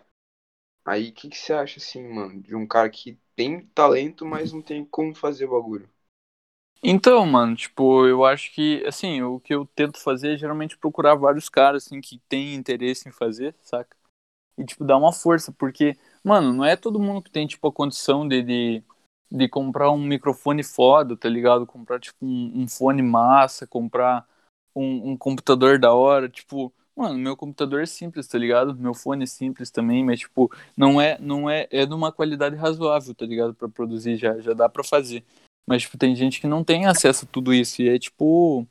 Aí, 0.85 1.09
o 1.11 1.13
que 1.13 1.29
que 1.29 1.37
você 1.37 1.53
acha, 1.53 1.79
assim, 1.79 2.03
mano, 2.07 2.41
de 2.43 2.55
um 2.55 2.67
cara 2.67 2.89
que 2.89 3.19
tem 3.35 3.65
talento, 3.67 4.25
mas 4.25 4.53
não 4.53 4.61
tem 4.63 4.85
como 4.85 5.15
fazer 5.15 5.45
o 5.45 5.51
bagulho? 5.51 5.89
Então, 6.83 7.25
mano, 7.25 7.55
tipo, 7.55 8.05
eu 8.05 8.23
acho 8.23 8.51
que, 8.53 8.83
assim, 8.85 9.21
o 9.23 9.39
que 9.39 9.53
eu 9.53 9.65
tento 9.65 9.99
fazer 9.99 10.35
é 10.35 10.37
geralmente 10.37 10.77
procurar 10.77 11.15
vários 11.15 11.49
caras, 11.49 11.85
assim, 11.85 11.99
que 11.99 12.19
têm 12.29 12.53
interesse 12.55 13.09
em 13.09 13.11
fazer, 13.11 13.55
saca? 13.63 13.97
E, 14.57 14.65
tipo, 14.65 14.85
dar 14.85 14.97
uma 14.97 15.13
força, 15.13 15.51
porque, 15.53 15.97
mano, 16.23 16.53
não 16.53 16.65
é 16.65 16.75
todo 16.77 16.99
mundo 16.99 17.21
que 17.23 17.31
tem, 17.31 17.47
tipo, 17.47 17.67
a 17.67 17.73
condição 17.73 18.27
de, 18.27 18.43
de, 18.43 18.83
de 19.31 19.49
comprar 19.49 19.91
um 19.91 19.99
microfone 20.03 20.63
foda, 20.63 21.17
tá 21.17 21.29
ligado? 21.29 21.65
Comprar, 21.67 21.99
tipo, 21.99 22.25
um, 22.25 22.63
um 22.63 22.67
fone 22.69 23.01
massa, 23.03 23.67
comprar 23.67 24.27
um, 24.79 25.11
um 25.11 25.17
computador 25.17 25.79
da 25.79 25.93
hora, 25.93 26.29
tipo, 26.29 26.73
mano, 26.95 27.17
meu 27.17 27.37
computador 27.37 27.81
é 27.81 27.85
simples, 27.85 28.27
tá 28.27 28.37
ligado? 28.37 28.75
Meu 28.75 28.93
fone 28.93 29.23
é 29.23 29.27
simples 29.27 29.69
também, 29.69 30.03
mas, 30.03 30.19
tipo, 30.21 30.51
não 30.75 30.99
é, 30.99 31.17
não 31.19 31.49
é, 31.49 31.67
é 31.71 31.85
de 31.85 31.93
uma 31.93 32.11
qualidade 32.11 32.55
razoável, 32.55 33.13
tá 33.13 33.25
ligado? 33.25 33.53
Pra 33.53 33.69
produzir, 33.69 34.17
já, 34.17 34.39
já 34.39 34.53
dá 34.53 34.67
pra 34.67 34.83
fazer. 34.83 35.23
Mas, 35.67 35.83
tipo, 35.83 35.97
tem 35.97 36.15
gente 36.15 36.39
que 36.41 36.47
não 36.47 36.63
tem 36.63 36.85
acesso 36.85 37.25
a 37.25 37.27
tudo 37.31 37.53
isso. 37.53 37.81
E 37.81 37.89
é 37.89 37.99
tipo. 37.99 38.65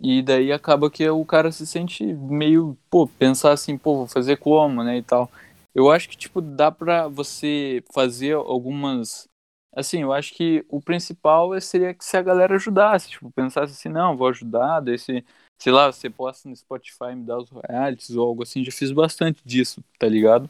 E 0.00 0.20
daí 0.22 0.52
acaba 0.52 0.90
que 0.90 1.08
o 1.08 1.24
cara 1.24 1.52
se 1.52 1.66
sente 1.66 2.04
meio, 2.04 2.76
pô, 2.90 3.06
pensar 3.06 3.52
assim, 3.52 3.78
pô, 3.78 3.98
vou 3.98 4.06
fazer 4.08 4.36
como, 4.38 4.82
né? 4.82 4.98
E 4.98 5.02
tal. 5.02 5.30
Eu 5.74 5.90
acho 5.90 6.08
que, 6.08 6.16
tipo, 6.16 6.40
dá 6.40 6.72
pra 6.72 7.08
você 7.08 7.84
fazer 7.92 8.34
algumas. 8.34 9.28
Assim, 9.74 10.02
eu 10.02 10.12
acho 10.12 10.34
que 10.34 10.64
o 10.68 10.80
principal 10.82 11.54
é- 11.54 11.60
seria 11.60 11.94
que 11.94 12.04
se 12.04 12.16
a 12.16 12.22
galera 12.22 12.56
ajudasse, 12.56 13.08
tipo, 13.10 13.30
pensasse 13.32 13.72
assim, 13.72 13.88
não, 13.88 14.16
vou 14.16 14.28
ajudar, 14.28 14.80
daí 14.80 14.98
se, 14.98 15.24
sei 15.58 15.72
lá, 15.72 15.90
você 15.90 16.10
posta 16.10 16.48
no 16.48 16.54
Spotify, 16.56 17.14
me 17.16 17.24
dá 17.24 17.38
os 17.38 17.48
royalties 17.50 18.10
ou 18.16 18.26
algo 18.28 18.42
assim, 18.42 18.64
já 18.64 18.72
fiz 18.72 18.92
bastante 18.92 19.42
disso, 19.44 19.82
tá 19.98 20.06
ligado? 20.08 20.48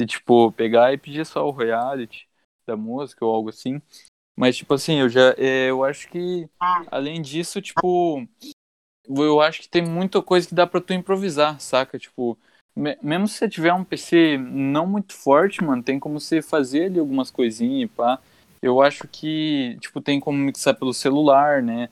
De, 0.00 0.06
tipo, 0.06 0.52
pegar 0.52 0.92
e 0.92 0.98
pedir 0.98 1.26
só 1.26 1.46
o 1.46 1.50
royalty 1.50 2.28
da 2.66 2.76
música 2.76 3.24
ou 3.24 3.34
algo 3.34 3.50
assim. 3.50 3.80
Mas, 4.36 4.56
tipo 4.56 4.74
assim, 4.74 4.96
eu 5.00 5.08
já. 5.08 5.34
é, 5.38 5.70
eu 5.70 5.84
acho 5.84 6.08
que, 6.10 6.48
além 6.90 7.22
disso, 7.22 7.60
tipo. 7.62 8.26
Eu 9.08 9.40
acho 9.40 9.62
que 9.62 9.68
tem 9.68 9.82
muita 9.84 10.22
coisa 10.22 10.46
que 10.48 10.54
dá 10.54 10.66
pra 10.66 10.80
tu 10.80 10.92
improvisar, 10.92 11.60
saca? 11.60 11.98
Tipo, 11.98 12.38
me- 12.74 12.96
mesmo 13.02 13.26
se 13.28 13.34
você 13.38 13.48
tiver 13.48 13.72
um 13.72 13.84
PC 13.84 14.38
não 14.38 14.86
muito 14.86 15.12
forte, 15.14 15.62
mano, 15.62 15.82
tem 15.82 15.98
como 15.98 16.20
você 16.20 16.40
fazer 16.40 16.84
ali 16.86 16.98
algumas 16.98 17.30
coisinhas, 17.30 17.90
pá. 17.90 18.18
Eu 18.62 18.80
acho 18.80 19.08
que, 19.08 19.76
tipo, 19.80 20.00
tem 20.00 20.20
como 20.20 20.38
mixar 20.38 20.76
pelo 20.76 20.94
celular, 20.94 21.60
né? 21.62 21.88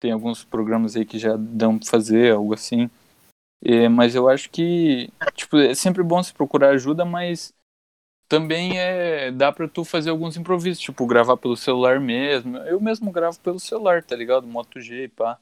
Tem 0.00 0.12
alguns 0.12 0.44
programas 0.44 0.96
aí 0.96 1.06
que 1.06 1.18
já 1.18 1.36
dão 1.36 1.78
pra 1.78 1.88
fazer, 1.88 2.34
algo 2.34 2.54
assim. 2.54 2.90
É, 3.64 3.88
mas 3.88 4.14
eu 4.14 4.28
acho 4.28 4.50
que, 4.50 5.10
tipo, 5.34 5.56
é 5.58 5.74
sempre 5.74 6.02
bom 6.02 6.22
se 6.22 6.32
procurar 6.32 6.70
ajuda, 6.70 7.04
mas 7.04 7.54
também 8.28 8.78
é 8.78 9.30
dá 9.32 9.52
pra 9.52 9.68
tu 9.68 9.84
fazer 9.84 10.10
alguns 10.10 10.36
improvisos, 10.36 10.80
tipo, 10.80 11.06
gravar 11.06 11.36
pelo 11.36 11.56
celular 11.56 12.00
mesmo. 12.00 12.58
Eu 12.58 12.80
mesmo 12.80 13.12
gravo 13.12 13.40
pelo 13.40 13.60
celular, 13.60 14.02
tá 14.04 14.16
ligado? 14.16 14.46
Moto 14.46 14.80
G, 14.80 15.08
pá. 15.08 15.38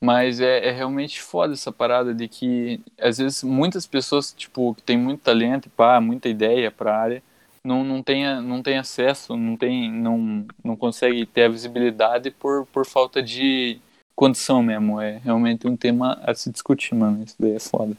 Mas 0.00 0.40
é, 0.40 0.68
é 0.68 0.70
realmente 0.70 1.22
foda 1.22 1.54
essa 1.54 1.72
parada 1.72 2.14
de 2.14 2.28
que, 2.28 2.80
às 2.98 3.18
vezes, 3.18 3.42
muitas 3.42 3.86
pessoas, 3.86 4.32
tipo, 4.32 4.74
que 4.74 4.82
tem 4.82 4.98
muito 4.98 5.22
talento, 5.22 5.70
pá, 5.70 6.00
muita 6.00 6.28
ideia 6.28 6.70
pra 6.70 6.98
área, 6.98 7.22
não, 7.64 7.82
não, 7.82 8.02
tem, 8.02 8.24
não 8.42 8.62
tem 8.62 8.76
acesso, 8.76 9.36
não 9.36 9.56
tem, 9.56 9.90
não, 9.90 10.46
não 10.62 10.76
consegue 10.76 11.24
ter 11.24 11.44
a 11.44 11.48
visibilidade 11.48 12.30
por, 12.30 12.66
por 12.66 12.84
falta 12.84 13.22
de 13.22 13.80
condição 14.14 14.62
mesmo. 14.62 15.00
É 15.00 15.18
realmente 15.18 15.66
um 15.66 15.76
tema 15.76 16.20
a 16.22 16.34
se 16.34 16.50
discutir, 16.50 16.94
mano. 16.94 17.24
Isso 17.24 17.36
daí 17.38 17.56
é 17.56 17.60
foda. 17.60 17.96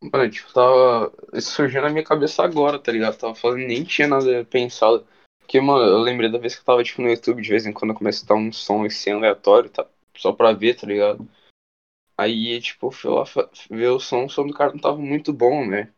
Mano, 0.00 0.30
tipo, 0.30 0.52
tava. 0.52 1.12
Isso 1.32 1.52
surgiu 1.52 1.82
na 1.82 1.88
minha 1.88 2.04
cabeça 2.04 2.44
agora, 2.44 2.78
tá 2.78 2.92
ligado? 2.92 3.18
Tava 3.18 3.34
falando, 3.34 3.66
nem 3.66 3.82
tinha 3.82 4.06
nada 4.06 4.44
pensado. 4.44 5.06
Porque, 5.40 5.60
mano, 5.60 5.82
eu 5.84 5.98
lembrei 5.98 6.30
da 6.30 6.38
vez 6.38 6.54
que 6.54 6.60
eu 6.60 6.64
tava, 6.64 6.84
tipo, 6.84 7.00
no 7.00 7.08
YouTube, 7.08 7.42
de 7.42 7.48
vez 7.48 7.66
em 7.66 7.72
quando 7.72 7.92
eu 7.92 7.96
a 7.96 8.26
dar 8.26 8.34
um 8.34 8.52
som 8.52 8.84
assim 8.84 9.12
aleatório, 9.12 9.70
tá? 9.70 9.86
Só 10.14 10.32
pra 10.32 10.52
ver, 10.52 10.74
tá 10.76 10.86
ligado? 10.86 11.26
Aí, 12.18 12.60
tipo, 12.60 12.90
fui 12.90 13.10
lá 13.10 13.24
ver 13.70 13.88
o 13.88 13.98
som, 14.00 14.26
o 14.26 14.28
som 14.28 14.46
do 14.46 14.52
cara 14.52 14.72
não 14.72 14.80
tava 14.80 14.98
muito 14.98 15.32
bom, 15.32 15.66
né? 15.66 15.92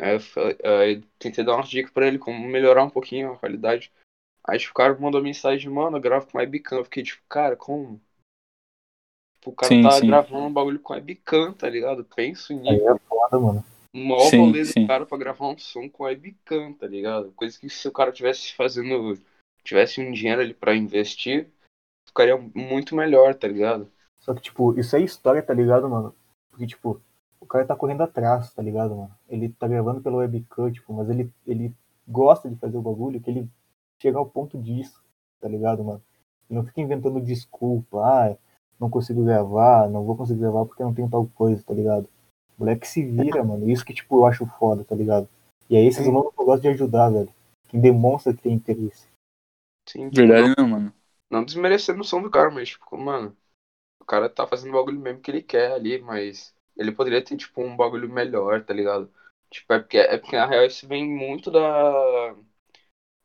Aí 0.00 0.14
eu, 0.14 0.20
falei- 0.20 0.58
aí 0.64 0.94
eu 0.96 1.02
tentei 1.18 1.44
dar 1.44 1.54
umas 1.56 1.68
dicas 1.68 1.92
pra 1.92 2.06
ele, 2.06 2.18
como 2.18 2.46
melhorar 2.48 2.84
um 2.84 2.90
pouquinho 2.90 3.32
a 3.32 3.38
qualidade. 3.38 3.92
Aí, 4.46 4.58
tipo, 4.58 4.72
o 4.72 4.74
cara 4.74 4.98
mandou 4.98 5.22
mensagem, 5.22 5.70
mano, 5.70 5.96
eu 5.96 6.00
gravo 6.00 6.26
com 6.26 6.38
webcam. 6.38 6.78
Eu 6.78 6.84
fiquei, 6.84 7.02
tipo, 7.02 7.22
cara, 7.28 7.56
como? 7.56 8.00
Tipo, 9.34 9.50
o 9.50 9.54
cara 9.54 9.72
Sim, 9.74 9.82
tá 9.82 10.00
sim. 10.00 10.06
gravando 10.06 10.46
um 10.46 10.52
bagulho 10.52 10.80
com 10.80 10.94
webcam, 10.94 11.52
tá 11.52 11.68
ligado? 11.68 12.04
Penso 12.04 12.52
Aí 12.52 12.76
nisso. 12.76 12.88
é 12.88 12.98
foda, 13.08 13.38
mano. 13.38 13.64
O 13.94 13.98
maior 13.98 14.30
Sim, 14.30 14.38
rolê 14.38 14.64
do 14.64 14.86
cara 14.86 15.04
pra 15.04 15.18
gravar 15.18 15.48
um 15.48 15.58
som 15.58 15.88
com 15.88 16.04
webcam, 16.04 16.72
tá 16.72 16.86
ligado? 16.86 17.32
Coisa 17.32 17.58
que 17.58 17.68
se 17.68 17.86
o 17.86 17.92
cara 17.92 18.10
tivesse 18.12 18.54
fazendo. 18.54 19.20
Tivesse 19.62 20.00
um 20.00 20.10
dinheiro 20.10 20.40
ali 20.40 20.54
pra 20.54 20.74
investir, 20.74 21.48
ficaria 22.08 22.36
muito 22.36 22.96
melhor, 22.96 23.34
tá 23.34 23.46
ligado? 23.46 23.92
Só 24.20 24.34
que, 24.34 24.40
tipo, 24.40 24.76
isso 24.78 24.96
é 24.96 25.00
história, 25.00 25.42
tá 25.42 25.54
ligado, 25.54 25.88
mano? 25.88 26.14
Porque, 26.50 26.66
tipo, 26.66 27.00
o 27.42 27.46
cara 27.46 27.66
tá 27.66 27.74
correndo 27.74 28.02
atrás, 28.02 28.54
tá 28.54 28.62
ligado, 28.62 28.94
mano? 28.94 29.10
Ele 29.28 29.48
tá 29.48 29.66
gravando 29.66 30.00
pelo 30.00 30.18
webcam, 30.18 30.70
tipo, 30.70 30.92
mas 30.92 31.10
ele, 31.10 31.28
ele 31.44 31.74
gosta 32.06 32.48
de 32.48 32.54
fazer 32.56 32.76
o 32.76 32.82
bagulho, 32.82 33.20
que 33.20 33.28
ele 33.28 33.48
chega 34.00 34.16
ao 34.16 34.26
ponto 34.26 34.56
disso, 34.56 35.02
tá 35.40 35.48
ligado, 35.48 35.82
mano? 35.82 36.00
Ele 36.48 36.60
não 36.60 36.64
fica 36.64 36.80
inventando 36.80 37.20
desculpa, 37.20 37.98
ah, 37.98 38.36
não 38.78 38.88
consigo 38.88 39.24
gravar, 39.24 39.90
não 39.90 40.04
vou 40.04 40.16
conseguir 40.16 40.40
gravar 40.40 40.64
porque 40.64 40.84
não 40.84 40.94
tenho 40.94 41.10
tal 41.10 41.26
coisa, 41.34 41.60
tá 41.64 41.74
ligado? 41.74 42.08
O 42.56 42.60
moleque 42.60 42.86
se 42.86 43.04
vira, 43.04 43.42
mano. 43.42 43.68
Isso 43.68 43.84
que, 43.84 43.92
tipo, 43.92 44.16
eu 44.16 44.26
acho 44.26 44.46
foda, 44.46 44.84
tá 44.84 44.94
ligado? 44.94 45.28
E 45.68 45.76
é 45.76 45.84
esses 45.84 46.06
humanos 46.06 46.32
que 46.32 46.40
eu 46.40 46.46
gosto 46.46 46.62
de 46.62 46.68
ajudar, 46.68 47.10
velho. 47.10 47.32
Que 47.68 47.76
demonstra 47.76 48.32
que 48.32 48.42
tem 48.42 48.52
interesse. 48.52 49.08
Sim, 49.88 50.10
Verdade 50.10 50.54
não, 50.56 50.68
mano. 50.68 50.92
Não 51.28 51.44
desmerecendo 51.44 52.02
o 52.02 52.04
som 52.04 52.22
do 52.22 52.30
cara, 52.30 52.50
mas, 52.50 52.68
tipo, 52.68 52.96
mano, 52.96 53.36
o 54.00 54.04
cara 54.04 54.28
tá 54.28 54.46
fazendo 54.46 54.70
o 54.70 54.78
bagulho 54.78 55.00
mesmo 55.00 55.20
que 55.20 55.30
ele 55.30 55.42
quer 55.42 55.72
ali, 55.72 56.00
mas 56.00 56.54
ele 56.82 56.92
poderia 56.92 57.24
ter, 57.24 57.36
tipo, 57.36 57.62
um 57.62 57.76
bagulho 57.76 58.08
melhor, 58.08 58.64
tá 58.64 58.74
ligado? 58.74 59.12
Tipo, 59.50 59.74
é 59.74 59.78
porque, 59.80 59.98
é 59.98 60.18
porque 60.18 60.36
na 60.36 60.46
real 60.46 60.64
isso 60.66 60.88
vem 60.88 61.06
muito 61.08 61.50
da. 61.50 62.34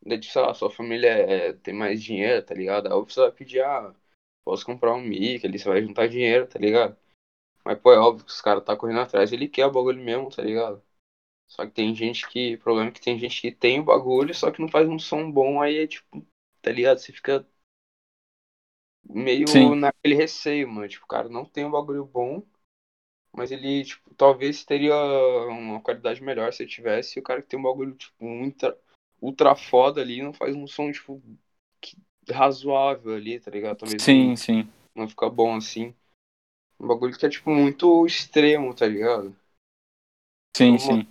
da 0.05 0.19
tipo, 0.19 0.33
sei 0.33 0.41
lá, 0.41 0.53
sua 0.53 0.69
família 0.71 1.09
é- 1.09 1.53
tem 1.53 1.73
mais 1.73 2.01
dinheiro, 2.03 2.43
tá 2.45 2.53
ligado? 2.55 2.87
Aí 2.87 2.93
você 2.93 3.19
vai 3.21 3.31
pedir, 3.31 3.61
ah, 3.63 3.93
posso 4.43 4.65
comprar 4.65 4.93
um 4.95 5.01
mic 5.01 5.45
ali, 5.45 5.59
você 5.59 5.69
vai 5.69 5.81
juntar 5.81 6.07
dinheiro, 6.07 6.47
tá 6.47 6.59
ligado? 6.59 6.97
Mas, 7.65 7.79
pô, 7.79 7.93
é 7.93 7.99
óbvio 7.99 8.25
que 8.25 8.31
os 8.31 8.41
caras 8.41 8.63
tá 8.65 8.75
correndo 8.77 9.01
atrás, 9.01 9.33
ele 9.33 9.47
quer 9.49 9.65
o 9.67 9.71
bagulho 9.71 10.03
mesmo, 10.03 10.29
tá 10.31 10.41
ligado? 10.43 10.83
Só 11.47 11.65
que 11.65 11.73
tem 11.73 11.95
gente 11.95 12.27
que. 12.29 12.55
O 12.55 12.59
problema 12.59 12.89
é 12.89 12.93
que 12.93 13.01
tem 13.01 13.19
gente 13.19 13.41
que 13.41 13.51
tem 13.51 13.79
o 13.81 13.83
bagulho, 13.85 14.33
só 14.35 14.51
que 14.51 14.61
não 14.61 14.69
faz 14.69 14.87
um 14.89 14.99
som 14.99 15.31
bom, 15.31 15.61
aí 15.61 15.79
é 15.79 15.87
tipo, 15.87 16.25
tá 16.61 16.71
ligado? 16.71 16.99
Você 16.99 17.13
fica 17.13 17.47
meio 19.09 19.45
Sim. 19.47 19.75
naquele 19.75 20.15
receio, 20.15 20.67
mano. 20.69 20.87
Tipo, 20.87 21.05
o 21.05 21.07
cara 21.07 21.29
não 21.29 21.45
tem 21.45 21.65
um 21.65 21.71
bagulho 21.71 22.05
bom, 22.05 22.43
mas 23.37 23.51
ele, 23.51 23.85
tipo, 23.85 24.13
talvez 24.15 24.65
teria 24.65 24.95
uma 25.47 25.79
qualidade 25.79 26.23
melhor 26.23 26.51
se 26.51 26.63
ele 26.63 26.71
tivesse. 26.71 27.19
E 27.19 27.21
o 27.21 27.23
cara 27.23 27.39
que 27.41 27.47
tem 27.47 27.59
um 27.59 27.63
bagulho, 27.63 27.93
tipo, 27.93 28.25
ultra, 28.25 28.75
ultra 29.21 29.55
foda 29.55 30.01
ali 30.01 30.23
não 30.23 30.33
faz 30.33 30.55
um 30.55 30.65
som, 30.65 30.91
tipo, 30.91 31.21
que- 31.79 31.95
razoável 32.31 33.13
ali, 33.13 33.39
tá 33.39 33.51
ligado? 33.51 33.77
Talvez 33.77 34.01
Sim, 34.01 34.29
não, 34.29 34.35
sim. 34.35 34.69
não 34.95 35.07
fica 35.07 35.29
bom 35.29 35.55
assim. 35.55 35.93
Um 36.79 36.87
bagulho 36.87 37.15
que 37.15 37.25
é, 37.25 37.29
tipo, 37.29 37.51
muito 37.51 38.05
extremo, 38.07 38.73
tá 38.73 38.87
ligado? 38.87 39.35
Sim, 40.55 40.73
Então, 40.73 40.77
sim. 40.79 41.07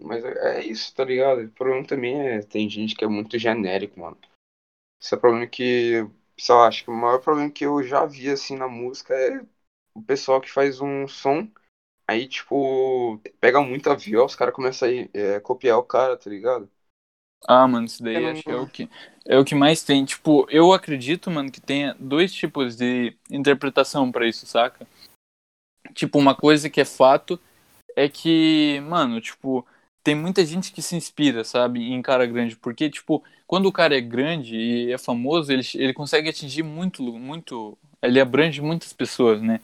Mas 0.00 0.24
é 0.24 0.58
é 0.58 0.64
isso, 0.64 0.94
tá 0.94 1.04
ligado? 1.04 1.42
O 1.42 1.50
problema 1.50 1.86
também 1.86 2.20
é. 2.20 2.40
Tem 2.42 2.68
gente 2.68 2.94
que 2.96 3.04
é 3.04 3.08
muito 3.08 3.38
genérico, 3.38 4.00
mano. 4.00 4.16
Esse 5.00 5.14
é 5.14 5.16
o 5.16 5.20
problema 5.20 5.46
que. 5.46 6.08
Sei 6.38 6.54
lá, 6.54 6.68
acho 6.68 6.84
que 6.84 6.90
o 6.90 6.94
maior 6.94 7.20
problema 7.20 7.50
que 7.50 7.64
eu 7.66 7.82
já 7.82 8.04
vi, 8.06 8.30
assim, 8.30 8.56
na 8.56 8.68
música 8.68 9.14
é 9.14 9.40
o 9.98 10.02
pessoal 10.02 10.40
que 10.40 10.50
faz 10.50 10.80
um 10.80 11.06
som, 11.08 11.48
aí, 12.06 12.26
tipo, 12.26 13.20
pega 13.40 13.60
muita 13.60 13.96
view, 13.96 14.24
os 14.24 14.34
caras 14.34 14.54
começam 14.54 14.88
a 14.88 14.92
ir, 14.92 15.10
é, 15.12 15.40
copiar 15.40 15.78
o 15.78 15.82
cara, 15.84 16.16
tá 16.16 16.30
ligado? 16.30 16.70
Ah, 17.46 17.66
mano, 17.68 17.86
isso 17.86 18.02
daí 18.02 18.16
Eu 18.16 18.22
não- 18.22 18.30
acho 18.30 18.42
que 18.42 18.50
é 18.50 18.56
o 18.56 18.66
que 18.68 18.88
é 19.26 19.38
o 19.38 19.44
que 19.44 19.54
mais 19.54 19.82
tem. 19.82 20.04
Tipo, 20.04 20.46
eu 20.50 20.72
acredito, 20.72 21.30
mano, 21.30 21.50
que 21.52 21.60
tenha 21.60 21.94
dois 21.98 22.32
tipos 22.32 22.76
de 22.76 23.16
interpretação 23.30 24.10
pra 24.10 24.26
isso, 24.26 24.46
saca? 24.46 24.86
Tipo, 25.94 26.18
uma 26.18 26.34
coisa 26.34 26.68
que 26.70 26.80
é 26.80 26.84
fato 26.84 27.38
é 27.96 28.08
que, 28.08 28.80
mano, 28.82 29.20
tipo, 29.20 29.66
tem 30.04 30.14
muita 30.14 30.44
gente 30.44 30.72
que 30.72 30.82
se 30.82 30.96
inspira, 30.96 31.44
sabe, 31.44 31.80
em 31.80 32.00
cara 32.02 32.26
grande, 32.26 32.56
porque 32.56 32.88
tipo, 32.90 33.22
quando 33.46 33.66
o 33.66 33.72
cara 33.72 33.96
é 33.96 34.00
grande 34.00 34.56
e 34.56 34.92
é 34.92 34.98
famoso, 34.98 35.52
ele, 35.52 35.62
ele 35.74 35.92
consegue 35.92 36.28
atingir 36.28 36.62
muito, 36.62 37.02
muito, 37.02 37.76
ele 38.02 38.20
abrange 38.20 38.60
muitas 38.60 38.92
pessoas, 38.92 39.42
né? 39.42 39.60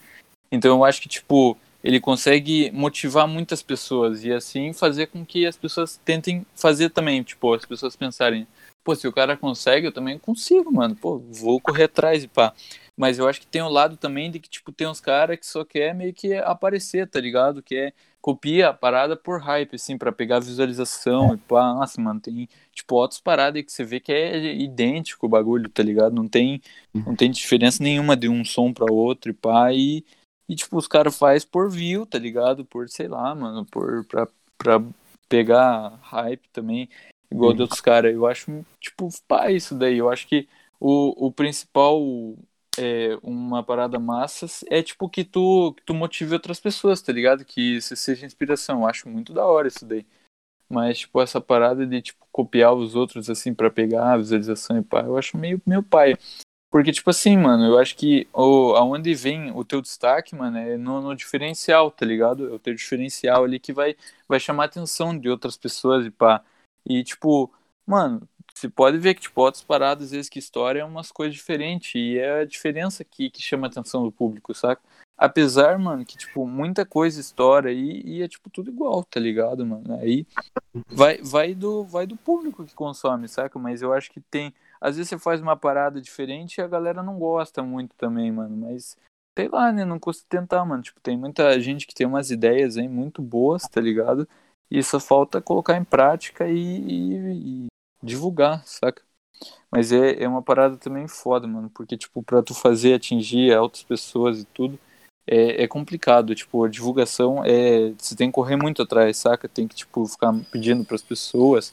Então 0.50 0.76
eu 0.76 0.84
acho 0.84 1.00
que, 1.00 1.08
tipo, 1.08 1.56
ele 1.82 2.00
consegue 2.00 2.70
motivar 2.72 3.28
muitas 3.28 3.62
pessoas 3.62 4.24
e 4.24 4.32
assim 4.32 4.72
fazer 4.72 5.06
com 5.08 5.24
que 5.24 5.46
as 5.46 5.56
pessoas 5.56 6.00
tentem 6.04 6.46
fazer 6.54 6.90
também, 6.90 7.22
tipo, 7.22 7.52
as 7.52 7.64
pessoas 7.64 7.94
pensarem, 7.96 8.46
pô, 8.82 8.94
se 8.94 9.06
o 9.06 9.12
cara 9.12 9.36
consegue, 9.36 9.86
eu 9.86 9.92
também 9.92 10.18
consigo, 10.18 10.72
mano, 10.72 10.94
pô, 10.96 11.18
vou 11.30 11.60
correr 11.60 11.84
atrás 11.84 12.24
e 12.24 12.28
pá. 12.28 12.54
Mas 12.96 13.18
eu 13.18 13.28
acho 13.28 13.40
que 13.40 13.46
tem 13.46 13.60
o 13.60 13.68
lado 13.68 13.96
também 13.96 14.30
de 14.30 14.38
que, 14.38 14.48
tipo, 14.48 14.70
tem 14.70 14.86
uns 14.86 15.00
caras 15.00 15.38
que 15.38 15.46
só 15.46 15.64
quer 15.64 15.94
meio 15.94 16.14
que 16.14 16.34
aparecer, 16.34 17.08
tá 17.08 17.20
ligado? 17.20 17.60
Que 17.62 17.76
é 17.76 17.92
copia 18.20 18.68
a 18.68 18.72
parada 18.72 19.16
por 19.16 19.38
hype, 19.40 19.74
assim, 19.74 19.98
pra 19.98 20.10
pegar 20.12 20.38
visualização 20.38 21.34
e 21.34 21.36
pá. 21.36 21.74
Nossa, 21.74 22.00
mano, 22.00 22.20
tem, 22.20 22.48
tipo, 22.72 22.94
outras 22.94 23.20
paradas 23.20 23.62
que 23.62 23.72
você 23.72 23.84
vê 23.84 24.00
que 24.00 24.12
é 24.12 24.54
idêntico 24.54 25.26
o 25.26 25.28
bagulho, 25.28 25.68
tá 25.68 25.82
ligado? 25.82 26.14
Não 26.14 26.28
tem, 26.28 26.62
não 26.94 27.14
tem 27.14 27.30
diferença 27.30 27.82
nenhuma 27.82 28.16
de 28.16 28.28
um 28.28 28.44
som 28.44 28.72
pra 28.72 28.90
outro 28.90 29.30
e 29.30 29.34
pá. 29.34 29.72
E, 29.72 30.04
e 30.48 30.54
tipo, 30.54 30.76
os 30.76 30.86
caras 30.86 31.16
faz 31.16 31.44
por 31.44 31.70
view, 31.70 32.06
tá 32.06 32.18
ligado? 32.18 32.64
Por, 32.64 32.88
sei 32.88 33.08
lá, 33.08 33.34
mano, 33.34 33.64
por, 33.64 34.04
pra, 34.04 34.28
pra 34.58 34.82
pegar 35.28 35.98
hype 36.02 36.48
também, 36.52 36.88
igual 37.30 37.52
de 37.52 37.62
outros 37.62 37.80
caras. 37.80 38.12
Eu 38.14 38.26
acho, 38.26 38.64
tipo, 38.80 39.08
pá, 39.26 39.50
isso 39.50 39.74
daí. 39.74 39.98
Eu 39.98 40.10
acho 40.10 40.26
que 40.26 40.48
o, 40.78 41.26
o 41.26 41.32
principal 41.32 42.00
é, 42.78 43.18
uma 43.22 43.62
parada 43.62 43.98
massa 43.98 44.46
é 44.68 44.82
tipo 44.82 45.08
que 45.08 45.24
tu, 45.24 45.72
que 45.76 45.82
tu 45.84 45.94
motive 45.94 46.34
outras 46.34 46.60
pessoas, 46.60 47.00
tá 47.00 47.12
ligado? 47.12 47.44
Que 47.44 47.76
isso 47.76 47.96
seja 47.96 48.26
inspiração. 48.26 48.80
Eu 48.80 48.86
acho 48.86 49.08
muito 49.08 49.32
da 49.32 49.46
hora 49.46 49.68
isso 49.68 49.86
daí. 49.86 50.06
Mas, 50.68 51.00
tipo, 51.00 51.20
essa 51.20 51.40
parada 51.40 51.86
de, 51.86 52.00
tipo, 52.00 52.26
copiar 52.32 52.74
os 52.74 52.94
outros, 52.94 53.28
assim, 53.28 53.54
pra 53.54 53.70
pegar 53.70 54.12
a 54.12 54.16
visualização 54.16 54.78
e 54.78 54.82
pá, 54.82 55.02
eu 55.02 55.16
acho 55.16 55.36
meio 55.36 55.60
meu 55.66 55.82
pai. 55.82 56.16
Porque, 56.74 56.90
tipo 56.90 57.08
assim, 57.08 57.36
mano, 57.36 57.64
eu 57.64 57.78
acho 57.78 57.94
que 57.94 58.26
o, 58.32 58.74
aonde 58.74 59.14
vem 59.14 59.52
o 59.52 59.64
teu 59.64 59.80
destaque, 59.80 60.34
mano, 60.34 60.58
é 60.58 60.76
no, 60.76 61.00
no 61.00 61.14
diferencial, 61.14 61.88
tá 61.88 62.04
ligado? 62.04 62.48
É 62.48 62.52
o 62.52 62.58
teu 62.58 62.74
diferencial 62.74 63.44
ali 63.44 63.60
que 63.60 63.72
vai, 63.72 63.94
vai 64.26 64.40
chamar 64.40 64.64
a 64.64 64.66
atenção 64.66 65.16
de 65.16 65.28
outras 65.30 65.56
pessoas 65.56 66.04
e 66.04 66.10
pá. 66.10 66.42
E, 66.84 67.04
tipo, 67.04 67.48
mano, 67.86 68.28
você 68.52 68.68
pode 68.68 68.98
ver 68.98 69.14
que, 69.14 69.20
tipo, 69.20 69.40
outras 69.40 69.62
paradas, 69.62 70.06
às 70.06 70.10
vezes, 70.10 70.28
que 70.28 70.40
história 70.40 70.80
é 70.80 70.84
umas 70.84 71.12
coisas 71.12 71.36
diferentes. 71.36 71.94
E 71.94 72.18
é 72.18 72.40
a 72.40 72.44
diferença 72.44 73.04
que, 73.04 73.30
que 73.30 73.40
chama 73.40 73.68
a 73.68 73.70
atenção 73.70 74.02
do 74.02 74.10
público, 74.10 74.52
saca? 74.52 74.82
Apesar, 75.16 75.78
mano, 75.78 76.04
que, 76.04 76.18
tipo, 76.18 76.44
muita 76.44 76.84
coisa 76.84 77.20
estoura 77.20 77.70
aí 77.70 78.02
e 78.04 78.20
é, 78.20 78.26
tipo, 78.26 78.50
tudo 78.50 78.72
igual, 78.72 79.04
tá 79.04 79.20
ligado, 79.20 79.64
mano? 79.64 79.96
Aí 80.00 80.26
vai, 80.88 81.18
vai, 81.22 81.54
do, 81.54 81.84
vai 81.84 82.04
do 82.04 82.16
público 82.16 82.64
que 82.64 82.74
consome, 82.74 83.28
saca? 83.28 83.60
Mas 83.60 83.80
eu 83.80 83.92
acho 83.92 84.10
que 84.10 84.20
tem. 84.20 84.52
Às 84.84 84.96
vezes 84.96 85.08
você 85.10 85.18
faz 85.18 85.40
uma 85.40 85.56
parada 85.56 86.00
diferente 86.00 86.58
e 86.58 86.62
a 86.62 86.68
galera 86.68 87.02
não 87.02 87.18
gosta 87.18 87.62
muito 87.62 87.94
também, 87.96 88.30
mano. 88.30 88.56
Mas, 88.56 88.96
sei 89.38 89.48
lá, 89.48 89.72
né? 89.72 89.84
Não 89.84 89.98
custa 89.98 90.24
tentar, 90.28 90.64
mano. 90.64 90.82
Tipo, 90.82 91.00
tem 91.00 91.16
muita 91.16 91.58
gente 91.60 91.86
que 91.86 91.94
tem 91.94 92.06
umas 92.06 92.30
ideias 92.30 92.76
aí 92.76 92.88
muito 92.88 93.22
boas, 93.22 93.62
tá 93.68 93.80
ligado? 93.80 94.28
E 94.70 94.82
só 94.82 95.00
falta 95.00 95.40
colocar 95.40 95.76
em 95.76 95.84
prática 95.84 96.48
e, 96.48 96.56
e- 96.58 97.64
e 97.64 97.66
divulgar, 98.02 98.66
saca? 98.66 99.02
Mas 99.70 99.92
é, 99.92 100.22
é 100.22 100.28
uma 100.28 100.42
parada 100.42 100.76
também 100.76 101.08
foda, 101.08 101.46
mano. 101.46 101.70
Porque, 101.70 101.96
tipo, 101.96 102.22
pra 102.22 102.42
tu 102.42 102.54
fazer 102.54 102.94
atingir 102.94 103.56
outras 103.58 103.82
pessoas 103.82 104.40
e 104.40 104.44
tudo, 104.46 104.78
é, 105.26 105.64
é 105.64 105.68
complicado. 105.68 106.34
Tipo, 106.34 106.64
a 106.64 106.68
divulgação 106.68 107.44
é. 107.44 107.92
Você 107.98 108.14
tem 108.16 108.28
que 108.28 108.34
correr 108.34 108.56
muito 108.56 108.82
atrás, 108.82 109.16
saca? 109.18 109.48
Tem 109.48 109.66
que, 109.68 109.74
tipo, 109.74 110.06
ficar 110.06 110.32
pedindo 110.50 110.84
pras 110.84 111.02
pessoas 111.02 111.72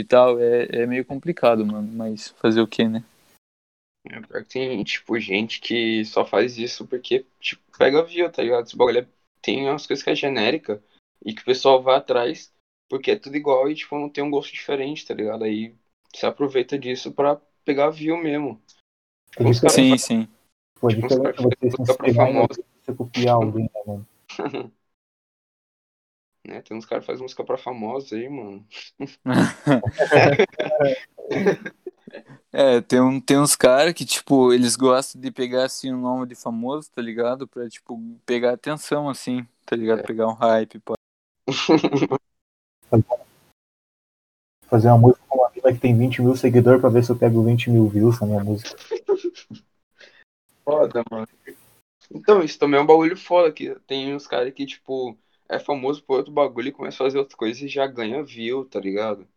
e 0.00 0.04
tal. 0.04 0.38
É, 0.40 0.82
é 0.82 0.86
meio 0.86 1.04
complicado, 1.04 1.64
mano. 1.64 1.88
Mas 1.92 2.28
fazer 2.40 2.60
o 2.60 2.66
quê, 2.66 2.88
né? 2.88 3.04
É, 4.08 4.20
pior 4.20 4.42
que 4.44 4.50
tem, 4.50 4.82
tipo, 4.82 5.18
gente 5.20 5.60
que 5.60 6.04
só 6.06 6.24
faz 6.24 6.56
isso 6.58 6.86
porque, 6.86 7.26
tipo, 7.38 7.62
pega 7.76 8.02
view, 8.02 8.30
tá 8.30 8.42
ligado? 8.42 8.66
Esse 8.66 8.76
bagulho 8.76 9.00
é- 9.00 9.08
tem 9.42 9.68
umas 9.68 9.86
coisas 9.86 10.02
que 10.02 10.10
é 10.10 10.14
genérica 10.14 10.82
e 11.24 11.34
que 11.34 11.42
o 11.42 11.44
pessoal 11.44 11.82
vai 11.82 11.96
atrás 11.96 12.52
porque 12.88 13.12
é 13.12 13.16
tudo 13.16 13.36
igual 13.36 13.70
e, 13.70 13.74
tipo, 13.74 13.96
não 13.96 14.08
tem 14.08 14.24
um 14.24 14.30
gosto 14.30 14.52
diferente, 14.52 15.06
tá 15.06 15.14
ligado? 15.14 15.44
Aí 15.44 15.74
você 16.12 16.26
aproveita 16.26 16.76
disso 16.78 17.12
pra 17.12 17.40
pegar 17.64 17.88
view 17.90 18.16
mesmo. 18.16 18.60
É 19.36 19.42
caras 19.42 19.72
Sim, 19.74 19.96
sim. 19.96 20.28
Pô, 20.80 20.88
Tipo, 20.88 21.08
caras 21.08 21.36
você 21.36 21.70
se 21.70 21.82
inspirar 21.82 22.30
em 22.30 22.32
famoso. 22.34 22.64
você 22.82 22.94
copiar 22.94 23.34
alguém, 23.36 23.70
né, 23.72 23.82
mano? 23.86 24.06
né? 26.46 26.62
Tem 26.62 26.76
uns 26.76 26.86
caras 26.86 27.04
que 27.04 27.06
fazem 27.06 27.22
música 27.22 27.44
pra 27.44 27.56
famosos 27.58 28.12
aí, 28.12 28.28
mano. 28.28 28.64
É, 32.52 32.80
tem, 32.80 33.00
um, 33.00 33.20
tem 33.20 33.38
uns 33.38 33.54
caras 33.54 33.94
que, 33.94 34.04
tipo, 34.04 34.52
eles 34.52 34.74
gostam 34.74 35.20
de 35.20 35.30
pegar, 35.30 35.66
assim, 35.66 35.92
o 35.92 35.96
nome 35.96 36.26
de 36.26 36.34
famoso, 36.34 36.90
tá 36.90 37.00
ligado? 37.00 37.46
Pra, 37.46 37.68
tipo, 37.68 37.96
pegar 38.26 38.52
atenção, 38.52 39.08
assim, 39.08 39.46
tá 39.64 39.76
ligado? 39.76 40.00
É. 40.00 40.02
Pegar 40.02 40.26
um 40.26 40.32
hype, 40.32 40.80
pô. 40.80 40.94
Fazer 44.66 44.88
uma 44.88 44.98
música 44.98 45.24
com 45.28 45.38
uma 45.38 45.50
mina 45.54 45.72
que 45.72 45.78
tem 45.78 45.96
20 45.96 46.22
mil 46.22 46.34
seguidores 46.36 46.80
pra 46.80 46.90
ver 46.90 47.04
se 47.04 47.12
eu 47.12 47.16
pego 47.16 47.44
20 47.44 47.70
mil 47.70 47.88
views 47.88 48.20
na 48.20 48.26
minha 48.26 48.42
música. 48.42 48.76
Foda, 50.64 51.02
mano. 51.10 51.28
Então, 52.12 52.42
isso 52.42 52.58
também 52.58 52.80
é 52.80 52.82
um 52.82 52.86
bagulho 52.86 53.16
foda, 53.16 53.52
que 53.52 53.74
tem 53.86 54.12
uns 54.14 54.26
caras 54.26 54.52
que, 54.52 54.66
tipo, 54.66 55.16
é 55.50 55.58
famoso 55.58 56.02
por 56.04 56.18
outro 56.18 56.32
bagulho 56.32 56.68
e 56.68 56.72
começa 56.72 57.02
a 57.02 57.06
fazer 57.06 57.18
outra 57.18 57.36
coisa 57.36 57.64
e 57.64 57.68
já 57.68 57.86
ganha 57.86 58.22
view, 58.24 58.64
tá 58.64 58.80
ligado? 58.80 59.28